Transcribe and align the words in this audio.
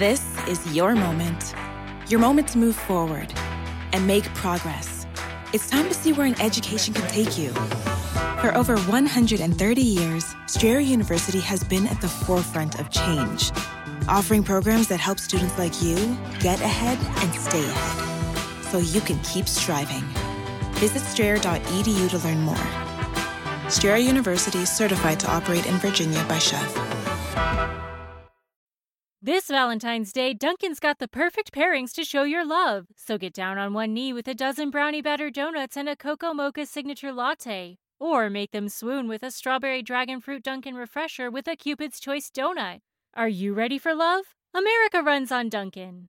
This 0.00 0.24
is 0.48 0.74
your 0.74 0.94
moment. 0.94 1.54
Your 2.08 2.20
moment 2.20 2.48
to 2.48 2.58
move 2.58 2.74
forward 2.74 3.34
and 3.92 4.06
make 4.06 4.24
progress. 4.32 5.06
It's 5.52 5.68
time 5.68 5.88
to 5.88 5.92
see 5.92 6.14
where 6.14 6.26
an 6.26 6.40
education 6.40 6.94
can 6.94 7.06
take 7.10 7.36
you. 7.36 7.50
For 8.40 8.50
over 8.56 8.78
130 8.78 9.82
years, 9.82 10.34
Strayer 10.46 10.80
University 10.80 11.40
has 11.40 11.62
been 11.62 11.86
at 11.86 12.00
the 12.00 12.08
forefront 12.08 12.80
of 12.80 12.88
change, 12.88 13.52
offering 14.08 14.42
programs 14.42 14.88
that 14.88 15.00
help 15.00 15.18
students 15.18 15.58
like 15.58 15.82
you 15.82 15.96
get 16.38 16.62
ahead 16.62 16.96
and 17.22 17.34
stay 17.34 17.62
ahead 17.62 18.64
so 18.70 18.78
you 18.78 19.02
can 19.02 19.18
keep 19.18 19.46
striving. 19.46 20.04
Visit 20.76 21.00
strayer.edu 21.00 22.08
to 22.08 22.18
learn 22.26 22.40
more. 22.40 23.68
Strayer 23.68 23.98
University 23.98 24.60
is 24.60 24.74
certified 24.74 25.20
to 25.20 25.30
operate 25.30 25.66
in 25.66 25.74
Virginia 25.74 26.24
by 26.26 26.38
SCHEV. 26.38 27.89
This 29.22 29.48
Valentine's 29.48 30.14
Day, 30.14 30.32
Dunkin's 30.32 30.80
got 30.80 30.98
the 30.98 31.06
perfect 31.06 31.52
pairings 31.52 31.92
to 31.92 32.04
show 32.04 32.22
your 32.22 32.42
love. 32.42 32.86
So 32.96 33.18
get 33.18 33.34
down 33.34 33.58
on 33.58 33.74
one 33.74 33.92
knee 33.92 34.14
with 34.14 34.26
a 34.28 34.34
dozen 34.34 34.70
brownie 34.70 35.02
batter 35.02 35.28
donuts 35.28 35.76
and 35.76 35.90
a 35.90 35.94
cocoa 35.94 36.32
mocha 36.32 36.64
signature 36.64 37.12
latte. 37.12 37.76
Or 37.98 38.30
make 38.30 38.52
them 38.52 38.70
swoon 38.70 39.08
with 39.08 39.22
a 39.22 39.30
strawberry 39.30 39.82
dragon 39.82 40.22
fruit 40.22 40.42
Dunkin' 40.42 40.74
refresher 40.74 41.30
with 41.30 41.46
a 41.48 41.54
Cupid's 41.54 42.00
Choice 42.00 42.30
donut. 42.30 42.78
Are 43.12 43.28
you 43.28 43.52
ready 43.52 43.76
for 43.76 43.94
love? 43.94 44.24
America 44.54 45.02
runs 45.02 45.30
on 45.30 45.50
Dunkin'. 45.50 46.08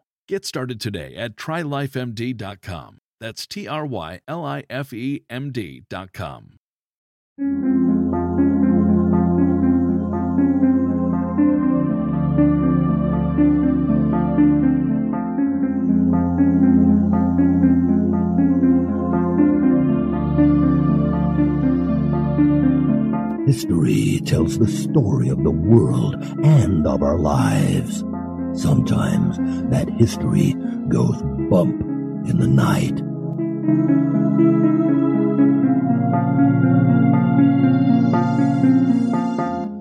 Get 0.31 0.45
started 0.45 0.79
today 0.79 1.13
at 1.17 1.35
trylifemd.com. 1.35 2.99
That's 3.19 3.45
T 3.45 3.67
R 3.67 3.85
Y 3.85 4.21
L 4.29 4.45
I 4.45 4.63
F 4.69 4.93
E 4.93 5.25
M 5.29 5.51
D.com. 5.51 6.55
History 23.45 24.21
tells 24.25 24.57
the 24.57 24.69
story 24.69 25.27
of 25.27 25.43
the 25.43 25.51
world 25.51 26.15
and 26.41 26.87
of 26.87 27.03
our 27.03 27.19
lives. 27.19 28.05
Sometimes 28.53 29.37
that 29.69 29.89
history 29.97 30.53
goes 30.89 31.21
bump 31.49 31.81
in 32.27 32.37
the 32.37 32.47
night. 32.47 32.95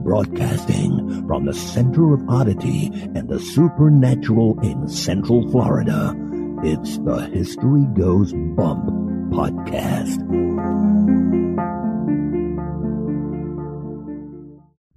Broadcasting 0.04 1.26
from 1.26 1.44
the 1.44 1.54
center 1.54 2.14
of 2.14 2.28
oddity 2.28 2.91
and 3.14 3.28
the 3.28 3.41
supernatural 3.41 4.58
in 4.60 4.88
Central 4.88 5.48
Florida, 5.50 6.14
it's 6.62 6.98
the 6.98 7.28
History 7.32 7.87
Goes 7.94 8.32
Bump 8.32 8.84
podcast. 9.31 10.50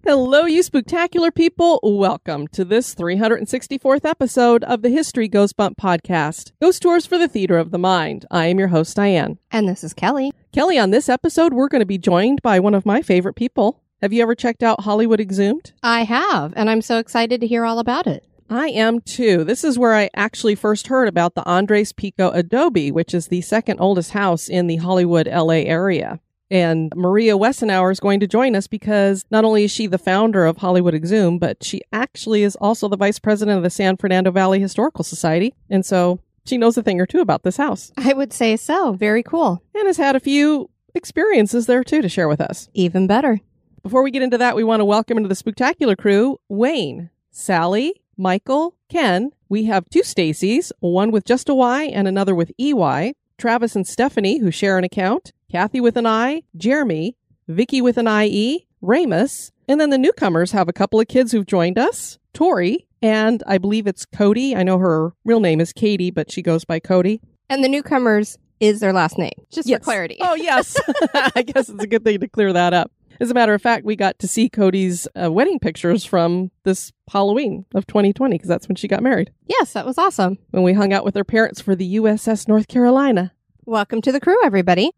Hello, 0.06 0.44
you 0.44 0.64
spectacular 0.64 1.32
people. 1.32 1.80
Welcome 1.82 2.50
to 2.50 2.66
this 2.66 2.94
364th 2.94 4.04
episode 4.04 4.62
of 4.66 4.82
the 4.82 4.90
History 4.90 5.30
Goes 5.30 5.54
Bump 5.54 5.78
podcast, 5.78 6.52
Ghost 6.62 6.82
Tours 6.82 7.06
for 7.06 7.18
the 7.18 7.30
Theater 7.30 7.58
of 7.58 7.72
the 7.72 7.78
Mind. 7.78 8.26
I 8.30 8.48
am 8.48 8.60
your 8.60 8.68
host, 8.68 8.98
Diane. 8.98 9.38
And 9.50 9.66
this 9.66 9.82
is 9.82 9.94
Kelly. 9.94 10.34
Kelly, 10.52 10.78
on 10.78 10.90
this 10.90 11.08
episode, 11.08 11.54
we're 11.54 11.70
going 11.70 11.80
to 11.80 11.86
be 11.86 11.98
joined 11.98 12.42
by 12.42 12.60
one 12.60 12.76
of 12.76 12.86
my 12.86 13.02
favorite 13.02 13.36
people. 13.36 13.82
Have 14.02 14.12
you 14.12 14.22
ever 14.22 14.36
checked 14.36 14.62
out 14.62 14.82
Hollywood 14.82 15.22
Exhumed? 15.22 15.72
I 15.82 16.04
have, 16.04 16.52
and 16.58 16.70
I'm 16.70 16.82
so 16.82 16.98
excited 16.98 17.40
to 17.40 17.48
hear 17.48 17.64
all 17.64 17.80
about 17.80 18.06
it. 18.06 18.28
I 18.50 18.68
am 18.72 19.00
too. 19.00 19.46
This 19.46 19.64
is 19.64 19.80
where 19.80 19.96
I 19.96 20.10
actually 20.18 20.56
first 20.56 20.88
heard 20.88 21.08
about 21.08 21.34
the 21.34 21.48
Andres 21.48 21.94
Pico 21.94 22.30
Adobe, 22.32 22.92
which 22.92 23.14
is 23.14 23.28
the 23.28 23.40
second 23.40 23.80
oldest 23.80 24.12
house 24.12 24.50
in 24.50 24.68
the 24.68 24.76
Hollywood, 24.76 25.28
LA 25.28 25.64
area. 25.64 26.20
And 26.52 26.94
Maria 26.96 27.34
Wessenauer 27.34 27.92
is 27.92 28.00
going 28.00 28.20
to 28.20 28.28
join 28.28 28.56
us 28.56 28.68
because 28.68 29.26
not 29.32 29.46
only 29.46 29.64
is 29.64 29.72
she 29.72 29.88
the 29.88 29.98
founder 29.98 30.46
of 30.46 30.58
Hollywood 30.58 30.94
Exhumed, 30.94 31.40
but 31.40 31.64
she 31.64 31.82
actually 31.92 32.44
is 32.44 32.56
also 32.58 32.88
the 32.88 32.98
vice 32.98 33.20
president 33.20 33.58
of 33.58 33.64
the 33.64 33.70
San 33.70 33.98
Fernando 33.98 34.30
Valley 34.32 34.60
Historical 34.60 35.04
Society. 35.04 35.54
And 35.70 35.86
so 35.86 36.20
she 36.46 36.58
knows 36.58 36.78
a 36.78 36.84
thing 36.84 37.00
or 37.00 37.06
two 37.06 37.22
about 37.22 37.44
this 37.44 37.58
house. 37.58 37.92
I 37.98 38.14
would 38.14 38.34
say 38.34 38.58
so. 38.58 38.94
Very 38.94 39.24
cool. 39.24 39.64
And 39.74 39.88
has 39.88 39.98
had 39.98 40.16
a 40.16 40.20
few 40.20 40.70
experiences 40.94 41.66
there 41.66 41.84
too 41.84 42.02
to 42.02 42.10
share 42.10 42.28
with 42.28 42.42
us. 42.42 42.70
Even 42.74 43.08
better. 43.08 43.40
Before 43.82 44.04
we 44.04 44.12
get 44.12 44.22
into 44.22 44.38
that, 44.38 44.56
we 44.56 44.64
want 44.64 44.80
to 44.80 44.86
welcome 44.86 45.18
into 45.18 45.28
the 45.28 45.36
spectacular 45.36 45.96
crew 45.96 46.40
Wayne, 46.50 47.10
Sally, 47.32 48.02
Michael, 48.16 48.76
Ken. 48.90 49.32
We 49.50 49.66
have 49.66 49.90
two 49.90 50.04
Stacys, 50.04 50.72
one 50.80 51.12
with 51.12 51.26
just 51.26 51.50
a 51.50 51.56
Y 51.56 51.86
and 51.86 52.08
another 52.08 52.36
with 52.36 52.52
EY. 52.60 53.14
Travis 53.38 53.76
and 53.76 53.86
Stephanie, 53.86 54.38
who 54.40 54.52
share 54.52 54.78
an 54.78 54.84
account. 54.84 55.34
Kathy 55.54 55.80
with 55.80 55.98
an 55.98 56.08
I, 56.08 56.42
Jeremy, 56.58 57.16
Vicky 57.48 57.80
with 57.80 58.00
an 58.00 58.08
IE, 58.08 58.66
Ramus, 58.82 59.52
and 59.68 59.80
then 59.80 59.92
the 59.92 60.00
newcomers 60.00 60.52
have 60.52 60.68
a 60.68 60.74
couple 60.74 61.00
of 61.00 61.08
kids 61.08 61.32
who've 61.32 61.46
joined 61.46 61.78
us, 61.78 62.18
Tori, 62.34 62.88
and 63.04 63.44
I 63.46 63.60
believe 63.60 63.86
it's 63.86 64.04
Cody. 64.04 64.56
I 64.56 64.64
know 64.64 64.80
her 64.80 65.12
real 65.24 65.40
name 65.40 65.62
is 65.62 65.72
Katie, 65.72 66.10
but 66.10 66.32
she 66.32 66.42
goes 66.42 66.66
by 66.66 66.80
Cody. 66.80 67.22
And 67.52 67.64
the 67.64 67.70
newcomers 67.70 68.40
is 68.60 68.80
their 68.80 68.94
last 68.94 69.20
name, 69.20 69.46
just 69.52 69.70
Yes. 69.70 69.82
for 69.82 69.84
clarity. 69.84 70.18
Oh, 70.22 70.34
yes. 70.34 70.76
I 71.14 71.44
guess 71.44 71.70
it's 71.70 71.84
a 71.84 71.88
good 71.88 72.04
thing 72.04 72.20
to 72.22 72.28
clear 72.28 72.52
that 72.52 72.74
up. 72.74 72.92
As 73.20 73.30
a 73.30 73.36
matter 73.36 73.54
of 73.54 73.62
fact, 73.62 73.86
we 73.86 73.96
got 73.96 74.18
to 74.18 74.28
see 74.28 74.50
Cody's 74.50 75.08
uh, 75.16 75.32
wedding 75.32 75.60
pictures 75.60 76.04
from 76.04 76.50
this 76.64 76.92
Halloween 77.12 77.68
of 77.76 77.86
2020 77.86 78.34
because 78.34 78.50
that's 78.50 78.68
when 78.68 78.76
she 78.76 78.88
got 78.88 79.04
married. 79.04 79.32
Yes, 79.46 79.74
that 79.74 79.86
was 79.86 80.00
awesome. 80.00 80.40
When 80.50 80.64
we 80.64 80.74
hung 80.74 80.94
out 80.94 81.06
with 81.06 81.14
her 81.14 81.24
parents 81.24 81.62
for 81.62 81.76
the 81.76 81.98
USS 81.98 82.48
North 82.48 82.68
Carolina. 82.68 83.34
Welcome 83.66 84.02
to 84.02 84.12
the 84.12 84.20
crew, 84.20 84.44
everybody. 84.44 84.90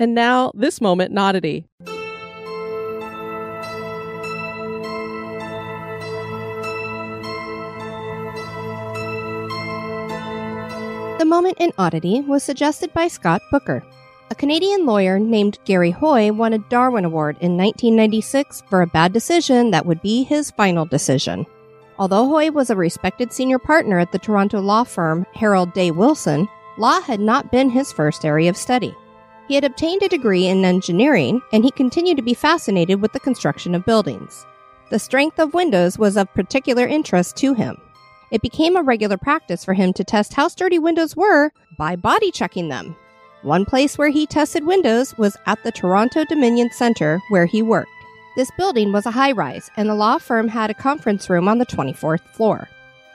And 0.00 0.14
now, 0.14 0.50
this 0.54 0.80
moment, 0.80 1.10
an 1.10 1.18
oddity. 1.18 1.66
The 11.18 11.26
moment 11.26 11.58
in 11.60 11.70
oddity 11.76 12.22
was 12.22 12.42
suggested 12.42 12.94
by 12.94 13.08
Scott 13.08 13.42
Booker. 13.50 13.84
A 14.30 14.34
Canadian 14.34 14.86
lawyer 14.86 15.18
named 15.18 15.58
Garry 15.66 15.90
Hoy 15.90 16.32
won 16.32 16.54
a 16.54 16.58
Darwin 16.70 17.04
Award 17.04 17.36
in 17.42 17.58
1996 17.58 18.62
for 18.70 18.80
a 18.80 18.86
bad 18.86 19.12
decision 19.12 19.70
that 19.72 19.84
would 19.84 20.00
be 20.00 20.24
his 20.24 20.50
final 20.50 20.86
decision. 20.86 21.44
Although 21.98 22.26
Hoy 22.26 22.50
was 22.50 22.70
a 22.70 22.76
respected 22.76 23.34
senior 23.34 23.58
partner 23.58 23.98
at 23.98 24.12
the 24.12 24.18
Toronto 24.18 24.62
law 24.62 24.84
firm 24.84 25.26
Holden 25.34 25.72
Day 25.74 25.90
Wilson, 25.90 26.48
law 26.78 27.02
had 27.02 27.20
not 27.20 27.52
been 27.52 27.68
his 27.68 27.92
first 27.92 28.24
area 28.24 28.48
of 28.48 28.56
study. 28.56 28.94
He 29.50 29.56
had 29.56 29.64
obtained 29.64 30.04
a 30.04 30.08
degree 30.08 30.46
in 30.46 30.64
engineering, 30.64 31.42
and 31.52 31.64
he 31.64 31.72
continued 31.72 32.16
to 32.18 32.22
be 32.22 32.34
fascinated 32.34 33.02
with 33.02 33.12
the 33.12 33.18
construction 33.18 33.74
of 33.74 33.84
buildings. 33.84 34.46
The 34.90 35.00
strength 35.00 35.40
of 35.40 35.54
windows 35.54 35.98
was 35.98 36.16
of 36.16 36.32
particular 36.34 36.86
interest 36.86 37.34
to 37.38 37.54
him. 37.54 37.76
It 38.30 38.42
became 38.42 38.76
a 38.76 38.82
regular 38.84 39.16
practice 39.16 39.64
for 39.64 39.74
him 39.74 39.92
to 39.94 40.04
test 40.04 40.34
how 40.34 40.46
sturdy 40.46 40.78
windows 40.78 41.16
were 41.16 41.50
by 41.76 41.96
body 41.96 42.30
checking 42.30 42.68
them. 42.68 42.94
One 43.42 43.64
place 43.64 43.98
where 43.98 44.10
he 44.10 44.24
tested 44.24 44.64
windows 44.64 45.18
was 45.18 45.36
at 45.46 45.60
the 45.64 45.72
Toronto 45.72 46.24
Dominion 46.26 46.70
Center, 46.70 47.20
where 47.30 47.46
he 47.46 47.60
worked. 47.60 47.90
This 48.36 48.52
building 48.56 48.92
was 48.92 49.04
a 49.04 49.10
high 49.10 49.32
rise, 49.32 49.68
and 49.76 49.88
the 49.88 49.96
law 49.96 50.18
firm 50.18 50.46
had 50.46 50.70
a 50.70 50.74
conference 50.74 51.28
room 51.28 51.48
on 51.48 51.58
the 51.58 51.66
24th 51.66 52.22
floor. 52.36 52.68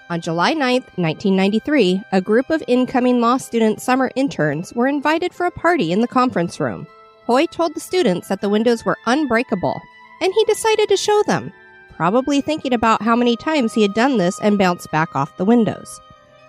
On 0.08 0.22
July 0.22 0.54
9, 0.54 0.82
1993, 0.98 2.04
a 2.12 2.22
group 2.22 2.52
of 2.52 2.64
incoming 2.68 3.22
law 3.22 3.38
student 3.38 3.82
summer 3.82 4.12
interns 4.16 4.72
were 4.74 4.86
invited 4.86 5.34
for 5.34 5.48
a 5.48 5.52
party 5.52 5.92
in 5.92 6.00
the 6.00 6.08
conference 6.08 6.60
room. 6.60 6.86
Hoy 7.26 7.48
told 7.48 7.74
the 7.74 7.80
students 7.80 8.28
that 8.28 8.40
the 8.40 8.50
windows 8.50 8.86
were 8.86 9.00
unbreakable, 9.08 9.82
and 10.22 10.32
he 10.32 10.46
decided 10.46 10.90
to 10.90 10.98
show 10.98 11.24
them, 11.26 11.52
probably 11.96 12.40
thinking 12.40 12.72
about 12.72 13.02
how 13.02 13.16
many 13.16 13.36
times 13.36 13.74
he 13.74 13.82
had 13.82 13.96
done 13.96 14.18
this 14.18 14.40
and 14.42 14.60
bounced 14.60 14.92
back 14.92 15.16
off 15.16 15.38
the 15.38 15.46
windows. 15.46 16.00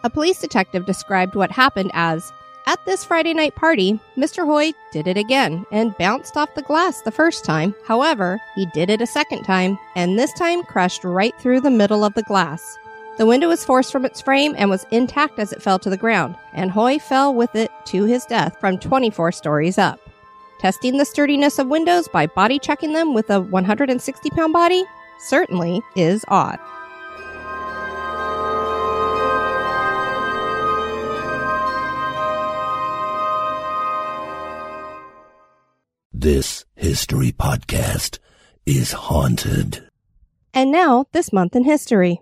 A 0.05 0.11
police 0.11 0.39
detective 0.39 0.85
described 0.85 1.35
what 1.35 1.51
happened 1.51 1.91
as 1.95 2.31
At 2.67 2.85
this 2.85 3.05
Friday 3.05 3.33
night 3.33 3.55
party, 3.55 3.99
Mr. 4.19 4.45
Hoy 4.45 4.73
did 4.93 5.07
it 5.07 5.17
again 5.17 5.65
and 5.73 5.97
bounced 5.97 6.37
off 6.37 6.55
the 6.55 6.63
glass 6.63 7.01
the 7.01 7.11
first 7.11 7.45
time. 7.45 7.75
However, 7.87 8.39
he 8.55 8.67
did 8.67 8.91
it 8.91 9.01
a 9.01 9.07
second 9.07 9.45
time, 9.45 9.79
and 9.95 10.19
this 10.19 10.33
time 10.35 10.63
crashed 10.63 11.05
right 11.05 11.33
through 11.41 11.63
the 11.63 11.71
middle 11.71 12.05
of 12.05 12.13
the 12.15 12.25
glass. 12.25 12.77
The 13.17 13.25
window 13.25 13.49
was 13.49 13.65
forced 13.65 13.93
from 13.93 14.05
its 14.05 14.21
frame 14.21 14.55
and 14.59 14.69
was 14.69 14.85
intact 14.91 15.39
as 15.39 15.51
it 15.51 15.63
fell 15.63 15.79
to 15.79 15.89
the 15.89 15.97
ground, 15.97 16.37
and 16.53 16.71
Hoy 16.71 16.99
fell 16.99 17.35
with 17.35 17.55
it 17.55 17.71
to 17.87 18.05
his 18.05 18.27
death 18.27 18.61
from 18.61 18.79
24 18.79 19.33
stories 19.33 19.79
up. 19.79 19.99
Testing 20.59 20.99
the 20.99 21.05
sturdiness 21.07 21.59
of 21.59 21.69
windows 21.69 22.09
by 22.09 22.27
body 22.27 22.59
checking 22.59 22.93
them 22.93 23.15
with 23.15 23.31
a 23.31 23.41
160 23.41 24.31
pound 24.31 24.53
body 24.53 24.85
certainly 25.19 25.81
is 25.97 26.27
odd. 26.29 26.59
This 36.13 36.67
history 36.75 37.33
podcast 37.33 38.19
is 38.67 38.93
haunted. 38.93 39.89
And 40.53 40.71
now, 40.71 41.07
this 41.13 41.33
month 41.33 41.55
in 41.57 41.65
history. 41.65 42.21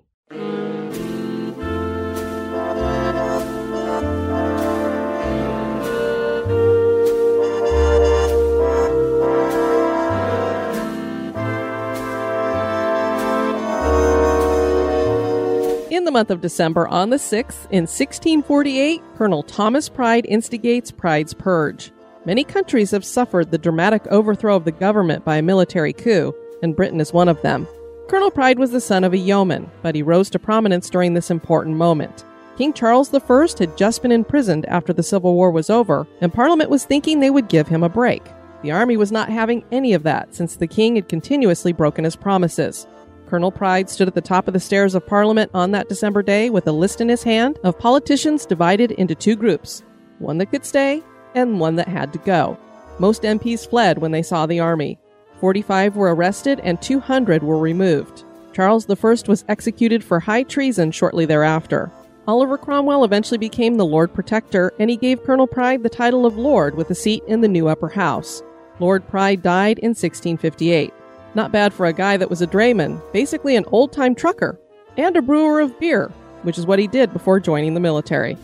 Month 16.14 16.30
of 16.30 16.40
December, 16.40 16.86
on 16.88 17.10
the 17.10 17.16
6th, 17.16 17.66
in 17.70 17.82
1648, 17.82 19.02
Colonel 19.16 19.42
Thomas 19.42 19.88
Pride 19.88 20.24
instigates 20.26 20.92
Pride's 20.92 21.34
Purge. 21.34 21.90
Many 22.24 22.44
countries 22.44 22.92
have 22.92 23.04
suffered 23.04 23.50
the 23.50 23.58
dramatic 23.58 24.06
overthrow 24.06 24.54
of 24.54 24.64
the 24.64 24.70
government 24.70 25.24
by 25.24 25.36
a 25.36 25.42
military 25.42 25.92
coup, 25.92 26.32
and 26.62 26.76
Britain 26.76 27.00
is 27.00 27.12
one 27.12 27.28
of 27.28 27.42
them. 27.42 27.66
Colonel 28.08 28.30
Pride 28.30 28.60
was 28.60 28.70
the 28.70 28.80
son 28.80 29.02
of 29.02 29.12
a 29.12 29.18
yeoman, 29.18 29.68
but 29.82 29.96
he 29.96 30.02
rose 30.02 30.30
to 30.30 30.38
prominence 30.38 30.88
during 30.88 31.14
this 31.14 31.32
important 31.32 31.76
moment. 31.76 32.24
King 32.56 32.72
Charles 32.72 33.12
I 33.12 33.18
had 33.58 33.76
just 33.76 34.00
been 34.00 34.12
imprisoned 34.12 34.66
after 34.66 34.92
the 34.92 35.02
Civil 35.02 35.34
War 35.34 35.50
was 35.50 35.68
over, 35.68 36.06
and 36.20 36.32
Parliament 36.32 36.70
was 36.70 36.84
thinking 36.84 37.18
they 37.18 37.30
would 37.30 37.48
give 37.48 37.66
him 37.66 37.82
a 37.82 37.88
break. 37.88 38.22
The 38.62 38.70
army 38.70 38.96
was 38.96 39.10
not 39.10 39.30
having 39.30 39.64
any 39.72 39.92
of 39.94 40.04
that 40.04 40.32
since 40.32 40.54
the 40.54 40.68
king 40.68 40.94
had 40.94 41.08
continuously 41.08 41.72
broken 41.72 42.04
his 42.04 42.14
promises. 42.14 42.86
Colonel 43.34 43.50
Pride 43.50 43.90
stood 43.90 44.06
at 44.06 44.14
the 44.14 44.20
top 44.20 44.46
of 44.46 44.54
the 44.54 44.60
stairs 44.60 44.94
of 44.94 45.08
Parliament 45.08 45.50
on 45.54 45.72
that 45.72 45.88
December 45.88 46.22
day 46.22 46.50
with 46.50 46.68
a 46.68 46.72
list 46.72 47.00
in 47.00 47.08
his 47.08 47.24
hand 47.24 47.58
of 47.64 47.76
politicians 47.76 48.46
divided 48.46 48.92
into 48.92 49.16
two 49.16 49.34
groups 49.34 49.82
one 50.20 50.38
that 50.38 50.52
could 50.52 50.64
stay 50.64 51.02
and 51.34 51.58
one 51.58 51.74
that 51.74 51.88
had 51.88 52.12
to 52.12 52.20
go. 52.20 52.56
Most 53.00 53.22
MPs 53.22 53.68
fled 53.68 53.98
when 53.98 54.12
they 54.12 54.22
saw 54.22 54.46
the 54.46 54.60
army. 54.60 55.00
45 55.40 55.96
were 55.96 56.14
arrested 56.14 56.60
and 56.60 56.80
200 56.80 57.42
were 57.42 57.58
removed. 57.58 58.22
Charles 58.52 58.88
I 58.88 58.94
was 59.26 59.44
executed 59.48 60.04
for 60.04 60.20
high 60.20 60.44
treason 60.44 60.92
shortly 60.92 61.26
thereafter. 61.26 61.90
Oliver 62.28 62.56
Cromwell 62.56 63.02
eventually 63.02 63.38
became 63.38 63.74
the 63.74 63.84
Lord 63.84 64.14
Protector, 64.14 64.72
and 64.78 64.88
he 64.88 64.96
gave 64.96 65.24
Colonel 65.24 65.48
Pride 65.48 65.82
the 65.82 65.88
title 65.88 66.24
of 66.24 66.38
Lord 66.38 66.76
with 66.76 66.88
a 66.90 66.94
seat 66.94 67.24
in 67.26 67.40
the 67.40 67.48
new 67.48 67.66
upper 67.66 67.88
house. 67.88 68.44
Lord 68.78 69.08
Pride 69.08 69.42
died 69.42 69.80
in 69.80 69.88
1658. 69.88 70.94
Not 71.34 71.50
bad 71.50 71.74
for 71.74 71.86
a 71.86 71.92
guy 71.92 72.16
that 72.16 72.30
was 72.30 72.42
a 72.42 72.46
drayman, 72.46 73.02
basically 73.12 73.56
an 73.56 73.64
old 73.72 73.92
time 73.92 74.14
trucker, 74.14 74.58
and 74.96 75.16
a 75.16 75.22
brewer 75.22 75.60
of 75.60 75.78
beer, 75.80 76.12
which 76.42 76.58
is 76.58 76.66
what 76.66 76.78
he 76.78 76.86
did 76.86 77.12
before 77.12 77.40
joining 77.40 77.74
the 77.74 77.80
military. 77.80 78.36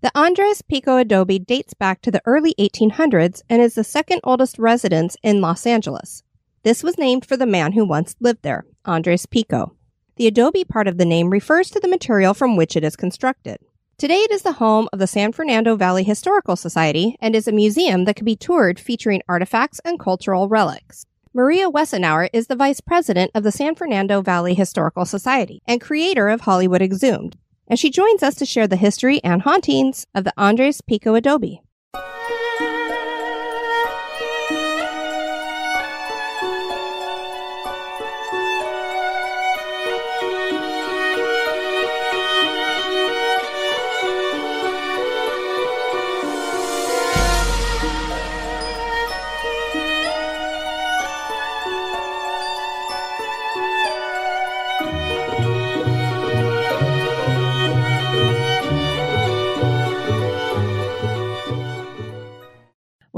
The 0.00 0.12
Andres 0.14 0.62
Pico 0.62 0.96
adobe 0.96 1.38
dates 1.38 1.74
back 1.74 2.02
to 2.02 2.10
the 2.10 2.22
early 2.24 2.54
1800s 2.58 3.42
and 3.48 3.62
is 3.62 3.74
the 3.74 3.82
second 3.82 4.20
oldest 4.24 4.58
residence 4.58 5.16
in 5.22 5.40
Los 5.40 5.66
Angeles. 5.66 6.22
This 6.62 6.82
was 6.82 6.98
named 6.98 7.24
for 7.24 7.36
the 7.36 7.46
man 7.46 7.72
who 7.72 7.84
once 7.84 8.14
lived 8.20 8.42
there, 8.42 8.64
Andres 8.84 9.26
Pico. 9.26 9.77
The 10.18 10.26
adobe 10.26 10.64
part 10.64 10.88
of 10.88 10.98
the 10.98 11.04
name 11.04 11.30
refers 11.30 11.70
to 11.70 11.78
the 11.78 11.86
material 11.86 12.34
from 12.34 12.56
which 12.56 12.74
it 12.74 12.82
is 12.82 12.96
constructed. 12.96 13.58
Today 13.98 14.16
it 14.16 14.32
is 14.32 14.42
the 14.42 14.54
home 14.54 14.88
of 14.92 14.98
the 14.98 15.06
San 15.06 15.30
Fernando 15.30 15.76
Valley 15.76 16.02
Historical 16.02 16.56
Society 16.56 17.16
and 17.20 17.36
is 17.36 17.46
a 17.46 17.52
museum 17.52 18.04
that 18.04 18.16
can 18.16 18.24
be 18.24 18.34
toured 18.34 18.80
featuring 18.80 19.22
artifacts 19.28 19.80
and 19.84 20.00
cultural 20.00 20.48
relics. 20.48 21.06
Maria 21.32 21.70
Wessenauer 21.70 22.28
is 22.32 22.48
the 22.48 22.56
vice 22.56 22.80
president 22.80 23.30
of 23.32 23.44
the 23.44 23.52
San 23.52 23.76
Fernando 23.76 24.20
Valley 24.20 24.54
Historical 24.54 25.04
Society 25.04 25.62
and 25.68 25.80
creator 25.80 26.28
of 26.28 26.40
Hollywood 26.40 26.82
Exhumed, 26.82 27.36
and 27.68 27.78
she 27.78 27.88
joins 27.88 28.20
us 28.20 28.34
to 28.34 28.44
share 28.44 28.66
the 28.66 28.74
history 28.74 29.22
and 29.22 29.42
hauntings 29.42 30.04
of 30.16 30.24
the 30.24 30.34
Andres 30.36 30.80
Pico 30.80 31.14
adobe. 31.14 31.62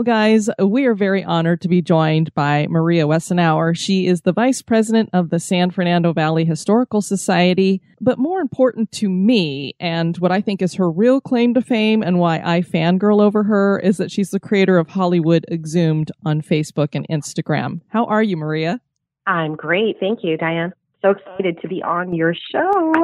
Well, 0.01 0.05
guys, 0.17 0.49
we 0.59 0.87
are 0.87 0.95
very 0.95 1.23
honored 1.23 1.61
to 1.61 1.69
be 1.69 1.83
joined 1.83 2.33
by 2.33 2.67
Maria 2.71 3.05
Wessenauer. 3.05 3.77
She 3.77 4.07
is 4.07 4.23
the 4.23 4.33
vice 4.33 4.63
president 4.63 5.11
of 5.13 5.29
the 5.29 5.39
San 5.39 5.71
Fernando 5.71 6.15
Valley 6.15 6.47
Historical 6.47 7.03
Society. 7.03 7.83
But 8.01 8.19
more 8.19 8.41
important 8.41 8.93
to 8.93 9.11
me, 9.11 9.75
and 9.79 10.17
what 10.17 10.33
I 10.33 10.41
think 10.41 10.63
is 10.63 10.73
her 10.77 10.91
real 10.91 11.21
claim 11.21 11.53
to 11.53 11.61
fame 11.61 12.03
and 12.03 12.19
why 12.19 12.41
I 12.43 12.63
fangirl 12.63 13.21
over 13.21 13.43
her, 13.43 13.79
is 13.79 13.99
that 13.99 14.11
she's 14.11 14.31
the 14.31 14.41
creator 14.41 14.79
of 14.79 14.89
Hollywood 14.89 15.45
Exhumed 15.51 16.11
on 16.25 16.41
Facebook 16.41 16.95
and 16.95 17.07
Instagram. 17.11 17.83
How 17.89 18.07
are 18.07 18.23
you, 18.23 18.39
Maria? 18.39 18.81
I'm 19.27 19.55
great. 19.55 20.01
Thank 20.01 20.21
you, 20.23 20.39
Diane. 20.39 20.73
So 21.03 21.11
excited 21.11 21.61
to 21.61 21.69
be 21.69 21.83
on 21.83 22.15
your 22.15 22.35
show. 22.35 22.95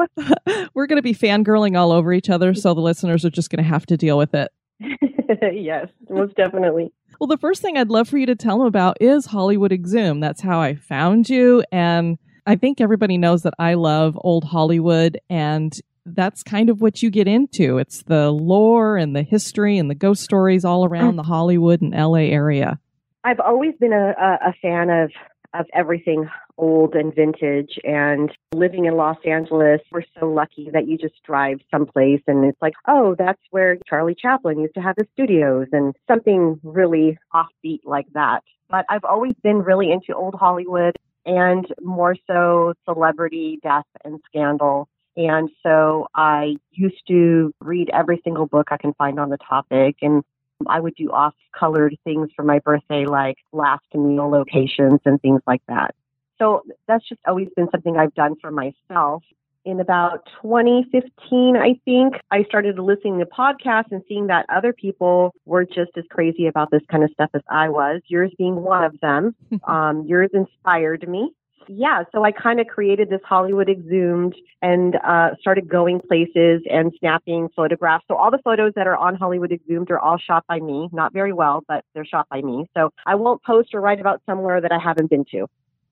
We're 0.73 0.87
going 0.87 0.97
to 0.97 1.03
be 1.03 1.13
fangirling 1.13 1.77
all 1.77 1.91
over 1.91 2.11
each 2.11 2.31
other, 2.31 2.55
so 2.55 2.73
the 2.73 2.81
listeners 2.81 3.23
are 3.23 3.29
just 3.29 3.51
going 3.51 3.63
to 3.63 3.69
have 3.69 3.85
to 3.85 3.97
deal 3.97 4.17
with 4.17 4.33
it. 4.33 4.51
yes, 5.53 5.87
most 6.09 6.35
definitely. 6.35 6.91
Well, 7.19 7.27
the 7.27 7.37
first 7.37 7.61
thing 7.61 7.77
I'd 7.77 7.89
love 7.89 8.07
for 8.07 8.17
you 8.17 8.25
to 8.27 8.35
tell 8.35 8.59
them 8.59 8.67
about 8.67 8.97
is 9.01 9.25
Hollywood 9.25 9.71
Exhumed. 9.71 10.21
That's 10.21 10.41
how 10.41 10.59
I 10.59 10.75
found 10.75 11.29
you. 11.29 11.63
And 11.71 12.17
I 12.45 12.55
think 12.55 12.79
everybody 12.79 13.17
knows 13.17 13.43
that 13.43 13.53
I 13.59 13.73
love 13.73 14.17
old 14.21 14.43
Hollywood 14.43 15.19
and 15.29 15.77
that's 16.05 16.41
kind 16.41 16.69
of 16.69 16.81
what 16.81 17.03
you 17.03 17.09
get 17.09 17.27
into. 17.27 17.77
It's 17.77 18.03
the 18.03 18.31
lore 18.31 18.97
and 18.97 19.15
the 19.15 19.23
history 19.23 19.77
and 19.77 19.89
the 19.89 19.95
ghost 19.95 20.23
stories 20.23 20.63
all 20.63 20.85
around 20.85 21.13
mm. 21.13 21.17
the 21.17 21.23
Hollywood 21.23 21.81
and 21.81 21.93
LA 21.93 22.19
area. 22.19 22.79
I've 23.23 23.41
always 23.41 23.73
been 23.79 23.91
a, 23.91 24.13
a, 24.17 24.49
a 24.49 24.53
fan 24.61 24.89
of 24.89 25.11
of 25.53 25.65
everything 25.73 26.29
old 26.57 26.95
and 26.95 27.13
vintage 27.13 27.79
and 27.83 28.31
living 28.53 28.85
in 28.85 28.95
Los 28.95 29.17
Angeles, 29.25 29.81
we're 29.91 30.03
so 30.19 30.27
lucky 30.27 30.69
that 30.73 30.87
you 30.87 30.97
just 30.97 31.21
drive 31.23 31.59
someplace 31.71 32.21
and 32.27 32.45
it's 32.45 32.61
like, 32.61 32.73
oh, 32.87 33.15
that's 33.17 33.41
where 33.51 33.77
Charlie 33.87 34.15
Chaplin 34.19 34.59
used 34.59 34.73
to 34.75 34.81
have 34.81 34.95
his 34.97 35.07
studios 35.13 35.67
and 35.71 35.95
something 36.07 36.59
really 36.63 37.17
offbeat 37.33 37.79
like 37.85 38.07
that. 38.13 38.41
But 38.69 38.85
I've 38.89 39.05
always 39.05 39.33
been 39.43 39.59
really 39.59 39.91
into 39.91 40.13
old 40.13 40.35
Hollywood 40.35 40.95
and 41.25 41.65
more 41.81 42.15
so 42.25 42.73
celebrity 42.85 43.59
death 43.61 43.85
and 44.03 44.19
scandal. 44.27 44.87
And 45.15 45.49
so 45.63 46.07
I 46.13 46.55
used 46.71 47.01
to 47.07 47.51
read 47.59 47.89
every 47.91 48.21
single 48.23 48.45
book 48.45 48.67
I 48.71 48.77
can 48.77 48.93
find 48.93 49.19
on 49.19 49.29
the 49.29 49.37
topic 49.37 49.97
and 50.01 50.23
I 50.65 50.79
would 50.79 50.95
do 50.95 51.11
off 51.11 51.35
colored 51.57 51.95
things 52.03 52.29
for 52.35 52.43
my 52.43 52.59
birthday, 52.59 53.05
like 53.05 53.37
last 53.51 53.85
meal 53.93 54.29
locations 54.29 54.99
and 55.05 55.21
things 55.21 55.41
like 55.45 55.61
that. 55.67 55.93
So 56.39 56.63
that's 56.87 57.07
just 57.07 57.21
always 57.27 57.47
been 57.55 57.67
something 57.71 57.97
I've 57.97 58.13
done 58.13 58.35
for 58.41 58.51
myself. 58.51 59.23
in 59.65 59.81
about 59.81 60.25
2015, 60.41 61.57
I 61.57 61.77
think, 61.83 62.13
I 62.31 62.43
started 62.43 62.79
listening 62.79 63.19
to 63.19 63.25
podcasts 63.25 63.91
and 63.91 64.01
seeing 64.07 64.27
that 64.27 64.45
other 64.47 64.71
people 64.71 65.33
were 65.45 65.65
just 65.65 65.91
as 65.97 66.05
crazy 66.09 66.47
about 66.47 66.71
this 66.71 66.83
kind 66.89 67.03
of 67.03 67.11
stuff 67.11 67.29
as 67.33 67.41
I 67.49 67.67
was, 67.67 68.01
yours 68.07 68.31
being 68.37 68.55
one 68.55 68.85
of 68.85 68.97
them. 69.01 69.35
um, 69.67 70.05
yours 70.07 70.29
inspired 70.33 71.07
me. 71.07 71.33
Yeah, 71.69 72.03
so 72.13 72.23
I 72.23 72.31
kind 72.31 72.59
of 72.59 72.67
created 72.67 73.09
this 73.09 73.21
Hollywood 73.23 73.69
Exhumed 73.69 74.35
and 74.61 74.95
uh, 75.05 75.29
started 75.39 75.67
going 75.69 75.99
places 75.99 76.61
and 76.69 76.91
snapping 76.99 77.49
photographs. 77.55 78.05
So 78.07 78.15
all 78.15 78.31
the 78.31 78.39
photos 78.43 78.73
that 78.75 78.87
are 78.87 78.95
on 78.95 79.15
Hollywood 79.15 79.51
Exhumed 79.51 79.91
are 79.91 79.99
all 79.99 80.17
shot 80.17 80.45
by 80.47 80.59
me. 80.59 80.89
Not 80.91 81.13
very 81.13 81.33
well, 81.33 81.63
but 81.67 81.83
they're 81.93 82.05
shot 82.05 82.27
by 82.29 82.41
me. 82.41 82.67
So 82.75 82.91
I 83.05 83.15
won't 83.15 83.43
post 83.43 83.73
or 83.73 83.81
write 83.81 83.99
about 83.99 84.21
somewhere 84.25 84.61
that 84.61 84.71
I 84.71 84.79
haven't 84.79 85.09
been 85.09 85.25
to. 85.31 85.47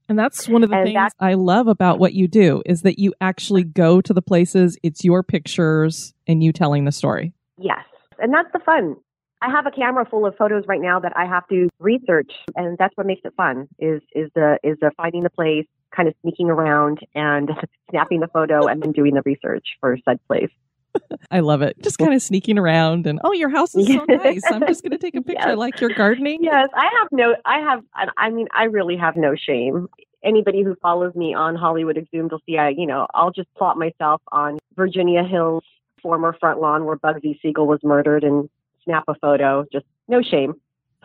And 0.07 0.19
that's 0.19 0.47
one 0.47 0.63
of 0.63 0.69
the 0.69 0.75
And 0.75 0.85
things 0.87 1.11
I 1.19 1.33
love 1.33 1.67
about 1.67 1.99
what 1.99 2.13
you 2.13 2.27
do 2.27 2.61
is 2.65 2.83
that 2.83 2.99
you 2.99 3.13
actually 3.21 3.63
go 3.63 4.01
to 4.01 4.13
the 4.13 4.21
places, 4.21 4.77
it's 4.83 5.03
your 5.03 5.23
pictures 5.23 6.13
and 6.27 6.43
you 6.43 6.53
telling 6.53 6.85
the 6.85 6.91
story. 6.91 7.33
Yes. 7.57 7.83
And 8.19 8.33
that's 8.33 8.51
the 8.53 8.59
fun. 8.59 8.95
I 9.41 9.49
have 9.51 9.65
a 9.65 9.71
camera 9.71 10.05
full 10.09 10.25
of 10.25 10.35
photos 10.37 10.63
right 10.67 10.81
now 10.81 10.99
that 10.99 11.13
I 11.15 11.25
have 11.25 11.47
to 11.49 11.69
research 11.79 12.31
and 12.55 12.77
that's 12.77 12.95
what 12.97 13.05
makes 13.05 13.21
it 13.25 13.33
fun 13.35 13.67
is 13.79 14.01
is 14.13 14.29
the 14.35 14.57
is 14.63 14.77
the 14.81 14.91
finding 14.97 15.23
the 15.23 15.29
place, 15.29 15.65
kind 15.95 16.07
of 16.07 16.15
sneaking 16.21 16.49
around 16.49 16.99
and 17.13 17.49
snapping 17.91 18.21
the 18.21 18.27
photo 18.27 18.67
and 18.67 18.81
then 18.81 18.91
doing 18.91 19.13
the 19.13 19.21
research 19.25 19.67
for 19.79 19.97
said 20.07 20.19
place. 20.27 20.49
I 21.31 21.41
love 21.41 21.61
it. 21.61 21.75
Just 21.81 21.97
kind 21.97 22.13
of 22.13 22.21
sneaking 22.21 22.57
around 22.57 23.05
and, 23.05 23.19
oh, 23.25 23.33
your 23.33 23.49
house 23.49 23.75
is 23.75 23.85
so 23.87 24.05
nice. 24.09 24.41
I'm 24.49 24.65
just 24.65 24.81
going 24.81 24.91
to 24.93 24.97
take 24.97 25.15
a 25.15 25.21
picture 25.21 25.49
Yes. 25.49 25.57
like 25.57 25.81
your 25.81 25.89
gardening. 25.89 26.39
Yes, 26.41 26.69
I 26.73 26.89
have 26.99 27.09
no 27.11 27.35
I 27.45 27.59
have 27.59 27.83
I- 27.93 28.07
I 28.17 28.29
mean 28.29 28.47
I 28.55 28.63
really 28.65 28.95
have 28.97 29.15
no 29.17 29.35
shame. 29.35 29.87
Anybody 30.23 30.63
who 30.63 30.75
follows 30.81 31.13
me 31.13 31.33
on 31.35 31.55
Hollywood 31.55 31.97
Exhumed 31.97 32.31
will 32.31 32.41
see 32.47 32.57
I, 32.57 32.69
you 32.69 32.87
know, 32.87 33.05
I'll 33.13 33.31
just 33.31 33.53
plot 33.55 33.77
myself 33.77 34.21
on 34.31 34.57
Virginia 34.75 35.23
Hill's 35.23 35.63
former 36.01 36.35
front 36.39 36.61
lawn 36.61 36.85
where 36.85 36.95
Bugsy 36.97 37.39
Siegel 37.41 37.67
was 37.67 37.79
murdered 37.83 38.23
and 38.23 38.49
snap 38.85 39.03
a 39.07 39.15
photo. 39.15 39.65
Just 39.71 39.85
no 40.07 40.21
shame. 40.21 40.53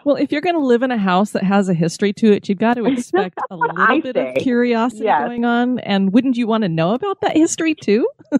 Well, 0.04 0.16
if 0.16 0.32
you're 0.32 0.40
going 0.40 0.54
to 0.56 0.64
live 0.64 0.82
in 0.82 0.90
a 0.90 0.96
house 0.98 1.32
that 1.32 1.42
has 1.42 1.68
a 1.68 1.74
history 1.74 2.12
to 2.14 2.32
it, 2.32 2.48
you've 2.48 2.58
got 2.58 2.74
to 2.74 2.86
expect 2.92 3.38
a 3.50 3.56
little 3.56 3.76
I 3.78 4.00
bit 4.00 4.16
say. 4.16 4.30
of 4.30 4.42
curiosity 4.42 5.04
Yes. 5.04 5.26
going 5.26 5.44
on. 5.44 5.78
And 5.80 6.12
wouldn't 6.12 6.36
you 6.36 6.46
want 6.46 6.62
to 6.62 6.68
know 6.68 6.94
about 6.94 7.20
that 7.20 7.36
history 7.36 7.74
too? 7.74 8.08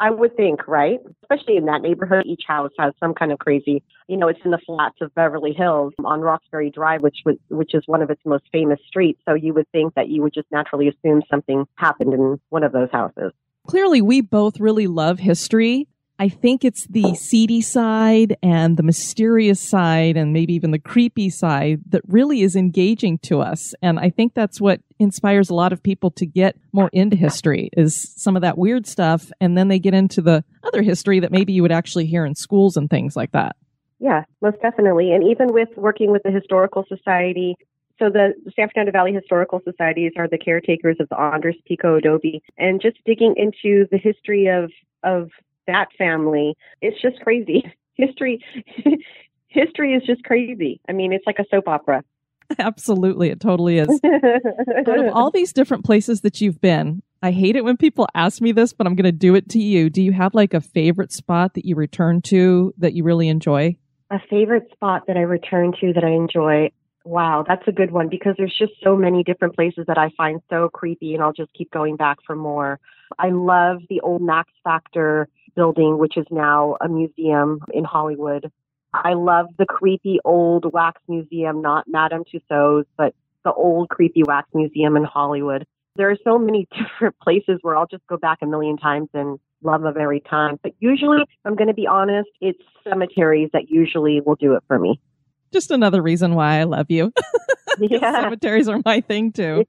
I 0.00 0.10
would 0.10 0.36
think, 0.36 0.66
right? 0.66 0.98
Especially 1.22 1.56
in 1.56 1.66
that 1.66 1.80
neighborhood, 1.80 2.24
each 2.26 2.42
house 2.46 2.72
has 2.76 2.92
some 2.98 3.14
kind 3.14 3.30
of 3.30 3.38
crazy. 3.38 3.84
You 4.08 4.16
know, 4.16 4.26
it's 4.26 4.40
in 4.44 4.50
the 4.50 4.58
flats 4.66 4.96
of 5.00 5.14
Beverly 5.14 5.52
Hills 5.52 5.92
on 6.04 6.20
Roxbury 6.22 6.70
Drive, 6.70 7.02
which 7.02 7.18
was, 7.24 7.36
which 7.50 7.72
is 7.72 7.84
one 7.86 8.02
of 8.02 8.10
its 8.10 8.20
most 8.24 8.42
famous 8.50 8.80
streets. 8.88 9.20
So 9.28 9.34
you 9.34 9.54
would 9.54 9.68
think 9.70 9.94
that 9.94 10.08
you 10.08 10.22
would 10.22 10.34
just 10.34 10.50
naturally 10.50 10.88
assume 10.88 11.22
something 11.30 11.66
happened 11.76 12.14
in 12.14 12.40
one 12.48 12.64
of 12.64 12.72
those 12.72 12.88
houses. 12.90 13.32
Clearly, 13.68 14.02
we 14.02 14.22
both 14.22 14.58
really 14.58 14.88
love 14.88 15.20
history. 15.20 15.86
I 16.18 16.28
think 16.28 16.64
it's 16.64 16.86
the 16.86 17.14
seedy 17.14 17.60
side 17.60 18.36
and 18.42 18.76
the 18.76 18.82
mysterious 18.82 19.60
side 19.60 20.16
and 20.16 20.32
maybe 20.32 20.54
even 20.54 20.70
the 20.70 20.78
creepy 20.78 21.30
side 21.30 21.80
that 21.88 22.02
really 22.06 22.42
is 22.42 22.54
engaging 22.54 23.18
to 23.24 23.40
us. 23.40 23.74
And 23.82 23.98
I 23.98 24.10
think 24.10 24.34
that's 24.34 24.60
what 24.60 24.80
inspires 24.98 25.50
a 25.50 25.54
lot 25.54 25.72
of 25.72 25.82
people 25.82 26.10
to 26.12 26.26
get 26.26 26.56
more 26.72 26.90
into 26.92 27.16
history 27.16 27.70
is 27.76 28.14
some 28.16 28.36
of 28.36 28.42
that 28.42 28.56
weird 28.56 28.86
stuff. 28.86 29.32
And 29.40 29.58
then 29.58 29.68
they 29.68 29.78
get 29.78 29.94
into 29.94 30.22
the 30.22 30.44
other 30.62 30.82
history 30.82 31.18
that 31.20 31.32
maybe 31.32 31.52
you 31.52 31.62
would 31.62 31.72
actually 31.72 32.06
hear 32.06 32.24
in 32.24 32.34
schools 32.34 32.76
and 32.76 32.88
things 32.88 33.16
like 33.16 33.32
that. 33.32 33.56
Yeah, 33.98 34.24
most 34.40 34.60
definitely. 34.60 35.12
And 35.12 35.24
even 35.24 35.52
with 35.52 35.68
working 35.76 36.10
with 36.10 36.22
the 36.24 36.30
Historical 36.30 36.84
Society, 36.88 37.56
so 37.98 38.10
the 38.10 38.34
San 38.56 38.68
Fernando 38.68 38.90
Valley 38.90 39.12
Historical 39.12 39.60
Societies 39.64 40.12
are 40.16 40.26
the 40.28 40.38
caretakers 40.38 40.96
of 40.98 41.08
the 41.08 41.16
Andres 41.16 41.54
Pico 41.66 41.96
Adobe, 41.96 42.42
and 42.58 42.80
just 42.82 42.98
digging 43.04 43.34
into 43.36 43.86
the 43.90 43.98
history 43.98 44.48
of 44.48 44.70
of 45.04 45.30
that 45.66 45.86
family, 45.96 46.56
it's 46.80 47.00
just 47.00 47.20
crazy. 47.20 47.64
History, 47.94 48.42
history 49.48 49.94
is 49.94 50.02
just 50.04 50.24
crazy. 50.24 50.80
I 50.88 50.92
mean, 50.92 51.12
it's 51.12 51.26
like 51.26 51.38
a 51.38 51.44
soap 51.50 51.68
opera. 51.68 52.02
Absolutely. 52.58 53.30
It 53.30 53.40
totally 53.40 53.78
is. 53.78 54.00
Out 54.04 54.98
of 54.98 55.12
all 55.12 55.30
these 55.30 55.52
different 55.52 55.84
places 55.84 56.22
that 56.22 56.40
you've 56.40 56.60
been, 56.60 57.02
I 57.22 57.30
hate 57.30 57.56
it 57.56 57.64
when 57.64 57.76
people 57.76 58.08
ask 58.14 58.40
me 58.40 58.52
this, 58.52 58.72
but 58.72 58.86
I'm 58.86 58.94
going 58.94 59.04
to 59.04 59.12
do 59.12 59.34
it 59.34 59.48
to 59.50 59.60
you. 59.60 59.90
Do 59.90 60.02
you 60.02 60.12
have 60.12 60.34
like 60.34 60.54
a 60.54 60.60
favorite 60.60 61.12
spot 61.12 61.54
that 61.54 61.64
you 61.64 61.76
return 61.76 62.20
to 62.22 62.74
that 62.78 62.94
you 62.94 63.04
really 63.04 63.28
enjoy? 63.28 63.76
A 64.10 64.18
favorite 64.28 64.70
spot 64.72 65.06
that 65.06 65.16
I 65.16 65.20
return 65.20 65.72
to 65.80 65.92
that 65.92 66.04
I 66.04 66.10
enjoy. 66.10 66.70
Wow, 67.04 67.44
that's 67.46 67.66
a 67.66 67.72
good 67.72 67.90
one 67.90 68.08
because 68.08 68.34
there's 68.38 68.56
just 68.56 68.72
so 68.82 68.96
many 68.96 69.22
different 69.24 69.54
places 69.54 69.86
that 69.86 69.98
I 69.98 70.10
find 70.16 70.40
so 70.50 70.68
creepy 70.68 71.14
and 71.14 71.22
I'll 71.22 71.32
just 71.32 71.52
keep 71.54 71.70
going 71.70 71.96
back 71.96 72.18
for 72.26 72.36
more. 72.36 72.78
I 73.18 73.30
love 73.30 73.78
the 73.88 74.00
old 74.00 74.22
Max 74.22 74.52
Factor 74.62 75.28
building, 75.54 75.98
which 75.98 76.16
is 76.16 76.26
now 76.30 76.76
a 76.80 76.88
museum 76.88 77.60
in 77.72 77.84
Hollywood. 77.84 78.50
I 78.94 79.14
love 79.14 79.46
the 79.58 79.66
creepy 79.66 80.18
old 80.24 80.70
wax 80.72 81.00
museum, 81.08 81.62
not 81.62 81.86
Madame 81.88 82.24
Tussauds, 82.24 82.86
but 82.96 83.14
the 83.44 83.52
old 83.52 83.88
creepy 83.88 84.22
wax 84.22 84.48
museum 84.54 84.96
in 84.96 85.04
Hollywood. 85.04 85.66
There 85.96 86.10
are 86.10 86.16
so 86.24 86.38
many 86.38 86.68
different 86.78 87.18
places 87.20 87.58
where 87.62 87.76
I'll 87.76 87.86
just 87.86 88.06
go 88.06 88.16
back 88.16 88.38
a 88.42 88.46
million 88.46 88.76
times 88.76 89.08
and 89.14 89.38
love 89.62 89.82
them 89.82 89.94
every 89.98 90.20
time. 90.20 90.58
But 90.62 90.72
usually, 90.80 91.24
I'm 91.44 91.54
going 91.54 91.68
to 91.68 91.74
be 91.74 91.86
honest, 91.86 92.28
it's 92.40 92.62
cemeteries 92.84 93.50
that 93.52 93.68
usually 93.68 94.20
will 94.20 94.34
do 94.36 94.54
it 94.54 94.62
for 94.66 94.78
me. 94.78 95.00
Just 95.52 95.70
another 95.70 96.02
reason 96.02 96.34
why 96.34 96.60
I 96.60 96.64
love 96.64 96.90
you. 96.90 97.12
Yeah. 97.78 98.20
Cemeteries 98.20 98.68
are 98.68 98.80
my 98.84 99.00
thing 99.00 99.32
too. 99.32 99.64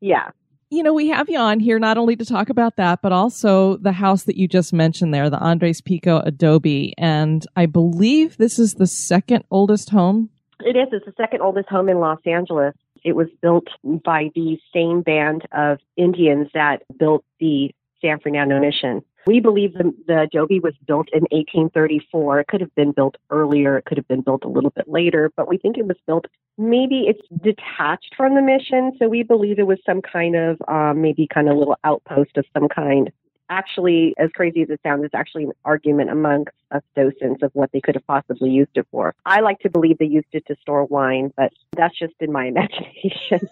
yeah. 0.00 0.30
You 0.72 0.84
know, 0.84 0.94
we 0.94 1.08
have 1.08 1.28
you 1.28 1.36
on 1.36 1.58
here 1.58 1.80
not 1.80 1.98
only 1.98 2.14
to 2.14 2.24
talk 2.24 2.48
about 2.48 2.76
that, 2.76 3.02
but 3.02 3.10
also 3.10 3.76
the 3.78 3.90
house 3.90 4.22
that 4.22 4.36
you 4.36 4.46
just 4.46 4.72
mentioned 4.72 5.12
there, 5.12 5.28
the 5.28 5.40
Andres 5.40 5.80
Pico 5.80 6.20
Adobe. 6.20 6.94
And 6.96 7.44
I 7.56 7.66
believe 7.66 8.36
this 8.36 8.56
is 8.60 8.74
the 8.74 8.86
second 8.86 9.42
oldest 9.50 9.90
home. 9.90 10.30
It 10.60 10.76
is. 10.76 10.86
It's 10.92 11.06
the 11.06 11.12
second 11.16 11.40
oldest 11.40 11.68
home 11.68 11.88
in 11.88 11.98
Los 11.98 12.20
Angeles. 12.24 12.74
It 13.02 13.16
was 13.16 13.26
built 13.42 13.66
by 13.82 14.30
the 14.36 14.58
same 14.72 15.02
band 15.02 15.42
of 15.50 15.78
Indians 15.96 16.48
that 16.54 16.82
built 16.96 17.24
the 17.40 17.72
San 18.00 18.20
Fernando 18.20 18.58
Mission. 18.60 19.02
We 19.26 19.40
believe 19.40 19.74
the, 19.74 19.92
the 20.06 20.22
adobe 20.22 20.60
was 20.60 20.74
built 20.86 21.08
in 21.12 21.22
1834. 21.30 22.40
It 22.40 22.46
could 22.48 22.60
have 22.60 22.74
been 22.74 22.92
built 22.92 23.16
earlier. 23.30 23.76
It 23.76 23.84
could 23.84 23.98
have 23.98 24.08
been 24.08 24.22
built 24.22 24.44
a 24.44 24.48
little 24.48 24.70
bit 24.70 24.88
later, 24.88 25.30
but 25.36 25.48
we 25.48 25.58
think 25.58 25.76
it 25.76 25.86
was 25.86 25.96
built. 26.06 26.26
Maybe 26.56 27.06
it's 27.06 27.20
detached 27.42 28.14
from 28.16 28.34
the 28.34 28.42
mission, 28.42 28.92
so 28.98 29.08
we 29.08 29.22
believe 29.22 29.58
it 29.58 29.66
was 29.66 29.78
some 29.84 30.00
kind 30.00 30.36
of 30.36 30.58
um, 30.68 31.02
maybe 31.02 31.26
kind 31.32 31.48
of 31.48 31.56
little 31.56 31.76
outpost 31.84 32.36
of 32.36 32.46
some 32.54 32.68
kind. 32.68 33.10
Actually, 33.50 34.14
as 34.16 34.30
crazy 34.34 34.62
as 34.62 34.70
it 34.70 34.80
sounds, 34.82 35.04
it's 35.04 35.14
actually 35.14 35.44
an 35.44 35.52
argument 35.64 36.08
amongst 36.08 36.52
us 36.70 36.82
docents 36.94 37.42
of 37.42 37.50
what 37.52 37.70
they 37.72 37.80
could 37.80 37.96
have 37.96 38.06
possibly 38.06 38.50
used 38.50 38.70
it 38.74 38.86
for. 38.90 39.14
I 39.26 39.40
like 39.40 39.58
to 39.60 39.70
believe 39.70 39.98
they 39.98 40.04
used 40.06 40.28
it 40.32 40.46
to 40.46 40.56
store 40.62 40.84
wine, 40.84 41.32
but 41.36 41.52
that's 41.76 41.98
just 41.98 42.14
in 42.20 42.32
my 42.32 42.46
imagination. 42.54 43.48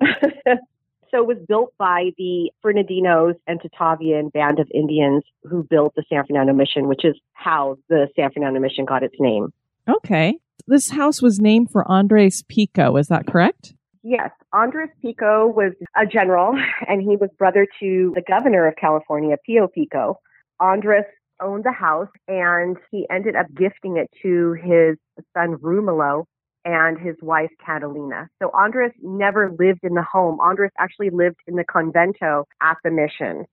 So 1.14 1.20
it 1.20 1.28
was 1.28 1.36
built 1.46 1.72
by 1.78 2.10
the 2.18 2.50
Fernandinos 2.64 3.34
and 3.46 3.60
Tataviam 3.60 4.32
band 4.32 4.58
of 4.58 4.68
Indians 4.74 5.22
who 5.44 5.62
built 5.62 5.94
the 5.94 6.02
San 6.08 6.26
Fernando 6.26 6.52
Mission, 6.52 6.88
which 6.88 7.04
is 7.04 7.14
how 7.34 7.76
the 7.88 8.08
San 8.16 8.32
Fernando 8.32 8.58
Mission 8.58 8.84
got 8.84 9.04
its 9.04 9.14
name. 9.20 9.52
Okay. 9.88 10.38
This 10.66 10.90
house 10.90 11.22
was 11.22 11.38
named 11.38 11.70
for 11.70 11.86
Andres 11.88 12.42
Pico. 12.48 12.96
Is 12.96 13.06
that 13.08 13.28
correct? 13.28 13.74
Yes, 14.02 14.30
Andres 14.52 14.90
Pico 15.00 15.46
was 15.46 15.72
a 15.96 16.04
general, 16.04 16.58
and 16.88 17.00
he 17.00 17.16
was 17.16 17.30
brother 17.38 17.68
to 17.78 18.12
the 18.16 18.22
governor 18.26 18.66
of 18.66 18.74
California, 18.74 19.36
Pio 19.46 19.68
Pico. 19.68 20.18
Andres 20.58 21.04
owned 21.40 21.62
the 21.62 21.72
house, 21.72 22.08
and 22.26 22.76
he 22.90 23.06
ended 23.08 23.36
up 23.36 23.46
gifting 23.54 23.98
it 23.98 24.10
to 24.22 24.54
his 24.54 24.96
son 25.32 25.58
Romulo 25.62 26.24
and 26.64 26.98
his 26.98 27.16
wife 27.22 27.50
Catalina. 27.64 28.28
So 28.42 28.50
Andres 28.54 28.92
never 29.02 29.50
lived 29.58 29.80
in 29.82 29.94
the 29.94 30.02
home. 30.02 30.40
Andres 30.40 30.70
actually 30.78 31.10
lived 31.10 31.36
in 31.46 31.56
the 31.56 31.64
convento 31.64 32.44
at 32.62 32.76
the 32.82 32.90
mission. 32.90 33.44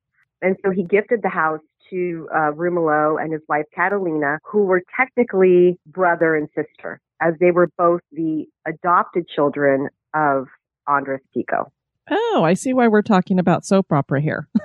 And 0.42 0.56
so 0.64 0.72
he 0.72 0.84
gifted 0.84 1.22
the 1.22 1.30
house 1.30 1.60
to 1.90 2.28
uh, 2.34 2.52
Romulo 2.52 3.22
and 3.22 3.34
his 3.34 3.42
wife 3.48 3.66
Catalina, 3.76 4.40
who 4.44 4.64
were 4.64 4.82
technically 4.98 5.78
brother 5.86 6.36
and 6.36 6.48
sister, 6.56 7.00
as 7.22 7.34
they 7.40 7.52
were 7.52 7.70
both 7.78 8.02
the 8.12 8.46
adopted 8.66 9.28
children 9.28 9.90
of 10.16 10.48
Andres 10.88 11.22
Pico. 11.34 11.72
Oh, 12.10 12.42
I 12.44 12.56
see 12.56 12.74
why 12.74 12.88
we're 12.88 13.02
talking 13.02 13.40
about 13.40 13.66
soap 13.66 13.92
opera 13.92 14.22
here. 14.22 14.48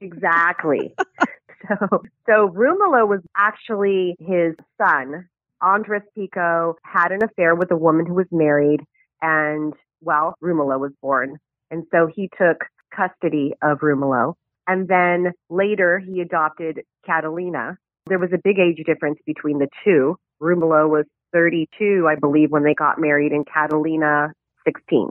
Exactly. 0.00 0.94
so, 1.68 2.02
so 2.26 2.48
Romulo 2.48 3.08
was 3.08 3.20
actually 3.36 4.16
his 4.18 4.54
son. 4.76 5.26
Andres 5.62 6.02
Pico 6.14 6.76
had 6.82 7.12
an 7.12 7.20
affair 7.22 7.54
with 7.54 7.70
a 7.70 7.76
woman 7.76 8.06
who 8.06 8.14
was 8.14 8.26
married, 8.30 8.80
and 9.22 9.72
well, 10.00 10.34
Romulo 10.42 10.78
was 10.78 10.92
born. 11.00 11.38
And 11.70 11.84
so 11.90 12.08
he 12.14 12.28
took 12.38 12.58
custody 12.94 13.54
of 13.62 13.78
Romulo. 13.78 14.34
And 14.66 14.88
then 14.88 15.32
later 15.50 15.98
he 15.98 16.20
adopted 16.20 16.80
Catalina. 17.04 17.76
There 18.06 18.18
was 18.18 18.30
a 18.32 18.38
big 18.42 18.58
age 18.58 18.84
difference 18.86 19.18
between 19.26 19.58
the 19.58 19.68
two. 19.82 20.16
Romulo 20.40 20.88
was 20.88 21.06
32, 21.32 22.06
I 22.08 22.16
believe, 22.18 22.50
when 22.50 22.64
they 22.64 22.74
got 22.74 23.00
married, 23.00 23.32
and 23.32 23.46
Catalina 23.46 24.32
16. 24.64 25.08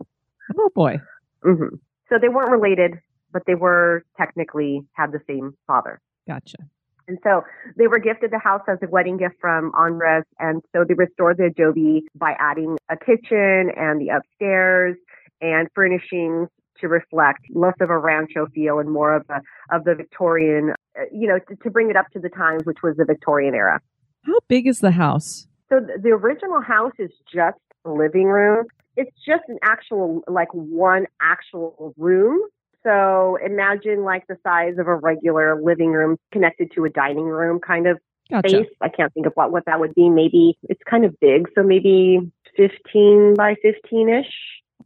Oh 0.58 0.70
boy. 0.74 1.00
hmm 1.44 1.76
So 2.10 2.18
they 2.22 2.30
weren't 2.30 2.52
related, 2.52 3.00
but 3.32 3.44
they 3.46 3.56
were 3.56 4.06
technically 4.18 4.86
had 4.94 5.12
the 5.12 5.20
same 5.28 5.56
father. 5.68 6.00
Gotcha. 6.28 6.58
And 7.08 7.18
so 7.24 7.44
they 7.78 7.88
were 7.88 8.00
gifted 8.00 8.32
the 8.32 8.40
house 8.40 8.62
as 8.68 8.78
a 8.82 8.88
wedding 8.88 9.18
gift 9.18 9.36
from 9.40 9.72
Andres. 9.76 10.24
And 10.40 10.62
so 10.74 10.84
they 10.88 10.94
restored 10.94 11.38
the 11.38 11.46
adobe 11.46 12.04
by 12.16 12.36
adding 12.40 12.78
a 12.90 12.98
kitchen 12.98 13.72
and 13.76 14.00
the 14.00 14.10
upstairs 14.16 14.96
and 15.42 15.68
furnishings 15.76 16.50
to 16.80 16.88
reflect 16.88 17.42
less 17.54 17.76
of 17.80 17.90
a 17.90 17.98
rancho 17.98 18.48
feel 18.54 18.80
and 18.80 18.90
more 18.92 19.16
of 19.16 19.26
a 19.30 19.42
of 19.76 19.84
the 19.84 19.96
Victorian, 19.96 20.74
uh, 20.98 21.04
you 21.12 21.28
know, 21.28 21.40
to, 21.40 21.56
to 21.58 21.70
bring 21.70 21.90
it 21.90 21.96
up 21.96 22.10
to 22.12 22.20
the 22.20 22.30
times, 22.30 22.64
which 22.66 22.80
was 22.84 22.96
the 22.98 23.06
Victorian 23.06 23.54
era. 23.56 23.80
How 24.26 24.40
big 24.48 24.68
is 24.68 24.80
the 24.80 24.92
house? 24.92 25.48
So 25.70 25.80
the, 25.80 26.00
the 26.02 26.10
original 26.10 26.62
house 26.62 26.94
is 27.00 27.12
just 27.34 27.58
a 27.86 27.90
living 27.90 28.26
room. 28.26 28.66
It's 28.96 29.16
just 29.26 29.44
an 29.48 29.58
actual, 29.64 30.24
like 30.28 30.50
one 30.54 31.06
actual 31.22 31.94
room. 31.98 32.42
So 32.84 33.38
imagine 33.44 34.04
like 34.04 34.28
the 34.28 34.38
size 34.44 34.76
of 34.78 34.88
a 34.88 34.96
regular 34.96 35.62
living 35.62 35.92
room 35.92 36.18
connected 36.32 36.72
to 36.76 36.86
a 36.86 36.90
dining 36.90 37.26
room 37.26 37.60
kind 37.60 37.88
of 37.88 38.00
Gotcha. 38.30 38.50
space. 38.50 38.68
I 38.82 38.90
can't 38.90 39.14
think 39.14 39.26
of 39.26 39.34
what, 39.36 39.52
what 39.52 39.66
that 39.66 39.80
would 39.80 39.94
be. 39.96 40.10
Maybe 40.10 40.58
it's 40.64 40.82
kind 40.90 41.06
of 41.06 41.20
big. 41.20 41.48
So 41.56 41.64
maybe 41.64 42.20
15 42.58 43.36
by 43.36 43.56
15 43.62 44.10
ish. 44.10 44.26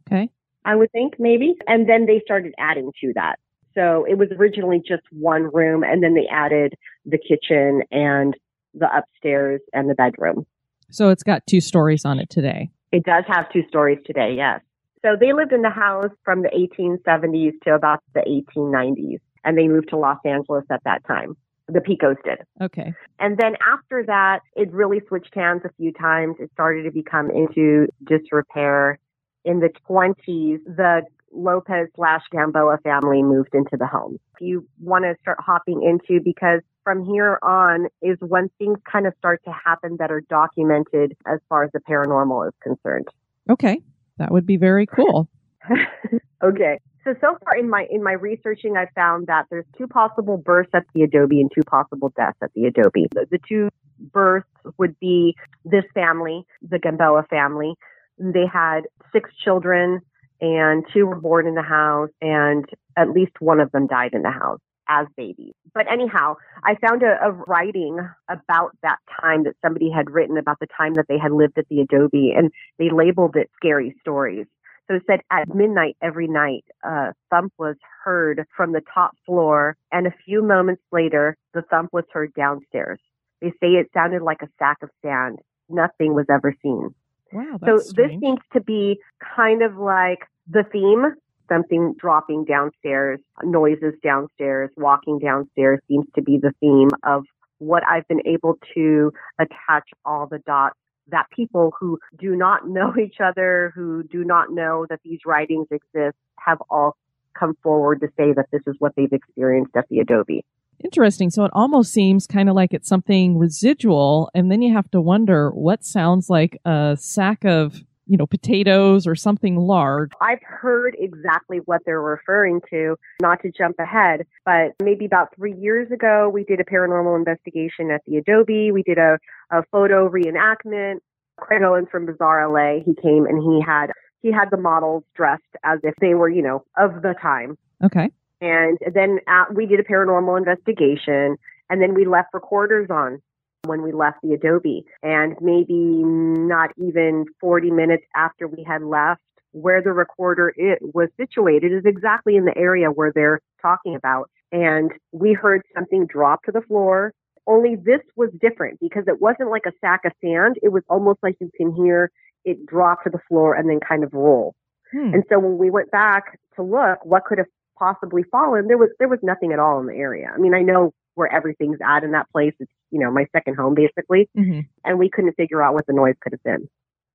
Okay. 0.06 0.28
I 0.64 0.74
would 0.74 0.90
think 0.92 1.14
maybe. 1.18 1.54
And 1.66 1.88
then 1.88 2.06
they 2.06 2.20
started 2.24 2.54
adding 2.58 2.92
to 3.00 3.12
that. 3.14 3.38
So 3.74 4.04
it 4.08 4.18
was 4.18 4.28
originally 4.36 4.82
just 4.86 5.02
one 5.12 5.50
room 5.52 5.84
and 5.84 6.02
then 6.02 6.14
they 6.14 6.26
added 6.30 6.74
the 7.06 7.18
kitchen 7.18 7.82
and 7.90 8.34
the 8.74 8.88
upstairs 8.94 9.60
and 9.72 9.88
the 9.88 9.94
bedroom. 9.94 10.46
So 10.90 11.10
it's 11.10 11.22
got 11.22 11.46
two 11.46 11.60
stories 11.60 12.04
on 12.04 12.18
it 12.18 12.30
today. 12.30 12.70
It 12.92 13.04
does 13.04 13.24
have 13.28 13.52
two 13.52 13.62
stories 13.68 13.98
today, 14.06 14.34
yes. 14.36 14.60
So 15.02 15.16
they 15.18 15.32
lived 15.32 15.52
in 15.52 15.62
the 15.62 15.70
house 15.70 16.10
from 16.24 16.42
the 16.42 16.48
1870s 16.48 17.52
to 17.64 17.74
about 17.74 18.02
the 18.14 18.20
1890s 18.20 19.20
and 19.44 19.56
they 19.56 19.68
moved 19.68 19.90
to 19.90 19.96
Los 19.96 20.18
Angeles 20.24 20.64
at 20.70 20.82
that 20.84 21.04
time. 21.06 21.36
The 21.68 21.80
Picos 21.80 22.16
did. 22.24 22.38
Okay. 22.60 22.94
And 23.18 23.36
then 23.36 23.56
after 23.66 24.02
that, 24.06 24.40
it 24.56 24.72
really 24.72 25.00
switched 25.06 25.34
hands 25.34 25.62
a 25.64 25.70
few 25.76 25.92
times. 25.92 26.36
It 26.38 26.50
started 26.52 26.84
to 26.84 26.90
become 26.90 27.30
into 27.30 27.88
disrepair. 28.04 28.98
In 29.44 29.60
the 29.60 29.70
20s, 29.88 30.58
the 30.64 31.02
Lopez 31.32 31.88
slash 31.94 32.22
Gamboa 32.32 32.78
family 32.82 33.22
moved 33.22 33.54
into 33.54 33.76
the 33.78 33.86
home. 33.86 34.18
You 34.40 34.66
want 34.80 35.04
to 35.04 35.14
start 35.20 35.38
hopping 35.40 35.82
into 35.82 36.22
because 36.22 36.60
from 36.84 37.04
here 37.04 37.38
on 37.42 37.88
is 38.00 38.16
when 38.20 38.48
things 38.58 38.78
kind 38.90 39.06
of 39.06 39.12
start 39.18 39.42
to 39.44 39.52
happen 39.52 39.96
that 39.98 40.10
are 40.10 40.22
documented 40.22 41.16
as 41.26 41.38
far 41.50 41.64
as 41.64 41.70
the 41.72 41.80
paranormal 41.80 42.48
is 42.48 42.54
concerned. 42.62 43.08
Okay. 43.50 43.82
That 44.18 44.30
would 44.30 44.46
be 44.46 44.56
very 44.56 44.86
cool. 44.86 45.28
okay. 46.42 46.78
So 47.04 47.14
so 47.20 47.38
far 47.44 47.56
in 47.56 47.70
my 47.70 47.86
in 47.90 48.02
my 48.02 48.12
researching, 48.12 48.76
I 48.76 48.86
found 48.94 49.28
that 49.28 49.46
there's 49.50 49.64
two 49.76 49.86
possible 49.86 50.36
births 50.36 50.70
at 50.74 50.84
the 50.94 51.02
Adobe 51.02 51.40
and 51.40 51.50
two 51.54 51.62
possible 51.62 52.12
deaths 52.16 52.38
at 52.42 52.52
the 52.54 52.66
Adobe. 52.66 53.06
The, 53.12 53.26
the 53.30 53.38
two 53.48 53.68
births 54.12 54.48
would 54.76 54.98
be 55.00 55.34
this 55.64 55.84
family, 55.94 56.44
the 56.68 56.78
Gamboa 56.78 57.24
family. 57.30 57.74
They 58.18 58.46
had 58.52 58.82
six 59.12 59.30
children, 59.44 60.00
and 60.40 60.84
two 60.92 61.06
were 61.06 61.20
born 61.20 61.46
in 61.46 61.54
the 61.54 61.62
house, 61.62 62.10
and 62.20 62.64
at 62.96 63.10
least 63.10 63.32
one 63.40 63.60
of 63.60 63.70
them 63.72 63.86
died 63.86 64.10
in 64.12 64.22
the 64.22 64.30
house 64.30 64.60
as 64.88 65.06
babies. 65.16 65.54
But 65.74 65.90
anyhow, 65.90 66.36
I 66.64 66.74
found 66.76 67.02
a, 67.02 67.18
a, 67.22 67.32
writing 67.32 67.98
about 68.28 68.76
that 68.82 68.98
time 69.20 69.44
that 69.44 69.54
somebody 69.64 69.90
had 69.90 70.10
written 70.10 70.38
about 70.38 70.58
the 70.60 70.66
time 70.76 70.94
that 70.94 71.06
they 71.08 71.18
had 71.18 71.32
lived 71.32 71.58
at 71.58 71.68
the 71.68 71.80
Adobe, 71.80 72.32
and 72.36 72.50
they 72.78 72.90
labeled 72.90 73.36
it 73.36 73.50
scary 73.56 73.94
stories. 74.00 74.46
So 74.88 74.96
it 74.96 75.02
said 75.06 75.20
at 75.30 75.54
midnight 75.54 75.96
every 76.02 76.26
night, 76.26 76.64
a 76.82 77.12
thump 77.30 77.52
was 77.58 77.76
heard 78.04 78.46
from 78.56 78.72
the 78.72 78.80
top 78.92 79.12
floor, 79.26 79.76
and 79.92 80.06
a 80.06 80.14
few 80.24 80.42
moments 80.42 80.82
later, 80.90 81.36
the 81.52 81.62
thump 81.62 81.90
was 81.92 82.04
heard 82.12 82.32
downstairs. 82.34 82.98
They 83.42 83.50
say 83.60 83.68
it 83.72 83.90
sounded 83.92 84.22
like 84.22 84.42
a 84.42 84.48
sack 84.58 84.78
of 84.82 84.90
sand. 85.02 85.38
Nothing 85.68 86.14
was 86.14 86.26
ever 86.30 86.54
seen. 86.62 86.94
Wow, 87.32 87.58
so 87.60 87.76
that's 87.76 87.92
this 87.92 88.10
seems 88.20 88.40
to 88.54 88.60
be 88.62 88.98
kind 89.36 89.62
of 89.62 89.76
like 89.76 90.20
the 90.48 90.64
theme. 90.72 91.14
Something 91.48 91.94
dropping 91.98 92.44
downstairs, 92.44 93.20
noises 93.42 93.94
downstairs, 94.02 94.70
walking 94.76 95.18
downstairs 95.18 95.80
seems 95.88 96.06
to 96.14 96.22
be 96.22 96.38
the 96.40 96.52
theme 96.60 96.90
of 97.04 97.24
what 97.58 97.82
I've 97.88 98.06
been 98.08 98.26
able 98.26 98.58
to 98.74 99.12
attach 99.38 99.88
all 100.04 100.26
the 100.26 100.38
dots 100.38 100.76
that 101.10 101.26
people 101.34 101.72
who 101.80 101.98
do 102.18 102.36
not 102.36 102.68
know 102.68 102.94
each 103.02 103.16
other, 103.24 103.72
who 103.74 104.02
do 104.04 104.24
not 104.24 104.52
know 104.52 104.86
that 104.88 105.00
these 105.04 105.20
writings 105.26 105.66
exist, 105.70 106.16
have 106.38 106.58
all 106.70 106.96
come 107.38 107.54
forward 107.62 108.00
to 108.00 108.08
say 108.16 108.32
that 108.34 108.46
this 108.52 108.62
is 108.66 108.74
what 108.78 108.92
they've 108.96 109.12
experienced 109.12 109.76
at 109.76 109.86
the 109.88 110.00
Adobe. 110.00 110.44
Interesting. 110.84 111.30
So 111.30 111.44
it 111.44 111.50
almost 111.54 111.92
seems 111.92 112.26
kind 112.26 112.48
of 112.48 112.54
like 112.54 112.72
it's 112.72 112.88
something 112.88 113.36
residual, 113.36 114.30
and 114.32 114.50
then 114.50 114.62
you 114.62 114.72
have 114.74 114.90
to 114.92 115.00
wonder 115.00 115.50
what 115.50 115.84
sounds 115.84 116.30
like 116.30 116.60
a 116.64 116.96
sack 116.98 117.44
of, 117.44 117.82
you 118.08 118.16
know, 118.16 118.26
potatoes 118.26 119.06
or 119.06 119.14
something 119.14 119.56
large. 119.56 120.10
I've 120.20 120.42
heard 120.42 120.96
exactly 120.98 121.58
what 121.66 121.82
they're 121.84 122.00
referring 122.00 122.60
to, 122.70 122.96
not 123.20 123.42
to 123.42 123.52
jump 123.52 123.76
ahead, 123.78 124.26
but 124.44 124.74
maybe 124.82 125.04
about 125.04 125.34
three 125.36 125.54
years 125.54 125.90
ago, 125.92 126.28
we 126.28 126.44
did 126.44 126.58
a 126.58 126.64
paranormal 126.64 127.16
investigation 127.16 127.90
at 127.90 128.00
the 128.06 128.16
Adobe. 128.16 128.72
We 128.72 128.82
did 128.82 128.98
a, 128.98 129.18
a 129.50 129.62
photo 129.70 130.08
reenactment. 130.08 131.00
Craig 131.36 131.62
Owens 131.62 131.88
from 131.90 132.06
Bizarre 132.06 132.48
LA, 132.48 132.82
he 132.84 132.94
came 133.00 133.24
and 133.26 133.40
he 133.40 133.62
had 133.64 133.92
he 134.20 134.32
had 134.32 134.50
the 134.50 134.56
models 134.56 135.04
dressed 135.14 135.42
as 135.62 135.78
if 135.84 135.94
they 136.00 136.14
were, 136.14 136.28
you 136.28 136.42
know, 136.42 136.64
of 136.76 137.02
the 137.02 137.14
time. 137.22 137.56
Okay. 137.84 138.10
And 138.40 138.78
then 138.92 139.20
uh, 139.28 139.44
we 139.54 139.66
did 139.66 139.78
a 139.78 139.84
paranormal 139.84 140.36
investigation, 140.36 141.36
and 141.70 141.80
then 141.80 141.94
we 141.94 142.04
left 142.04 142.28
recorders 142.32 142.88
on 142.90 143.22
when 143.64 143.82
we 143.82 143.92
left 143.92 144.18
the 144.22 144.34
Adobe. 144.34 144.84
And 145.02 145.36
maybe 145.40 145.74
not 145.74 146.70
even 146.76 147.26
40 147.40 147.70
minutes 147.70 148.04
after 148.14 148.46
we 148.46 148.64
had 148.64 148.82
left, 148.82 149.20
where 149.52 149.82
the 149.82 149.92
recorder 149.92 150.52
it 150.56 150.78
was 150.94 151.08
situated 151.16 151.72
is 151.72 151.84
exactly 151.84 152.36
in 152.36 152.44
the 152.44 152.56
area 152.56 152.88
where 152.88 153.12
they're 153.14 153.40
talking 153.60 153.94
about. 153.94 154.30
And 154.52 154.92
we 155.12 155.32
heard 155.32 155.62
something 155.74 156.06
drop 156.06 156.42
to 156.44 156.52
the 156.52 156.62
floor. 156.62 157.12
Only 157.46 157.76
this 157.76 158.00
was 158.16 158.30
different 158.40 158.78
because 158.80 159.04
it 159.06 159.20
wasn't 159.20 159.50
like 159.50 159.64
a 159.66 159.72
sack 159.80 160.04
of 160.04 160.12
sand. 160.22 160.56
It 160.62 160.70
was 160.70 160.82
almost 160.88 161.18
like 161.22 161.36
you 161.40 161.50
can 161.56 161.74
hear 161.74 162.10
it 162.44 162.64
drop 162.66 163.04
to 163.04 163.10
the 163.10 163.20
floor 163.28 163.54
and 163.54 163.68
then 163.68 163.80
kind 163.86 164.04
of 164.04 164.12
roll. 164.12 164.54
Hmm. 164.92 165.14
And 165.14 165.24
so 165.28 165.38
when 165.38 165.58
we 165.58 165.70
went 165.70 165.90
back 165.90 166.38
to 166.56 166.62
look, 166.62 167.04
what 167.04 167.24
could 167.24 167.38
have 167.38 167.46
possibly 167.78 168.22
fallen? 168.30 168.68
There 168.68 168.78
was 168.78 168.90
there 168.98 169.08
was 169.08 169.18
nothing 169.22 169.52
at 169.52 169.58
all 169.58 169.80
in 169.80 169.86
the 169.86 169.94
area. 169.94 170.30
I 170.34 170.38
mean, 170.38 170.54
I 170.54 170.60
know 170.60 170.92
where 171.14 171.32
everything's 171.32 171.78
at 171.84 172.04
in 172.04 172.12
that 172.12 172.30
place. 172.30 172.54
It's 172.60 172.70
you 172.90 173.00
know 173.00 173.10
my 173.10 173.26
second 173.32 173.54
home 173.56 173.74
basically, 173.74 174.28
Mhm. 174.36 174.66
and 174.84 174.98
we 174.98 175.08
couldn't 175.10 175.34
figure 175.34 175.62
out 175.62 175.74
what 175.74 175.86
the 175.86 175.92
noise 175.92 176.14
could 176.20 176.32
have 176.32 176.42
been, 176.42 176.68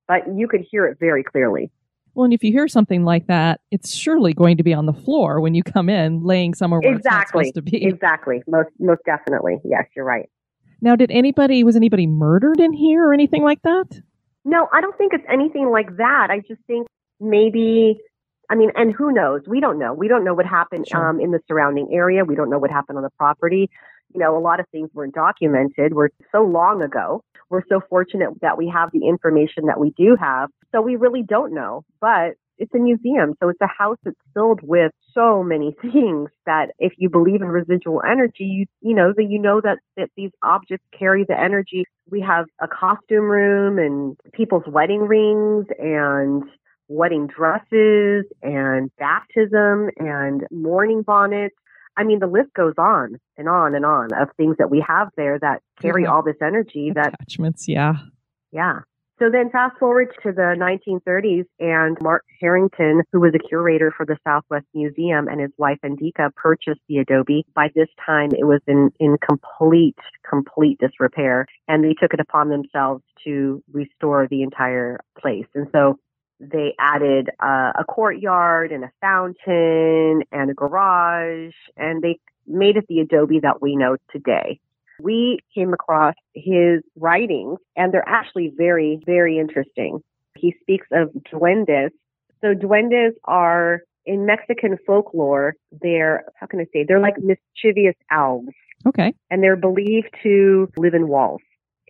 but 0.08 0.22
you 0.36 0.48
could 0.48 0.60
hear 0.70 0.86
it 0.86 0.98
very 0.98 1.22
clearly. 1.22 1.70
Well, 2.14 2.24
and 2.24 2.32
if 2.32 2.44
you 2.44 2.52
hear 2.52 2.68
something 2.68 3.04
like 3.04 3.26
that, 3.26 3.60
it's 3.72 3.92
surely 3.92 4.34
going 4.34 4.56
to 4.58 4.62
be 4.62 4.72
on 4.72 4.86
the 4.86 4.92
floor 4.92 5.40
when 5.40 5.54
you 5.54 5.64
come 5.64 5.88
in, 5.88 6.22
laying 6.22 6.54
somewhere 6.54 6.78
where 6.80 6.94
it's 6.94 7.04
not 7.04 7.14
exactly, 7.22 7.44
supposed 7.46 7.54
to 7.56 7.62
be. 7.62 7.84
exactly. 7.84 8.42
Most 8.46 8.70
most 8.78 9.00
definitely, 9.04 9.58
yes, 9.64 9.84
you're 9.96 10.04
right. 10.04 10.28
Now, 10.80 10.94
did 10.96 11.10
anybody 11.10 11.64
was 11.64 11.76
anybody 11.76 12.06
murdered 12.06 12.60
in 12.60 12.72
here 12.72 13.08
or 13.08 13.12
anything 13.14 13.42
like 13.42 13.62
that? 13.62 14.00
No, 14.44 14.68
I 14.72 14.80
don't 14.80 14.96
think 14.98 15.12
it's 15.14 15.24
anything 15.28 15.70
like 15.70 15.96
that. 15.96 16.28
I 16.30 16.40
just 16.40 16.60
think 16.66 16.86
maybe, 17.18 17.98
I 18.50 18.54
mean, 18.54 18.70
and 18.76 18.92
who 18.92 19.10
knows? 19.10 19.40
We 19.48 19.58
don't 19.60 19.78
know. 19.78 19.94
We 19.94 20.06
don't 20.06 20.22
know 20.24 20.34
what 20.34 20.44
happened 20.46 20.86
Sure. 20.86 21.08
um, 21.08 21.18
in 21.20 21.30
the 21.30 21.40
surrounding 21.48 21.88
area. 21.92 22.24
We 22.24 22.34
don't 22.34 22.50
know 22.50 22.58
what 22.58 22.70
happened 22.70 22.98
on 22.98 23.02
the 23.04 23.10
property. 23.18 23.70
You 24.14 24.20
know, 24.20 24.36
a 24.36 24.40
lot 24.40 24.60
of 24.60 24.66
things 24.70 24.90
weren't 24.94 25.14
documented. 25.14 25.94
We're 25.94 26.10
so 26.32 26.42
long 26.42 26.82
ago. 26.82 27.22
We're 27.50 27.66
so 27.68 27.80
fortunate 27.88 28.30
that 28.40 28.56
we 28.56 28.68
have 28.68 28.90
the 28.92 29.06
information 29.06 29.66
that 29.66 29.78
we 29.78 29.90
do 29.96 30.16
have. 30.18 30.50
So 30.72 30.80
we 30.80 30.96
really 30.96 31.22
don't 31.22 31.52
know. 31.52 31.84
But 32.00 32.34
it's 32.58 32.74
a 32.74 32.78
museum. 32.78 33.34
So 33.42 33.48
it's 33.48 33.60
a 33.60 33.66
house 33.66 33.98
that's 34.04 34.16
filled 34.32 34.60
with 34.62 34.92
so 35.12 35.42
many 35.42 35.74
things 35.82 36.30
that 36.46 36.68
if 36.78 36.92
you 36.96 37.08
believe 37.08 37.42
in 37.42 37.48
residual 37.48 38.02
energy, 38.08 38.44
you, 38.44 38.66
you 38.80 38.94
know, 38.94 39.12
that 39.16 39.24
you 39.28 39.38
know 39.38 39.60
that, 39.60 39.78
that 39.96 40.10
these 40.16 40.30
objects 40.42 40.86
carry 40.96 41.24
the 41.28 41.38
energy. 41.38 41.84
We 42.10 42.20
have 42.20 42.46
a 42.60 42.68
costume 42.68 43.24
room 43.24 43.78
and 43.78 44.16
people's 44.32 44.64
wedding 44.66 45.00
rings 45.00 45.66
and 45.78 46.44
wedding 46.88 47.26
dresses 47.26 48.26
and 48.42 48.90
baptism 48.98 49.90
and 49.96 50.46
mourning 50.50 51.02
bonnets. 51.02 51.56
I 51.96 52.04
mean, 52.04 52.18
the 52.18 52.26
list 52.26 52.52
goes 52.54 52.74
on 52.78 53.18
and 53.36 53.48
on 53.48 53.74
and 53.74 53.84
on 53.84 54.12
of 54.14 54.28
things 54.36 54.56
that 54.58 54.70
we 54.70 54.84
have 54.86 55.10
there 55.16 55.38
that 55.38 55.62
carry 55.80 56.02
Yeah. 56.04 56.12
all 56.12 56.22
this 56.22 56.36
energy 56.42 56.90
that 56.94 57.14
Attachments, 57.14 57.68
yeah. 57.68 57.94
yeah. 58.52 58.80
So 59.20 59.30
then 59.30 59.48
fast 59.50 59.78
forward 59.78 60.08
to 60.24 60.32
the 60.32 60.56
1930s 60.58 61.44
and 61.60 61.96
Mark 62.00 62.24
Harrington, 62.40 63.02
who 63.12 63.20
was 63.20 63.32
a 63.32 63.38
curator 63.38 63.92
for 63.96 64.04
the 64.04 64.16
Southwest 64.24 64.66
Museum 64.74 65.28
and 65.28 65.40
his 65.40 65.52
wife 65.56 65.78
Andika 65.84 66.34
purchased 66.34 66.80
the 66.88 66.98
Adobe. 66.98 67.46
By 67.54 67.68
this 67.76 67.86
time 68.04 68.30
it 68.36 68.44
was 68.44 68.60
in, 68.66 68.90
in 68.98 69.16
complete, 69.18 69.98
complete 70.28 70.78
disrepair 70.80 71.46
and 71.68 71.84
they 71.84 71.94
took 71.94 72.12
it 72.12 72.18
upon 72.18 72.48
themselves 72.48 73.04
to 73.22 73.62
restore 73.72 74.26
the 74.28 74.42
entire 74.42 74.98
place. 75.16 75.46
And 75.54 75.68
so 75.70 76.00
They 76.40 76.74
added 76.78 77.30
uh, 77.40 77.72
a 77.78 77.84
courtyard 77.84 78.72
and 78.72 78.84
a 78.84 78.92
fountain 79.00 80.22
and 80.32 80.50
a 80.50 80.54
garage, 80.54 81.54
and 81.76 82.02
they 82.02 82.18
made 82.46 82.76
it 82.76 82.86
the 82.88 83.00
adobe 83.00 83.40
that 83.40 83.62
we 83.62 83.76
know 83.76 83.96
today. 84.10 84.60
We 85.00 85.40
came 85.54 85.72
across 85.72 86.14
his 86.34 86.82
writings, 86.96 87.58
and 87.76 87.92
they're 87.92 88.08
actually 88.08 88.52
very, 88.56 89.00
very 89.06 89.38
interesting. 89.38 90.00
He 90.36 90.54
speaks 90.60 90.86
of 90.92 91.10
duendes. 91.32 91.90
So, 92.40 92.54
duendes 92.54 93.12
are 93.24 93.82
in 94.06 94.26
Mexican 94.26 94.76
folklore, 94.86 95.54
they're, 95.82 96.24
how 96.36 96.46
can 96.46 96.60
I 96.60 96.66
say, 96.72 96.84
they're 96.86 97.00
like 97.00 97.14
mischievous 97.18 97.96
elves. 98.10 98.48
Okay. 98.86 99.14
And 99.30 99.42
they're 99.42 99.56
believed 99.56 100.10
to 100.22 100.70
live 100.76 100.94
in 100.94 101.08
walls. 101.08 101.40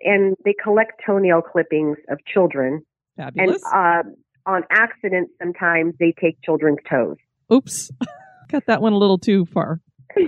And 0.03 0.37
they 0.45 0.55
collect 0.63 1.03
toenail 1.05 1.43
clippings 1.43 1.97
of 2.09 2.19
children. 2.25 2.83
Fabulous. 3.17 3.63
And 3.73 4.07
uh, 4.07 4.11
on 4.47 4.63
accident, 4.71 5.31
sometimes 5.41 5.95
they 5.99 6.15
take 6.21 6.41
children's 6.43 6.79
toes. 6.89 7.17
Oops. 7.53 7.91
Cut 8.51 8.65
that 8.67 8.83
one 8.83 8.93
a 8.93 8.99
little 8.99 9.19
too 9.19 9.47
far. 9.47 9.81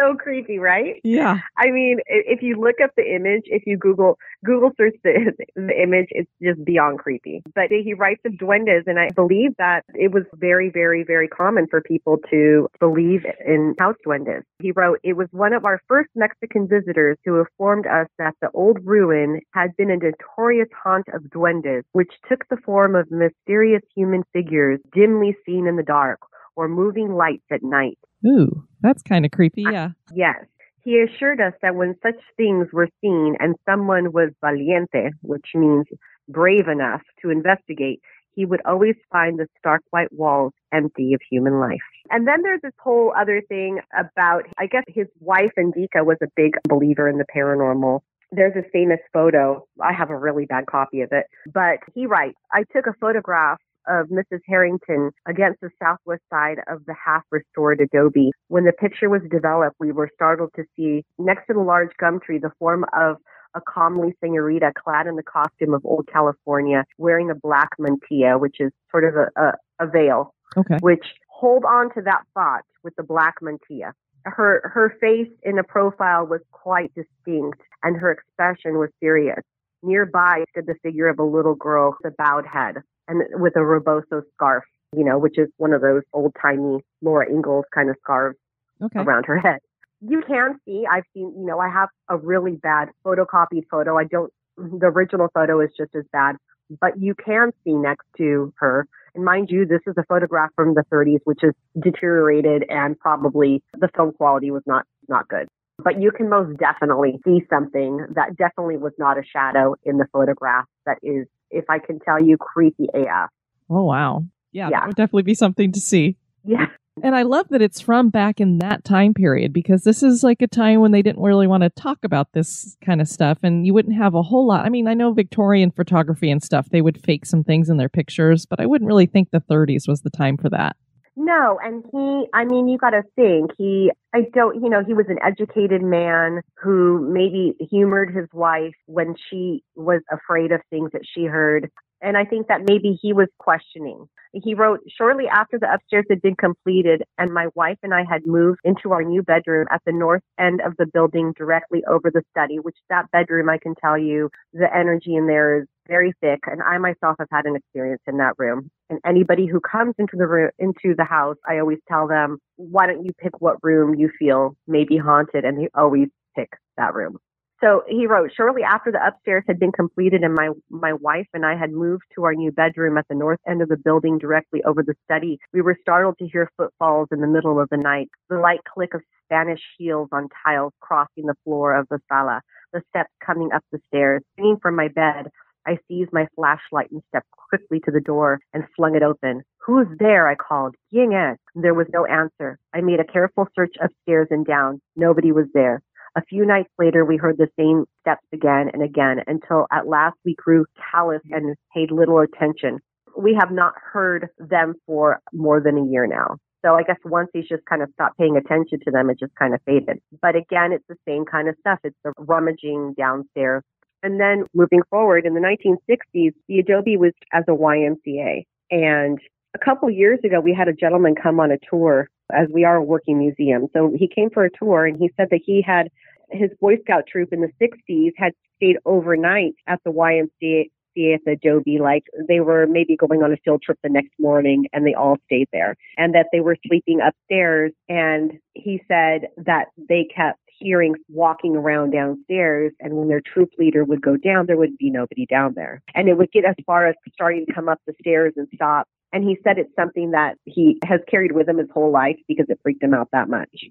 so 0.00 0.14
creepy, 0.14 0.58
right? 0.58 1.00
Yeah. 1.04 1.38
I 1.56 1.70
mean, 1.70 1.98
if 2.06 2.42
you 2.42 2.60
look 2.60 2.76
up 2.82 2.90
the 2.96 3.02
image, 3.02 3.42
if 3.46 3.62
you 3.66 3.76
Google 3.76 4.18
Google 4.44 4.70
search 4.76 4.94
the, 5.04 5.32
the 5.56 5.82
image, 5.82 6.08
it's 6.10 6.30
just 6.42 6.64
beyond 6.64 6.98
creepy. 6.98 7.42
But 7.54 7.66
he 7.70 7.94
writes 7.94 8.20
of 8.24 8.32
duendes, 8.32 8.86
and 8.86 8.98
I 8.98 9.08
believe 9.14 9.52
that 9.58 9.84
it 9.94 10.12
was 10.12 10.24
very, 10.34 10.70
very, 10.70 11.04
very 11.04 11.28
common 11.28 11.66
for 11.68 11.80
people 11.82 12.18
to 12.30 12.68
believe 12.78 13.24
in 13.46 13.74
house 13.78 13.96
duendes. 14.06 14.42
He 14.60 14.72
wrote, 14.72 15.00
"It 15.02 15.16
was 15.16 15.28
one 15.32 15.52
of 15.52 15.64
our 15.64 15.80
first 15.88 16.10
Mexican 16.14 16.66
visitors 16.68 17.18
who 17.24 17.40
informed 17.40 17.86
us 17.86 18.08
that 18.18 18.34
the 18.40 18.50
old 18.52 18.78
ruin 18.84 19.40
had 19.52 19.76
been 19.76 19.90
a 19.90 19.96
notorious 19.96 20.68
haunt 20.82 21.08
of 21.08 21.22
duendes, 21.24 21.82
which 21.92 22.12
took 22.28 22.46
the 22.48 22.56
form 22.64 22.94
of 22.94 23.10
mysterious 23.10 23.82
human 23.94 24.22
figures 24.32 24.80
dimly 24.92 25.36
seen 25.46 25.66
in 25.66 25.76
the 25.76 25.82
dark." 25.82 26.20
Or 26.60 26.68
moving 26.68 27.14
lights 27.14 27.46
at 27.50 27.62
night. 27.62 27.98
Ooh, 28.26 28.66
that's 28.82 29.02
kind 29.02 29.24
of 29.24 29.30
creepy, 29.30 29.64
ah, 29.66 29.70
yeah. 29.70 29.88
Yes. 30.14 30.44
He 30.84 31.00
assured 31.00 31.40
us 31.40 31.54
that 31.62 31.74
when 31.74 31.94
such 32.02 32.20
things 32.36 32.66
were 32.70 32.88
seen 33.00 33.34
and 33.40 33.54
someone 33.66 34.12
was 34.12 34.28
valiente, 34.42 35.08
which 35.22 35.46
means 35.54 35.86
brave 36.28 36.68
enough 36.68 37.00
to 37.22 37.30
investigate, 37.30 38.02
he 38.34 38.44
would 38.44 38.60
always 38.66 38.94
find 39.10 39.38
the 39.38 39.46
stark 39.58 39.80
white 39.88 40.12
walls 40.12 40.52
empty 40.70 41.14
of 41.14 41.22
human 41.30 41.60
life. 41.60 41.78
And 42.10 42.28
then 42.28 42.42
there's 42.42 42.60
this 42.62 42.74
whole 42.78 43.14
other 43.18 43.40
thing 43.48 43.80
about, 43.98 44.42
I 44.58 44.66
guess 44.66 44.84
his 44.86 45.06
wife, 45.18 45.52
Indica, 45.56 46.04
was 46.04 46.18
a 46.22 46.28
big 46.36 46.58
believer 46.68 47.08
in 47.08 47.16
the 47.16 47.24
paranormal. 47.34 48.00
There's 48.32 48.54
a 48.54 48.68
famous 48.70 49.00
photo. 49.14 49.66
I 49.82 49.94
have 49.94 50.10
a 50.10 50.16
really 50.16 50.44
bad 50.44 50.66
copy 50.66 51.00
of 51.00 51.08
it, 51.10 51.24
but 51.54 51.78
he 51.94 52.04
writes, 52.04 52.36
I 52.52 52.64
took 52.70 52.86
a 52.86 52.92
photograph 53.00 53.58
of 53.90 54.08
Mrs. 54.08 54.40
Harrington 54.46 55.10
against 55.26 55.60
the 55.60 55.70
southwest 55.82 56.22
side 56.30 56.58
of 56.68 56.84
the 56.86 56.94
half 56.94 57.22
restored 57.30 57.80
adobe. 57.80 58.30
When 58.48 58.64
the 58.64 58.72
picture 58.72 59.10
was 59.10 59.22
developed, 59.30 59.76
we 59.80 59.92
were 59.92 60.08
startled 60.14 60.50
to 60.56 60.64
see 60.76 61.04
next 61.18 61.46
to 61.48 61.54
the 61.54 61.60
large 61.60 61.90
gum 61.98 62.20
tree 62.20 62.38
the 62.38 62.52
form 62.58 62.84
of 62.92 63.16
a 63.54 63.60
comely 63.60 64.14
senorita 64.22 64.72
clad 64.78 65.06
in 65.06 65.16
the 65.16 65.22
costume 65.22 65.74
of 65.74 65.84
old 65.84 66.08
California, 66.12 66.84
wearing 66.98 67.30
a 67.30 67.34
black 67.34 67.70
mantilla, 67.78 68.38
which 68.38 68.56
is 68.60 68.70
sort 68.90 69.04
of 69.04 69.14
a, 69.16 69.28
a, 69.40 69.52
a 69.80 69.86
veil. 69.88 70.34
Okay. 70.56 70.76
Which 70.80 71.04
hold 71.28 71.64
on 71.64 71.92
to 71.94 72.02
that 72.02 72.22
thought 72.34 72.64
with 72.84 72.94
the 72.96 73.02
black 73.02 73.36
mantilla. 73.42 73.92
Her 74.24 74.70
her 74.72 74.94
face 75.00 75.32
in 75.42 75.58
a 75.58 75.64
profile 75.64 76.26
was 76.26 76.42
quite 76.52 76.92
distinct, 76.94 77.60
and 77.82 77.96
her 77.96 78.12
expression 78.12 78.78
was 78.78 78.90
serious. 79.00 79.42
Nearby 79.82 80.44
stood 80.50 80.66
the 80.66 80.74
figure 80.82 81.08
of 81.08 81.18
a 81.18 81.24
little 81.24 81.54
girl 81.54 81.96
with 82.02 82.12
a 82.12 82.14
bowed 82.16 82.46
head 82.46 82.82
and 83.10 83.22
with 83.42 83.56
a 83.56 83.64
rebozo 83.64 84.22
scarf, 84.34 84.64
you 84.96 85.04
know, 85.04 85.18
which 85.18 85.36
is 85.36 85.48
one 85.56 85.72
of 85.72 85.82
those 85.82 86.02
old 86.12 86.32
timey 86.40 86.78
Laura 87.02 87.28
Ingalls 87.28 87.64
kind 87.74 87.90
of 87.90 87.96
scarves 88.02 88.38
okay. 88.82 89.00
around 89.00 89.26
her 89.26 89.38
head. 89.38 89.58
You 90.00 90.22
can 90.26 90.58
see, 90.64 90.84
I've 90.90 91.04
seen, 91.12 91.34
you 91.36 91.44
know, 91.44 91.58
I 91.58 91.68
have 91.68 91.88
a 92.08 92.16
really 92.16 92.52
bad 92.52 92.88
photocopied 93.04 93.64
photo. 93.70 93.98
I 93.98 94.04
don't, 94.04 94.32
the 94.56 94.86
original 94.86 95.28
photo 95.34 95.60
is 95.60 95.70
just 95.76 95.94
as 95.94 96.04
bad, 96.12 96.36
but 96.80 96.98
you 96.98 97.14
can 97.14 97.50
see 97.64 97.74
next 97.74 98.06
to 98.16 98.52
her. 98.58 98.86
And 99.14 99.24
mind 99.24 99.50
you, 99.50 99.66
this 99.66 99.80
is 99.86 99.94
a 99.98 100.04
photograph 100.04 100.50
from 100.54 100.74
the 100.74 100.84
30s, 100.90 101.18
which 101.24 101.42
is 101.42 101.52
deteriorated 101.78 102.64
and 102.70 102.98
probably 102.98 103.62
the 103.78 103.88
film 103.94 104.12
quality 104.12 104.50
was 104.50 104.62
not, 104.66 104.86
not 105.08 105.28
good. 105.28 105.48
But 105.82 106.00
you 106.00 106.10
can 106.10 106.28
most 106.28 106.58
definitely 106.58 107.18
see 107.24 107.40
something 107.50 108.06
that 108.14 108.36
definitely 108.36 108.76
was 108.76 108.92
not 108.98 109.18
a 109.18 109.22
shadow 109.24 109.74
in 109.84 109.98
the 109.98 110.06
photograph 110.12 110.64
that 110.86 110.98
is, 111.02 111.26
if 111.50 111.64
I 111.68 111.78
can 111.78 111.98
tell 112.00 112.22
you, 112.22 112.36
creepy 112.36 112.86
AF. 112.94 113.30
Oh, 113.68 113.84
wow. 113.84 114.24
Yeah, 114.52 114.68
Yeah. 114.68 114.80
that 114.80 114.86
would 114.88 114.96
definitely 114.96 115.22
be 115.22 115.34
something 115.34 115.72
to 115.72 115.80
see. 115.80 116.16
Yeah. 116.44 116.66
And 117.02 117.14
I 117.14 117.22
love 117.22 117.48
that 117.48 117.62
it's 117.62 117.80
from 117.80 118.10
back 118.10 118.40
in 118.40 118.58
that 118.58 118.84
time 118.84 119.14
period 119.14 119.52
because 119.52 119.84
this 119.84 120.02
is 120.02 120.22
like 120.22 120.42
a 120.42 120.46
time 120.46 120.80
when 120.80 120.90
they 120.90 121.02
didn't 121.02 121.22
really 121.22 121.46
want 121.46 121.62
to 121.62 121.70
talk 121.70 121.98
about 122.02 122.32
this 122.32 122.76
kind 122.84 123.00
of 123.00 123.08
stuff. 123.08 123.38
And 123.42 123.64
you 123.64 123.72
wouldn't 123.72 123.96
have 123.96 124.14
a 124.14 124.22
whole 124.22 124.46
lot. 124.46 124.66
I 124.66 124.68
mean, 124.68 124.86
I 124.86 124.94
know 124.94 125.12
Victorian 125.12 125.70
photography 125.70 126.30
and 126.30 126.42
stuff, 126.42 126.68
they 126.70 126.82
would 126.82 127.02
fake 127.02 127.24
some 127.24 127.42
things 127.44 127.70
in 127.70 127.78
their 127.78 127.88
pictures, 127.88 128.44
but 128.44 128.60
I 128.60 128.66
wouldn't 128.66 128.88
really 128.88 129.06
think 129.06 129.30
the 129.30 129.40
30s 129.40 129.88
was 129.88 130.02
the 130.02 130.10
time 130.10 130.36
for 130.36 130.50
that. 130.50 130.76
No, 131.22 131.60
and 131.62 131.84
he, 131.92 132.26
I 132.32 132.46
mean, 132.46 132.66
you 132.66 132.78
got 132.78 132.90
to 132.90 133.02
think, 133.14 133.50
he, 133.58 133.92
I 134.14 134.22
don't, 134.32 134.54
you 134.62 134.70
know, 134.70 134.82
he 134.82 134.94
was 134.94 135.04
an 135.10 135.18
educated 135.22 135.82
man 135.82 136.40
who 136.54 137.06
maybe 137.12 137.54
humored 137.70 138.14
his 138.14 138.26
wife 138.32 138.72
when 138.86 139.14
she 139.28 139.62
was 139.76 140.00
afraid 140.10 140.50
of 140.50 140.62
things 140.70 140.92
that 140.94 141.02
she 141.04 141.26
heard. 141.26 141.70
And 142.02 142.16
I 142.16 142.24
think 142.24 142.48
that 142.48 142.62
maybe 142.66 142.98
he 143.00 143.12
was 143.12 143.28
questioning. 143.38 144.06
He 144.32 144.54
wrote, 144.54 144.80
shortly 144.96 145.26
after 145.26 145.58
the 145.58 145.72
upstairs 145.72 146.06
had 146.08 146.22
been 146.22 146.36
completed 146.36 147.02
and 147.18 147.32
my 147.32 147.48
wife 147.54 147.78
and 147.82 147.92
I 147.92 148.04
had 148.08 148.26
moved 148.26 148.60
into 148.64 148.92
our 148.92 149.02
new 149.02 149.22
bedroom 149.22 149.66
at 149.70 149.82
the 149.84 149.92
north 149.92 150.22
end 150.38 150.60
of 150.60 150.76
the 150.78 150.86
building 150.86 151.34
directly 151.36 151.82
over 151.88 152.10
the 152.10 152.22
study, 152.30 152.58
which 152.58 152.76
that 152.88 153.10
bedroom, 153.10 153.48
I 153.50 153.58
can 153.58 153.74
tell 153.74 153.98
you, 153.98 154.30
the 154.52 154.74
energy 154.74 155.16
in 155.16 155.26
there 155.26 155.60
is 155.60 155.66
very 155.88 156.12
thick. 156.20 156.40
And 156.46 156.62
I 156.62 156.78
myself 156.78 157.16
have 157.18 157.28
had 157.32 157.46
an 157.46 157.56
experience 157.56 158.02
in 158.06 158.18
that 158.18 158.34
room. 158.38 158.70
And 158.88 159.00
anybody 159.04 159.46
who 159.46 159.60
comes 159.60 159.94
into 159.98 160.16
the 160.16 160.26
room, 160.26 160.50
into 160.58 160.94
the 160.96 161.04
house, 161.04 161.36
I 161.48 161.58
always 161.58 161.78
tell 161.88 162.06
them, 162.06 162.38
why 162.56 162.86
don't 162.86 163.04
you 163.04 163.10
pick 163.18 163.40
what 163.40 163.56
room 163.62 163.94
you 163.96 164.10
feel 164.16 164.56
may 164.68 164.84
be 164.84 164.96
haunted? 164.96 165.44
And 165.44 165.58
they 165.58 165.68
always 165.74 166.08
pick 166.36 166.50
that 166.76 166.94
room. 166.94 167.18
So 167.62 167.82
he 167.88 168.06
wrote, 168.06 168.30
shortly 168.34 168.62
after 168.62 168.90
the 168.90 169.06
upstairs 169.06 169.44
had 169.46 169.58
been 169.58 169.72
completed 169.72 170.22
and 170.22 170.34
my, 170.34 170.50
my 170.70 170.94
wife 170.94 171.26
and 171.34 171.44
I 171.44 171.56
had 171.56 171.72
moved 171.72 172.04
to 172.14 172.24
our 172.24 172.34
new 172.34 172.50
bedroom 172.50 172.96
at 172.96 173.06
the 173.08 173.14
north 173.14 173.38
end 173.46 173.60
of 173.60 173.68
the 173.68 173.76
building 173.76 174.18
directly 174.18 174.62
over 174.64 174.82
the 174.82 174.94
study, 175.04 175.38
we 175.52 175.60
were 175.60 175.76
startled 175.82 176.16
to 176.18 176.28
hear 176.28 176.50
footfalls 176.56 177.08
in 177.12 177.20
the 177.20 177.26
middle 177.26 177.60
of 177.60 177.68
the 177.70 177.76
night, 177.76 178.08
the 178.30 178.38
light 178.38 178.60
click 178.64 178.94
of 178.94 179.02
Spanish 179.26 179.60
heels 179.76 180.08
on 180.10 180.28
tiles 180.44 180.72
crossing 180.80 181.26
the 181.26 181.36
floor 181.44 181.76
of 181.76 181.86
the 181.90 181.98
sala, 182.08 182.40
the 182.72 182.82
steps 182.88 183.12
coming 183.24 183.50
up 183.54 183.62
the 183.72 183.80
stairs. 183.88 184.22
Springing 184.32 184.58
from 184.62 184.74
my 184.74 184.88
bed, 184.88 185.28
I 185.66 185.78
seized 185.86 186.12
my 186.12 186.26
flashlight 186.34 186.90
and 186.90 187.02
stepped 187.08 187.30
quickly 187.50 187.80
to 187.80 187.90
the 187.90 188.00
door 188.00 188.40
and 188.54 188.64
flung 188.74 188.96
it 188.96 189.02
open. 189.02 189.42
Who's 189.58 189.86
there? 189.98 190.26
I 190.26 190.34
called. 190.34 190.74
Ying 190.90 191.14
es? 191.14 191.36
There 191.54 191.74
was 191.74 191.86
no 191.92 192.06
answer. 192.06 192.58
I 192.74 192.80
made 192.80 193.00
a 193.00 193.04
careful 193.04 193.46
search 193.54 193.74
upstairs 193.82 194.28
and 194.30 194.46
down. 194.46 194.80
Nobody 194.96 195.32
was 195.32 195.46
there. 195.52 195.82
A 196.16 196.22
few 196.22 196.44
nights 196.44 196.70
later, 196.78 197.04
we 197.04 197.16
heard 197.16 197.38
the 197.38 197.48
same 197.58 197.84
steps 198.00 198.26
again 198.32 198.68
and 198.72 198.82
again 198.82 199.22
until 199.26 199.66
at 199.72 199.86
last 199.86 200.16
we 200.24 200.34
grew 200.34 200.66
callous 200.90 201.22
and 201.30 201.56
paid 201.74 201.92
little 201.92 202.18
attention. 202.18 202.80
We 203.16 203.36
have 203.38 203.52
not 203.52 203.74
heard 203.76 204.28
them 204.38 204.74
for 204.86 205.20
more 205.32 205.60
than 205.60 205.78
a 205.78 205.84
year 205.84 206.06
now. 206.06 206.36
So 206.64 206.74
I 206.74 206.82
guess 206.82 206.96
once 207.04 207.30
he's 207.32 207.48
just 207.48 207.64
kind 207.64 207.80
of 207.80 207.90
stopped 207.94 208.18
paying 208.18 208.36
attention 208.36 208.80
to 208.84 208.90
them, 208.90 209.08
it 209.08 209.18
just 209.18 209.34
kind 209.36 209.54
of 209.54 209.60
faded. 209.64 210.00
But 210.20 210.36
again, 210.36 210.72
it's 210.72 210.84
the 210.88 210.96
same 211.06 211.24
kind 211.24 211.48
of 211.48 211.54
stuff. 211.60 211.78
It's 211.84 211.96
the 212.04 212.12
rummaging 212.18 212.94
downstairs. 212.98 213.62
And 214.02 214.20
then 214.20 214.44
moving 214.54 214.82
forward 214.90 215.26
in 215.26 215.34
the 215.34 215.40
1960s, 215.40 216.32
the 216.48 216.58
Adobe 216.58 216.96
was 216.96 217.12
as 217.32 217.44
a 217.48 217.52
YMCA. 217.52 218.44
And 218.70 219.18
a 219.54 219.58
couple 219.58 219.90
years 219.90 220.18
ago, 220.24 220.40
we 220.40 220.54
had 220.54 220.68
a 220.68 220.72
gentleman 220.72 221.14
come 221.14 221.40
on 221.40 221.50
a 221.50 221.58
tour 221.70 222.08
as 222.34 222.48
we 222.52 222.64
are 222.64 222.76
a 222.76 222.82
working 222.82 223.18
museum. 223.18 223.68
So 223.72 223.92
he 223.96 224.08
came 224.08 224.30
for 224.30 224.44
a 224.44 224.50
tour 224.50 224.86
and 224.86 224.96
he 224.96 225.10
said 225.16 225.28
that 225.30 225.40
he 225.44 225.62
had 225.62 225.88
his 226.30 226.50
Boy 226.60 226.76
Scout 226.82 227.04
troop 227.10 227.32
in 227.32 227.40
the 227.40 227.52
60s 227.60 228.12
had 228.16 228.32
stayed 228.56 228.76
overnight 228.84 229.54
at 229.66 229.80
the 229.84 229.90
YMCA 229.90 230.66
at 231.14 231.20
the 231.24 231.32
Adobe, 231.32 231.78
like 231.78 232.04
they 232.28 232.40
were 232.40 232.66
maybe 232.66 232.96
going 232.96 233.22
on 233.22 233.32
a 233.32 233.36
field 233.44 233.62
trip 233.62 233.78
the 233.82 233.88
next 233.88 234.12
morning 234.18 234.66
and 234.72 234.86
they 234.86 234.94
all 234.94 235.16
stayed 235.26 235.48
there 235.52 235.76
and 235.96 236.14
that 236.14 236.26
they 236.32 236.40
were 236.40 236.56
sleeping 236.66 237.00
upstairs. 237.00 237.72
And 237.88 238.32
he 238.54 238.82
said 238.88 239.28
that 239.38 239.66
they 239.76 240.06
kept 240.14 240.40
hearing 240.60 240.94
walking 241.08 241.56
around 241.56 241.90
downstairs 241.90 242.72
and 242.80 242.94
when 242.94 243.08
their 243.08 243.20
troop 243.20 243.50
leader 243.58 243.84
would 243.84 244.00
go 244.02 244.16
down, 244.16 244.46
there 244.46 244.56
would 244.56 244.76
be 244.78 244.90
nobody 244.90 245.26
down 245.26 245.54
there. 245.56 245.82
And 245.94 246.08
it 246.08 246.16
would 246.16 246.30
get 246.32 246.44
as 246.44 246.54
far 246.64 246.86
as 246.86 246.94
starting 247.12 247.46
to 247.46 247.52
come 247.52 247.68
up 247.68 247.80
the 247.86 247.94
stairs 248.00 248.34
and 248.36 248.46
stop. 248.54 248.86
And 249.12 249.24
he 249.24 249.36
said 249.42 249.58
it's 249.58 249.74
something 249.74 250.12
that 250.12 250.36
he 250.44 250.78
has 250.84 251.00
carried 251.10 251.32
with 251.32 251.48
him 251.48 251.58
his 251.58 251.68
whole 251.72 251.90
life 251.90 252.16
because 252.28 252.46
it 252.48 252.60
freaked 252.62 252.82
him 252.82 252.94
out 252.94 253.08
that 253.12 253.28
much. 253.28 253.64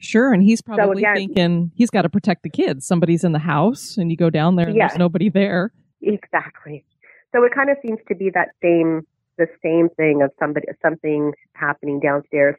Sure, 0.00 0.32
and 0.32 0.42
he's 0.42 0.60
probably 0.60 1.02
again- 1.02 1.16
thinking 1.16 1.72
he's 1.74 1.90
got 1.90 2.02
to 2.02 2.08
protect 2.08 2.42
the 2.42 2.50
kids. 2.50 2.86
Somebody's 2.86 3.24
in 3.24 3.32
the 3.32 3.38
house, 3.38 3.96
and 3.96 4.10
you 4.10 4.16
go 4.16 4.28
down 4.28 4.56
there, 4.56 4.66
and 4.66 4.76
Yes. 4.76 4.92
there's 4.92 4.98
nobody 4.98 5.28
there. 5.28 5.72
Exactly. 6.02 6.84
So 7.34 7.42
it 7.44 7.52
kind 7.54 7.70
of 7.70 7.76
seems 7.84 7.98
to 8.08 8.14
be 8.14 8.30
that 8.30 8.50
same 8.62 9.06
the 9.36 9.48
same 9.64 9.88
thing 9.96 10.22
of 10.22 10.30
somebody 10.38 10.68
something 10.80 11.32
happening 11.54 11.98
downstairs. 11.98 12.54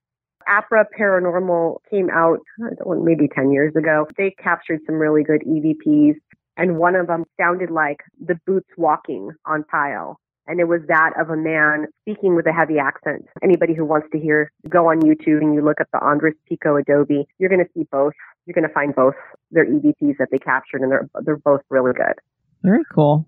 APRA 0.47 0.85
Paranormal 0.97 1.77
came 1.89 2.09
out 2.09 2.39
maybe 2.85 3.27
10 3.27 3.51
years 3.51 3.75
ago. 3.75 4.07
They 4.17 4.31
captured 4.31 4.79
some 4.85 4.95
really 4.95 5.23
good 5.23 5.41
EVPs, 5.41 6.15
and 6.57 6.77
one 6.77 6.95
of 6.95 7.07
them 7.07 7.25
sounded 7.39 7.71
like 7.71 8.01
the 8.19 8.39
boots 8.45 8.69
walking 8.77 9.31
on 9.45 9.63
tile. 9.65 10.19
And 10.47 10.59
it 10.59 10.67
was 10.67 10.81
that 10.87 11.11
of 11.19 11.31
a 11.31 11.35
man 11.35 11.87
speaking 12.01 12.35
with 12.35 12.45
a 12.45 12.53
heavy 12.53 12.77
accent. 12.77 13.25
Anybody 13.41 13.73
who 13.73 13.83
wants 13.83 14.07
to 14.11 14.19
hear, 14.19 14.51
go 14.69 14.89
on 14.91 15.01
YouTube 15.01 15.41
and 15.41 15.55
you 15.55 15.63
look 15.63 15.81
up 15.81 15.87
the 15.91 15.99
Andres 16.05 16.35
Pico 16.47 16.75
Adobe, 16.75 17.25
you're 17.39 17.49
going 17.49 17.65
to 17.65 17.71
see 17.73 17.87
both. 17.91 18.13
You're 18.45 18.53
going 18.53 18.67
to 18.67 18.73
find 18.73 18.93
both 18.93 19.15
their 19.49 19.65
EVPs 19.65 20.17
that 20.19 20.27
they 20.31 20.37
captured, 20.37 20.81
and 20.81 20.91
they're, 20.91 21.09
they're 21.23 21.37
both 21.37 21.61
really 21.69 21.93
good. 21.93 22.13
Very 22.61 22.83
cool. 22.93 23.27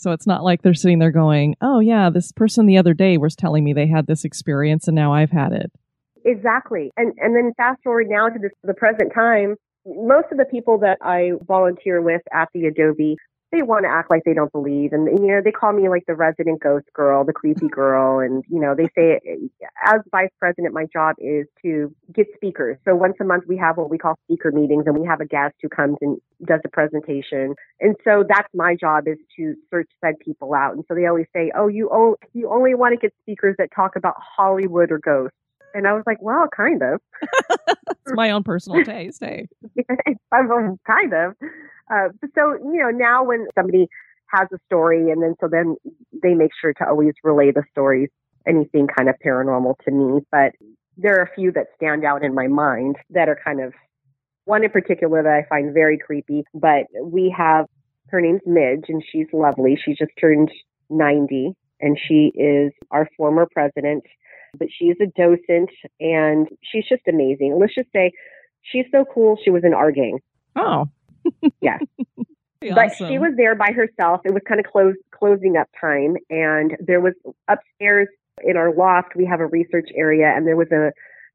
So 0.00 0.12
it's 0.12 0.26
not 0.26 0.42
like 0.42 0.62
they're 0.62 0.74
sitting 0.74 0.98
there 0.98 1.10
going, 1.10 1.56
oh, 1.60 1.80
yeah, 1.80 2.08
this 2.08 2.32
person 2.32 2.66
the 2.66 2.78
other 2.78 2.94
day 2.94 3.18
was 3.18 3.36
telling 3.36 3.64
me 3.64 3.72
they 3.72 3.86
had 3.86 4.06
this 4.06 4.24
experience 4.24 4.88
and 4.88 4.94
now 4.94 5.12
I've 5.12 5.30
had 5.30 5.52
it. 5.52 5.70
Exactly. 6.24 6.90
And, 6.96 7.12
and 7.18 7.36
then 7.36 7.52
fast 7.56 7.82
forward 7.84 8.06
now 8.08 8.28
to 8.28 8.38
this, 8.38 8.50
the 8.62 8.74
present 8.74 9.12
time, 9.14 9.56
most 9.86 10.26
of 10.32 10.38
the 10.38 10.46
people 10.46 10.78
that 10.78 10.98
I 11.02 11.32
volunteer 11.46 12.00
with 12.00 12.22
at 12.32 12.48
the 12.54 12.66
Adobe 12.66 13.16
they 13.52 13.62
want 13.62 13.84
to 13.84 13.88
act 13.90 14.10
like 14.10 14.22
they 14.24 14.34
don't 14.34 14.52
believe. 14.52 14.92
And, 14.92 15.06
you 15.18 15.26
know, 15.26 15.40
they 15.44 15.50
call 15.50 15.72
me 15.72 15.88
like 15.88 16.04
the 16.06 16.14
resident 16.14 16.60
ghost 16.62 16.86
girl, 16.94 17.24
the 17.24 17.32
creepy 17.32 17.68
girl. 17.68 18.20
And, 18.20 18.44
you 18.48 18.60
know, 18.60 18.74
they 18.76 18.88
say 18.96 19.20
as 19.84 20.00
vice 20.10 20.30
president, 20.38 20.72
my 20.72 20.86
job 20.92 21.16
is 21.18 21.46
to 21.62 21.94
get 22.12 22.26
speakers. 22.34 22.78
So 22.84 22.94
once 22.94 23.14
a 23.20 23.24
month 23.24 23.44
we 23.48 23.56
have 23.56 23.76
what 23.76 23.90
we 23.90 23.98
call 23.98 24.14
speaker 24.24 24.52
meetings 24.52 24.84
and 24.86 24.96
we 24.96 25.06
have 25.06 25.20
a 25.20 25.26
guest 25.26 25.54
who 25.62 25.68
comes 25.68 25.96
and 26.00 26.18
does 26.44 26.60
a 26.64 26.68
presentation. 26.68 27.54
And 27.80 27.96
so 28.04 28.24
that's 28.28 28.48
my 28.54 28.76
job 28.76 29.08
is 29.08 29.18
to 29.36 29.54
search 29.70 29.88
said 30.04 30.14
people 30.20 30.54
out. 30.54 30.74
And 30.74 30.84
so 30.88 30.94
they 30.94 31.06
always 31.06 31.26
say, 31.34 31.50
oh, 31.56 31.68
you, 31.68 31.90
oh, 31.92 32.16
you 32.32 32.50
only 32.50 32.74
want 32.74 32.94
to 32.94 33.00
get 33.00 33.12
speakers 33.22 33.56
that 33.58 33.70
talk 33.74 33.96
about 33.96 34.14
Hollywood 34.18 34.92
or 34.92 34.98
ghosts. 34.98 35.36
And 35.74 35.86
I 35.86 35.92
was 35.92 36.02
like, 36.06 36.18
well, 36.20 36.46
kind 36.54 36.82
of. 36.82 37.00
it's 37.68 38.14
my 38.14 38.30
own 38.30 38.42
personal 38.42 38.84
taste, 38.84 39.22
hey. 39.22 39.48
kind 40.86 41.12
of. 41.12 41.34
Uh, 41.92 42.08
so, 42.34 42.54
you 42.54 42.80
know, 42.80 42.90
now 42.90 43.24
when 43.24 43.46
somebody 43.56 43.88
has 44.28 44.48
a 44.52 44.58
story 44.66 45.10
and 45.10 45.22
then 45.22 45.34
so 45.40 45.48
then 45.50 45.76
they 46.22 46.34
make 46.34 46.52
sure 46.60 46.72
to 46.74 46.86
always 46.88 47.12
relay 47.24 47.50
the 47.50 47.62
stories, 47.72 48.08
anything 48.46 48.86
kind 48.86 49.08
of 49.08 49.16
paranormal 49.24 49.74
to 49.84 49.90
me. 49.90 50.20
But 50.30 50.52
there 50.96 51.18
are 51.18 51.24
a 51.24 51.34
few 51.34 51.52
that 51.52 51.66
stand 51.76 52.04
out 52.04 52.24
in 52.24 52.34
my 52.34 52.46
mind 52.46 52.96
that 53.10 53.28
are 53.28 53.38
kind 53.44 53.60
of 53.60 53.72
one 54.44 54.64
in 54.64 54.70
particular 54.70 55.22
that 55.22 55.32
I 55.32 55.48
find 55.48 55.74
very 55.74 55.98
creepy. 55.98 56.44
But 56.54 56.86
we 57.02 57.34
have 57.36 57.66
her 58.08 58.20
name's 58.20 58.42
Midge 58.46 58.84
and 58.88 59.02
she's 59.10 59.26
lovely. 59.32 59.78
She 59.82 59.92
just 59.92 60.12
turned 60.20 60.50
90 60.90 61.54
and 61.80 61.98
she 62.06 62.32
is 62.34 62.72
our 62.90 63.08
former 63.16 63.46
president, 63.52 64.04
but 64.58 64.68
she's 64.70 64.96
a 65.00 65.06
docent 65.06 65.70
and 66.00 66.48
she's 66.62 66.84
just 66.88 67.02
amazing. 67.08 67.58
Let's 67.60 67.74
just 67.74 67.90
say 67.92 68.12
she's 68.62 68.86
so 68.90 69.04
cool. 69.12 69.38
She 69.42 69.50
was 69.50 69.64
in 69.64 69.74
our 69.74 69.90
gang. 69.90 70.18
Oh, 70.56 70.88
yes. 71.60 71.82
But 72.60 72.94
she 72.96 73.18
was 73.18 73.32
there 73.36 73.54
by 73.54 73.72
herself. 73.72 74.20
It 74.24 74.34
was 74.34 74.42
kind 74.46 74.60
of 74.60 74.66
close, 74.70 74.94
closing 75.12 75.56
up 75.56 75.68
time. 75.80 76.16
And 76.28 76.76
there 76.80 77.00
was 77.00 77.14
upstairs 77.48 78.08
in 78.42 78.56
our 78.56 78.72
loft, 78.74 79.16
we 79.16 79.26
have 79.26 79.40
a 79.40 79.46
research 79.46 79.88
area 79.94 80.32
and 80.34 80.46
there 80.46 80.56
was 80.56 80.70
a, 80.70 80.92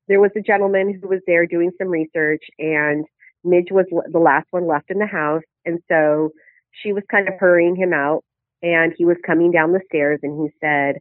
there 0.08 0.20
was 0.20 0.32
a 0.36 0.42
gentleman 0.42 1.00
who 1.00 1.08
was 1.08 1.20
there 1.28 1.46
doing 1.46 1.72
some 1.78 1.88
research 1.88 2.44
and 2.60 3.06
Midge 3.44 3.72
was 3.72 3.86
the 4.12 4.20
last 4.20 4.48
one 4.52 4.68
left 4.68 4.90
in 4.90 5.00
the 5.00 5.06
house. 5.06 5.44
And 5.66 5.80
so 5.88 6.32
she 6.72 6.94
was 6.94 7.04
kind 7.10 7.28
of 7.28 7.36
hurrying 7.40 7.76
him 7.76 7.94
out 7.94 8.24
and 8.62 8.94
he 8.98 9.06
was 9.06 9.18
coming 9.26 9.52
down 9.52 9.72
the 9.72 9.82
stairs 9.88 10.20
and 10.24 10.42
he 10.42 10.50
said, 10.60 10.96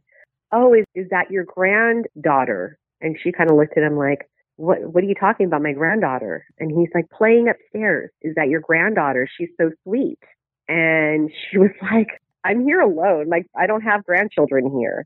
Oh, 0.55 0.73
is, 0.73 0.85
is 0.95 1.09
that 1.09 1.29
your 1.29 1.43
granddaughter? 1.43 2.79
And 3.01 3.17
she 3.21 3.33
kind 3.33 3.51
of 3.51 3.57
looked 3.57 3.77
at 3.77 3.83
him 3.83 3.97
like, 3.97 4.29
what 4.57 4.81
what 4.81 5.03
are 5.03 5.07
you 5.07 5.15
talking 5.15 5.47
about 5.47 5.61
my 5.61 5.73
granddaughter? 5.73 6.45
And 6.59 6.71
he's 6.71 6.89
like 6.95 7.09
playing 7.09 7.49
upstairs. 7.49 8.09
Is 8.21 8.35
that 8.35 8.47
your 8.47 8.61
granddaughter? 8.61 9.27
She's 9.37 9.49
so 9.59 9.71
sweet. 9.83 10.19
And 10.67 11.29
she 11.51 11.57
was 11.65 11.71
like 11.81 12.07
i'm 12.45 12.63
here 12.63 12.79
alone. 12.79 13.27
Like 13.27 13.47
i 13.57 13.67
don't 13.67 13.81
have 13.81 14.05
grandchildren 14.05 14.71
here. 14.79 15.05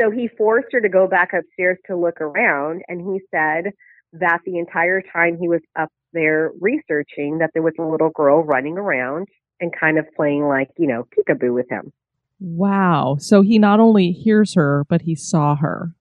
So 0.00 0.10
he 0.10 0.28
forced 0.28 0.68
her 0.72 0.80
to 0.80 0.88
go 0.88 1.06
back 1.06 1.32
upstairs 1.32 1.78
to 1.86 1.96
look 1.96 2.20
around 2.20 2.82
and 2.88 3.00
he 3.00 3.20
said 3.30 3.72
that 4.12 4.40
the 4.46 4.58
entire 4.58 5.02
time 5.02 5.36
he 5.38 5.48
was 5.48 5.60
up 5.78 5.90
there 6.12 6.52
researching 6.60 7.38
that 7.38 7.50
there 7.52 7.62
was 7.62 7.74
a 7.78 7.82
little 7.82 8.10
girl 8.10 8.42
running 8.42 8.78
around 8.78 9.28
and 9.60 9.72
kind 9.78 9.98
of 9.98 10.06
playing 10.16 10.44
like 10.44 10.68
you 10.78 10.86
know 10.86 11.06
peekaboo 11.16 11.52
with 11.52 11.68
him 11.70 11.92
wow 12.40 13.16
so 13.18 13.40
he 13.40 13.58
not 13.58 13.80
only 13.80 14.12
hears 14.12 14.54
her 14.54 14.84
but 14.88 15.02
he 15.02 15.14
saw 15.14 15.56
her 15.56 15.92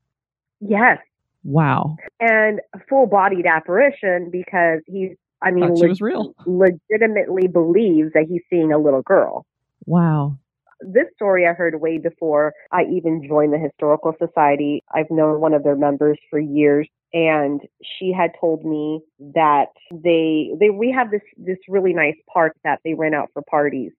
yes 0.60 0.98
Wow. 1.46 1.96
And 2.20 2.60
full 2.90 3.06
bodied 3.06 3.46
apparition 3.46 4.30
because 4.32 4.82
he's, 4.88 5.12
I 5.42 5.52
mean, 5.52 5.74
le- 5.76 5.88
was 5.88 6.02
real. 6.02 6.34
legitimately 6.48 7.48
believes 7.48 8.12
that 8.14 8.26
he's 8.28 8.42
seeing 8.50 8.74
a 8.74 8.80
little 8.80 9.04
girl. 9.04 9.46
Wow. 9.86 10.40
This 10.82 11.06
story 11.16 11.48
I 11.48 11.54
heard 11.54 11.80
way 11.80 12.00
before 12.00 12.54
I 12.72 12.84
even 12.92 13.26
joined 13.28 13.54
the 13.54 13.60
Historical 13.60 14.14
Society. 14.18 14.84
I've 14.94 15.10
known 15.12 15.40
one 15.40 15.54
of 15.54 15.64
their 15.64 15.76
members 15.76 16.18
for 16.30 16.40
years 16.40 16.90
and 17.14 17.62
she 17.82 18.12
had 18.12 18.32
told 18.42 18.66
me 18.66 19.00
that 19.34 19.68
they 19.90 20.52
they 20.60 20.70
we 20.70 20.92
have 20.92 21.12
this 21.12 21.22
this 21.38 21.58
really 21.70 21.94
nice 21.94 22.18
park 22.32 22.58
that 22.66 22.82
they 22.84 22.94
rent 22.94 23.16
out 23.16 23.30
for 23.34 23.42
parties. 23.44 23.94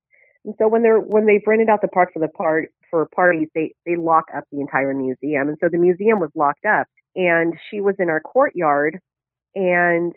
And 0.46 0.54
so 0.58 0.68
when 0.68 0.82
they're 0.82 1.00
when 1.00 1.26
they've 1.26 1.42
rented 1.44 1.68
out 1.68 1.82
the 1.82 1.88
park 1.88 2.12
for 2.12 2.20
the 2.20 2.28
part 2.28 2.70
for 2.88 3.06
parties, 3.14 3.48
they 3.54 3.74
they 3.84 3.96
lock 3.96 4.26
up 4.34 4.44
the 4.52 4.60
entire 4.60 4.94
museum. 4.94 5.48
And 5.48 5.58
so 5.60 5.68
the 5.68 5.76
museum 5.76 6.20
was 6.20 6.30
locked 6.36 6.64
up 6.64 6.86
and 7.16 7.54
she 7.68 7.80
was 7.80 7.96
in 7.98 8.08
our 8.08 8.20
courtyard 8.20 9.00
and 9.54 10.12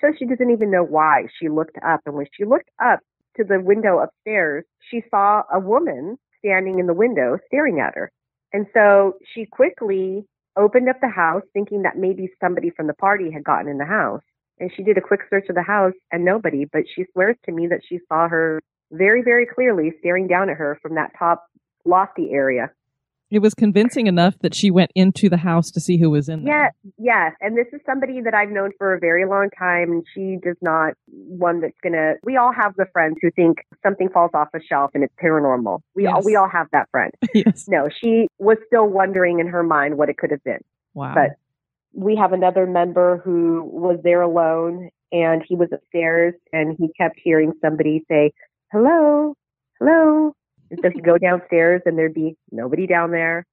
so 0.00 0.08
she 0.18 0.26
doesn't 0.26 0.50
even 0.50 0.70
know 0.70 0.84
why 0.84 1.26
she 1.40 1.48
looked 1.48 1.78
up. 1.86 2.00
And 2.04 2.16
when 2.16 2.26
she 2.36 2.44
looked 2.44 2.70
up 2.84 3.00
to 3.36 3.44
the 3.44 3.60
window 3.60 4.00
upstairs 4.00 4.64
she 4.90 5.02
saw 5.10 5.42
a 5.52 5.60
woman 5.60 6.18
standing 6.40 6.80
in 6.80 6.86
the 6.86 6.94
window 6.94 7.38
staring 7.46 7.78
at 7.78 7.94
her. 7.94 8.10
And 8.52 8.66
so 8.74 9.14
she 9.32 9.46
quickly 9.46 10.26
opened 10.56 10.88
up 10.88 10.96
the 11.00 11.08
house 11.08 11.42
thinking 11.52 11.82
that 11.82 11.96
maybe 11.96 12.28
somebody 12.42 12.70
from 12.70 12.88
the 12.88 12.94
party 12.94 13.30
had 13.30 13.44
gotten 13.44 13.68
in 13.68 13.78
the 13.78 13.84
house. 13.84 14.22
And 14.58 14.72
she 14.76 14.82
did 14.82 14.98
a 14.98 15.00
quick 15.00 15.20
search 15.30 15.48
of 15.48 15.54
the 15.54 15.62
house 15.62 15.94
and 16.10 16.24
nobody 16.24 16.64
but 16.64 16.82
she 16.92 17.04
swears 17.12 17.36
to 17.44 17.52
me 17.52 17.68
that 17.68 17.82
she 17.88 18.00
saw 18.08 18.28
her 18.28 18.60
very 18.90 19.22
very 19.22 19.46
clearly 19.46 19.92
staring 20.00 20.26
down 20.26 20.50
at 20.50 20.56
her 20.56 20.78
from 20.82 20.94
that 20.94 21.10
top 21.18 21.44
lofty 21.84 22.30
area 22.32 22.70
it 23.30 23.40
was 23.40 23.54
convincing 23.54 24.06
enough 24.06 24.38
that 24.40 24.54
she 24.54 24.70
went 24.70 24.90
into 24.94 25.28
the 25.28 25.36
house 25.36 25.70
to 25.72 25.80
see 25.80 25.98
who 25.98 26.10
was 26.10 26.28
in 26.28 26.44
there. 26.44 26.74
Yeah, 26.82 26.90
yes. 26.98 27.34
And 27.40 27.58
this 27.58 27.66
is 27.72 27.80
somebody 27.84 28.22
that 28.22 28.32
I've 28.32 28.48
known 28.48 28.70
for 28.78 28.94
a 28.94 28.98
very 28.98 29.26
long 29.26 29.50
time, 29.58 29.90
and 29.92 30.04
she 30.14 30.38
does 30.42 30.56
not 30.62 30.94
one 31.06 31.60
that's 31.60 31.76
gonna. 31.82 32.14
We 32.22 32.36
all 32.36 32.52
have 32.52 32.74
the 32.76 32.86
friends 32.92 33.16
who 33.20 33.30
think 33.30 33.58
something 33.82 34.08
falls 34.08 34.30
off 34.32 34.48
a 34.54 34.60
shelf 34.62 34.92
and 34.94 35.04
it's 35.04 35.14
paranormal. 35.22 35.80
We 35.94 36.04
yes. 36.04 36.14
all 36.14 36.22
we 36.24 36.36
all 36.36 36.48
have 36.48 36.68
that 36.72 36.88
friend. 36.90 37.12
yes. 37.34 37.66
No, 37.68 37.88
she 37.90 38.28
was 38.38 38.56
still 38.66 38.86
wondering 38.86 39.40
in 39.40 39.48
her 39.48 39.62
mind 39.62 39.98
what 39.98 40.08
it 40.08 40.16
could 40.16 40.30
have 40.30 40.42
been. 40.42 40.64
Wow. 40.94 41.14
But 41.14 41.36
we 41.92 42.16
have 42.16 42.32
another 42.32 42.66
member 42.66 43.20
who 43.22 43.62
was 43.64 43.98
there 44.02 44.22
alone, 44.22 44.88
and 45.12 45.42
he 45.46 45.54
was 45.54 45.68
upstairs, 45.72 46.34
and 46.52 46.76
he 46.78 46.88
kept 46.98 47.18
hearing 47.22 47.52
somebody 47.60 48.04
say, 48.08 48.32
"Hello, 48.72 49.34
hello." 49.78 50.34
And 50.70 50.80
so 50.82 50.90
he'd 50.90 51.04
go 51.04 51.18
downstairs 51.18 51.82
and 51.86 51.98
there'd 51.98 52.14
be 52.14 52.36
nobody 52.50 52.86
down 52.86 53.10
there. 53.10 53.46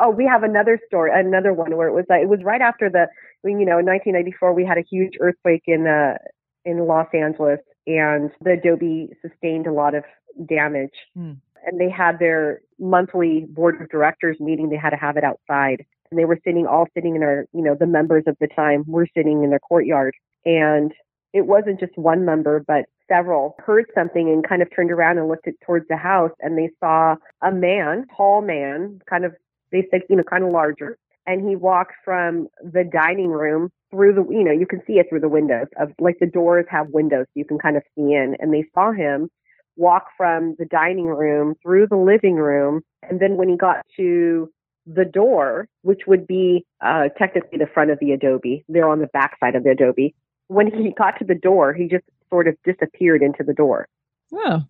Oh, 0.00 0.10
we 0.10 0.26
have 0.26 0.42
another 0.42 0.78
story, 0.86 1.10
another 1.14 1.52
one 1.52 1.76
where 1.76 1.88
it 1.88 1.94
was 1.94 2.04
like, 2.08 2.22
it 2.22 2.28
was 2.28 2.40
right 2.42 2.60
after 2.60 2.88
the, 2.88 3.08
you 3.44 3.66
know, 3.66 3.78
in 3.78 3.86
1994, 3.86 4.54
we 4.54 4.64
had 4.64 4.78
a 4.78 4.84
huge 4.90 5.12
earthquake 5.20 5.64
in, 5.66 5.86
uh, 5.86 6.16
in 6.64 6.86
Los 6.86 7.08
Angeles 7.12 7.60
and 7.86 8.30
the 8.40 8.52
Adobe 8.52 9.10
sustained 9.20 9.66
a 9.66 9.72
lot 9.72 9.94
of 9.94 10.04
damage. 10.46 10.94
Mm. 11.16 11.36
And 11.64 11.80
they 11.80 11.90
had 11.90 12.18
their 12.18 12.60
monthly 12.78 13.46
board 13.48 13.80
of 13.80 13.88
directors 13.90 14.38
meeting. 14.40 14.70
They 14.70 14.76
had 14.76 14.90
to 14.90 14.96
have 14.96 15.16
it 15.16 15.24
outside. 15.24 15.84
And 16.10 16.18
they 16.18 16.24
were 16.24 16.38
sitting, 16.44 16.66
all 16.66 16.86
sitting 16.94 17.16
in 17.16 17.22
our, 17.22 17.46
you 17.52 17.62
know, 17.62 17.76
the 17.78 17.86
members 17.86 18.24
of 18.26 18.36
the 18.40 18.48
time 18.48 18.84
were 18.86 19.06
sitting 19.16 19.44
in 19.44 19.50
their 19.50 19.60
courtyard. 19.60 20.14
And 20.44 20.92
it 21.32 21.46
wasn't 21.46 21.80
just 21.80 21.96
one 21.96 22.24
member, 22.24 22.64
but 22.66 22.86
several 23.12 23.54
heard 23.58 23.86
something 23.94 24.28
and 24.28 24.46
kind 24.48 24.62
of 24.62 24.68
turned 24.74 24.90
around 24.90 25.18
and 25.18 25.28
looked 25.28 25.46
at, 25.46 25.54
towards 25.64 25.86
the 25.88 25.96
house 25.96 26.30
and 26.40 26.56
they 26.56 26.70
saw 26.80 27.16
a 27.42 27.52
man, 27.52 28.06
tall 28.16 28.40
man, 28.40 29.00
kind 29.08 29.24
of, 29.24 29.34
they 29.70 29.86
said, 29.90 30.00
you 30.08 30.16
know, 30.16 30.22
kind 30.22 30.44
of 30.44 30.50
larger. 30.50 30.96
and 31.26 31.48
he 31.48 31.56
walked 31.56 31.94
from 32.04 32.48
the 32.62 32.84
dining 32.84 33.30
room 33.30 33.70
through 33.90 34.14
the 34.14 34.24
you 34.30 34.42
know 34.42 34.50
you 34.50 34.66
can 34.66 34.80
see 34.86 34.94
it 34.94 35.06
through 35.08 35.20
the 35.20 35.28
windows 35.28 35.66
of 35.80 35.92
like 35.98 36.16
the 36.20 36.26
doors 36.26 36.64
have 36.68 36.88
windows 36.88 37.26
So 37.28 37.32
you 37.34 37.44
can 37.44 37.58
kind 37.58 37.76
of 37.76 37.82
see 37.94 38.14
in 38.14 38.36
and 38.40 38.52
they 38.52 38.64
saw 38.74 38.92
him 38.92 39.28
walk 39.76 40.06
from 40.16 40.56
the 40.58 40.64
dining 40.66 41.06
room 41.06 41.54
through 41.62 41.86
the 41.88 41.96
living 41.96 42.36
room 42.36 42.82
and 43.08 43.20
then 43.20 43.36
when 43.36 43.48
he 43.48 43.56
got 43.56 43.84
to 43.96 44.50
the 44.86 45.04
door 45.04 45.68
which 45.82 46.02
would 46.06 46.26
be 46.26 46.64
uh, 46.84 47.08
technically 47.16 47.58
the 47.58 47.68
front 47.72 47.90
of 47.90 47.98
the 48.00 48.12
adobe 48.12 48.64
they're 48.68 48.88
on 48.88 49.00
the 49.00 49.06
back 49.08 49.36
side 49.38 49.54
of 49.54 49.62
the 49.62 49.70
adobe 49.70 50.14
when 50.48 50.66
he 50.66 50.92
got 50.96 51.18
to 51.18 51.24
the 51.24 51.34
door 51.34 51.72
he 51.72 51.86
just 51.86 52.04
sort 52.32 52.48
of 52.48 52.56
disappeared 52.64 53.22
into 53.22 53.44
the 53.44 53.52
door 53.52 53.86
Oh, 54.32 54.62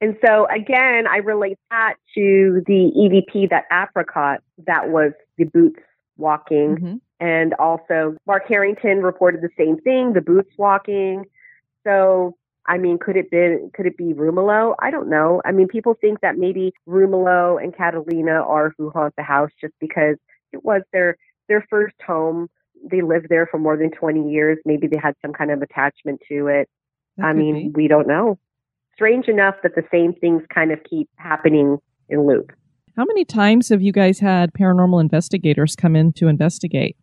and 0.00 0.16
so 0.24 0.46
again, 0.46 1.06
I 1.06 1.18
relate 1.18 1.58
that 1.70 1.94
to 2.14 2.62
the 2.66 2.90
EVP, 2.96 3.50
that 3.50 3.64
apricot, 3.70 4.40
that 4.66 4.88
was 4.88 5.12
the 5.36 5.44
boots 5.44 5.80
walking. 6.16 6.76
Mm-hmm. 6.76 6.94
And 7.20 7.54
also 7.54 8.16
Mark 8.26 8.44
Harrington 8.48 9.02
reported 9.02 9.42
the 9.42 9.50
same 9.58 9.78
thing, 9.78 10.14
the 10.14 10.22
boots 10.22 10.50
walking. 10.56 11.24
So 11.86 12.36
I 12.66 12.78
mean, 12.78 12.98
could 12.98 13.16
it 13.16 13.30
be 13.30 13.58
could 13.74 13.86
it 13.86 13.96
be 13.98 14.14
Romulo? 14.14 14.74
I 14.80 14.90
don't 14.90 15.10
know. 15.10 15.42
I 15.44 15.52
mean, 15.52 15.68
people 15.68 15.94
think 16.00 16.20
that 16.20 16.38
maybe 16.38 16.72
Romulo 16.88 17.62
and 17.62 17.76
Catalina 17.76 18.42
are 18.42 18.72
who 18.78 18.90
haunt 18.90 19.14
the 19.16 19.22
house 19.22 19.50
just 19.60 19.74
because 19.80 20.16
it 20.52 20.64
was 20.64 20.82
their 20.92 21.16
their 21.48 21.66
first 21.68 21.96
home. 22.06 22.48
They 22.90 23.02
lived 23.02 23.26
there 23.28 23.46
for 23.50 23.58
more 23.58 23.76
than 23.76 23.90
20 23.90 24.30
years. 24.30 24.56
Maybe 24.64 24.86
they 24.86 24.98
had 24.98 25.14
some 25.20 25.34
kind 25.34 25.50
of 25.50 25.60
attachment 25.60 26.22
to 26.28 26.46
it. 26.46 26.70
That 27.20 27.26
I 27.28 27.32
mean, 27.32 27.72
be. 27.72 27.82
we 27.82 27.88
don't 27.88 28.06
know. 28.08 28.38
Strange 28.94 29.28
enough 29.28 29.54
that 29.62 29.74
the 29.74 29.84
same 29.90 30.12
things 30.14 30.42
kind 30.54 30.72
of 30.72 30.78
keep 30.88 31.08
happening 31.16 31.78
in 32.08 32.26
loop. 32.26 32.52
how 32.96 33.04
many 33.04 33.24
times 33.24 33.68
have 33.70 33.80
you 33.80 33.92
guys 33.92 34.18
had 34.18 34.52
paranormal 34.52 35.00
investigators 35.00 35.74
come 35.76 35.96
in 35.96 36.12
to 36.14 36.28
investigate? 36.28 36.96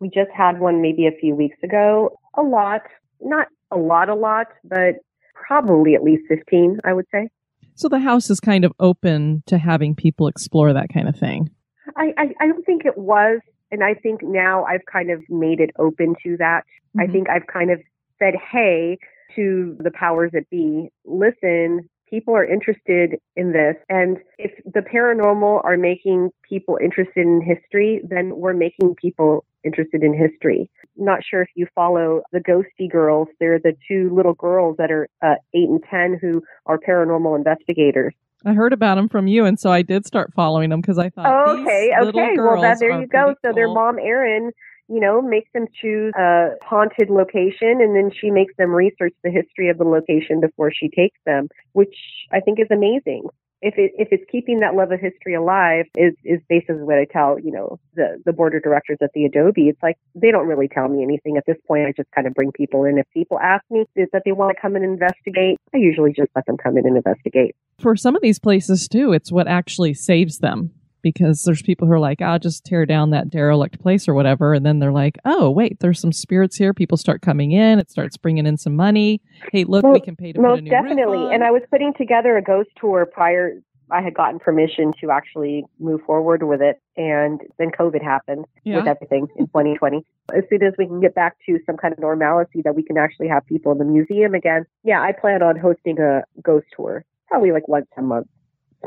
We 0.00 0.08
just 0.08 0.30
had 0.36 0.58
one 0.58 0.82
maybe 0.82 1.06
a 1.06 1.12
few 1.20 1.34
weeks 1.34 1.56
ago. 1.62 2.18
A 2.36 2.42
lot, 2.42 2.80
not 3.20 3.46
a 3.70 3.76
lot, 3.76 4.08
a 4.08 4.14
lot, 4.14 4.46
but 4.64 4.96
probably 5.34 5.94
at 5.94 6.02
least 6.02 6.24
15, 6.28 6.80
I 6.84 6.92
would 6.92 7.06
say. 7.12 7.28
So 7.76 7.88
the 7.88 7.98
house 8.00 8.30
is 8.30 8.40
kind 8.40 8.64
of 8.64 8.72
open 8.80 9.42
to 9.46 9.58
having 9.58 9.94
people 9.94 10.26
explore 10.28 10.72
that 10.72 10.88
kind 10.92 11.08
of 11.08 11.16
thing. 11.16 11.50
I, 11.96 12.12
I, 12.18 12.34
I 12.40 12.46
don't 12.48 12.64
think 12.64 12.84
it 12.84 12.96
was. 12.98 13.40
And 13.70 13.82
I 13.84 13.94
think 13.94 14.22
now 14.22 14.64
I've 14.64 14.84
kind 14.90 15.10
of 15.10 15.20
made 15.28 15.60
it 15.60 15.70
open 15.78 16.14
to 16.24 16.36
that. 16.38 16.62
I 16.98 17.04
Mhm. 17.06 17.12
think 17.12 17.28
I've 17.30 17.46
kind 17.46 17.70
of 17.70 17.80
said, 18.18 18.34
hey, 18.52 18.98
to 19.36 19.76
the 19.80 19.90
powers 19.90 20.30
that 20.32 20.48
be, 20.50 20.90
listen, 21.04 21.88
people 22.08 22.34
are 22.36 22.44
interested 22.44 23.18
in 23.36 23.52
this. 23.52 23.76
And 23.88 24.18
if 24.38 24.52
the 24.64 24.80
paranormal 24.80 25.64
are 25.64 25.76
making 25.76 26.30
people 26.48 26.78
interested 26.82 27.22
in 27.22 27.42
history, 27.42 28.00
then 28.08 28.36
we're 28.36 28.54
making 28.54 28.94
people 28.94 29.44
interested 29.64 30.02
in 30.02 30.14
history. 30.14 30.68
Not 30.96 31.20
sure 31.28 31.42
if 31.42 31.48
you 31.54 31.66
follow 31.74 32.22
the 32.32 32.38
Ghosty 32.40 32.90
Girls. 32.90 33.28
They're 33.40 33.58
the 33.58 33.76
two 33.88 34.14
little 34.14 34.34
girls 34.34 34.76
that 34.78 34.90
are 34.90 35.08
uh, 35.22 35.36
eight 35.54 35.68
and 35.68 35.82
10 35.90 36.18
who 36.20 36.42
are 36.66 36.78
paranormal 36.78 37.36
investigators. 37.36 38.14
I 38.46 38.52
heard 38.52 38.74
about 38.74 38.96
them 38.96 39.08
from 39.08 39.26
you, 39.26 39.46
and 39.46 39.58
so 39.58 39.70
I 39.72 39.80
did 39.80 40.06
start 40.06 40.32
following 40.34 40.68
them 40.68 40.82
because 40.82 40.98
I 40.98 41.08
thought, 41.08 41.26
Oh, 41.26 41.56
these 41.56 41.66
okay, 41.66 41.90
okay. 41.98 42.34
Well, 42.36 42.60
that 42.60 42.78
there 42.78 43.00
you 43.00 43.06
go. 43.06 43.24
pretty 43.24 43.38
So 43.42 43.52
their 43.54 43.68
mom, 43.68 43.98
Erin, 43.98 44.52
you 44.88 45.00
know, 45.00 45.22
makes 45.22 45.50
them 45.54 45.66
choose 45.80 46.12
a 46.16 46.50
haunted 46.62 47.10
location, 47.10 47.80
and 47.80 47.96
then 47.96 48.10
she 48.18 48.30
makes 48.30 48.54
them 48.56 48.70
research 48.70 49.14
the 49.22 49.30
history 49.30 49.68
of 49.68 49.78
the 49.78 49.84
location 49.84 50.40
before 50.40 50.72
she 50.72 50.88
takes 50.88 51.18
them, 51.24 51.48
which 51.72 51.96
I 52.32 52.40
think 52.40 52.60
is 52.60 52.68
amazing. 52.70 53.28
If 53.62 53.78
it 53.78 53.92
if 53.96 54.08
it's 54.10 54.24
keeping 54.30 54.60
that 54.60 54.74
love 54.74 54.92
of 54.92 55.00
history 55.00 55.34
alive, 55.34 55.86
is 55.96 56.12
is 56.22 56.40
basically 56.50 56.82
what 56.82 56.98
I 56.98 57.06
tell 57.10 57.38
you 57.40 57.50
know 57.50 57.78
the 57.94 58.20
the 58.26 58.32
board 58.32 58.54
of 58.54 58.62
directors 58.62 58.98
at 59.00 59.10
the 59.14 59.24
Adobe. 59.24 59.68
It's 59.68 59.82
like 59.82 59.96
they 60.14 60.30
don't 60.30 60.46
really 60.46 60.68
tell 60.68 60.88
me 60.88 61.02
anything 61.02 61.38
at 61.38 61.44
this 61.46 61.56
point. 61.66 61.86
I 61.86 61.92
just 61.96 62.10
kind 62.14 62.26
of 62.26 62.34
bring 62.34 62.52
people 62.52 62.84
in. 62.84 62.98
If 62.98 63.06
people 63.14 63.38
ask 63.40 63.64
me 63.70 63.86
that 63.96 64.22
they 64.26 64.32
want 64.32 64.54
to 64.54 64.60
come 64.60 64.76
and 64.76 64.84
investigate, 64.84 65.56
I 65.74 65.78
usually 65.78 66.12
just 66.12 66.28
let 66.36 66.44
them 66.44 66.58
come 66.58 66.76
in 66.76 66.86
and 66.86 66.96
investigate. 66.96 67.56
For 67.78 67.96
some 67.96 68.14
of 68.14 68.20
these 68.20 68.38
places, 68.38 68.86
too, 68.86 69.12
it's 69.12 69.32
what 69.32 69.48
actually 69.48 69.94
saves 69.94 70.38
them 70.38 70.72
because 71.04 71.42
there's 71.42 71.62
people 71.62 71.86
who 71.86 71.92
are 71.92 72.00
like, 72.00 72.20
I'll 72.20 72.40
just 72.40 72.64
tear 72.64 72.84
down 72.86 73.10
that 73.10 73.30
derelict 73.30 73.80
place 73.80 74.08
or 74.08 74.14
whatever. 74.14 74.54
And 74.54 74.66
then 74.66 74.80
they're 74.80 74.90
like, 74.90 75.18
oh, 75.24 75.50
wait, 75.50 75.78
there's 75.78 76.00
some 76.00 76.10
spirits 76.10 76.56
here. 76.56 76.74
People 76.74 76.96
start 76.96 77.22
coming 77.22 77.52
in. 77.52 77.78
It 77.78 77.90
starts 77.90 78.16
bringing 78.16 78.46
in 78.46 78.56
some 78.56 78.74
money. 78.74 79.20
Hey, 79.52 79.62
look, 79.62 79.84
we 79.84 80.00
can 80.00 80.16
pay 80.16 80.32
to 80.32 80.40
put 80.40 80.58
a 80.58 80.60
new 80.62 80.70
definitely. 80.70 81.32
And 81.32 81.44
I 81.44 81.52
was 81.52 81.62
putting 81.70 81.92
together 81.94 82.36
a 82.36 82.42
ghost 82.42 82.70
tour 82.80 83.06
prior. 83.06 83.60
I 83.90 84.00
had 84.00 84.14
gotten 84.14 84.40
permission 84.40 84.92
to 85.02 85.10
actually 85.10 85.62
move 85.78 86.00
forward 86.06 86.42
with 86.42 86.62
it, 86.62 86.80
and 86.96 87.42
then 87.58 87.70
COVID 87.70 88.02
happened 88.02 88.46
with 88.64 88.86
everything 88.86 89.26
in 89.36 89.46
2020. 89.48 90.02
As 90.34 90.42
soon 90.48 90.62
as 90.62 90.72
we 90.78 90.86
can 90.86 91.02
get 91.02 91.14
back 91.14 91.36
to 91.44 91.58
some 91.66 91.76
kind 91.76 91.92
of 91.92 92.00
normalcy 92.00 92.62
that 92.64 92.74
we 92.74 92.82
can 92.82 92.96
actually 92.96 93.28
have 93.28 93.44
people 93.44 93.72
in 93.72 93.78
the 93.78 93.84
museum 93.84 94.32
again, 94.32 94.64
yeah, 94.84 95.02
I 95.02 95.12
plan 95.12 95.42
on 95.42 95.58
hosting 95.58 96.00
a 96.00 96.22
ghost 96.42 96.66
tour, 96.74 97.04
probably 97.28 97.52
like 97.52 97.68
once 97.68 97.86
a 97.98 98.02
month. 98.02 98.26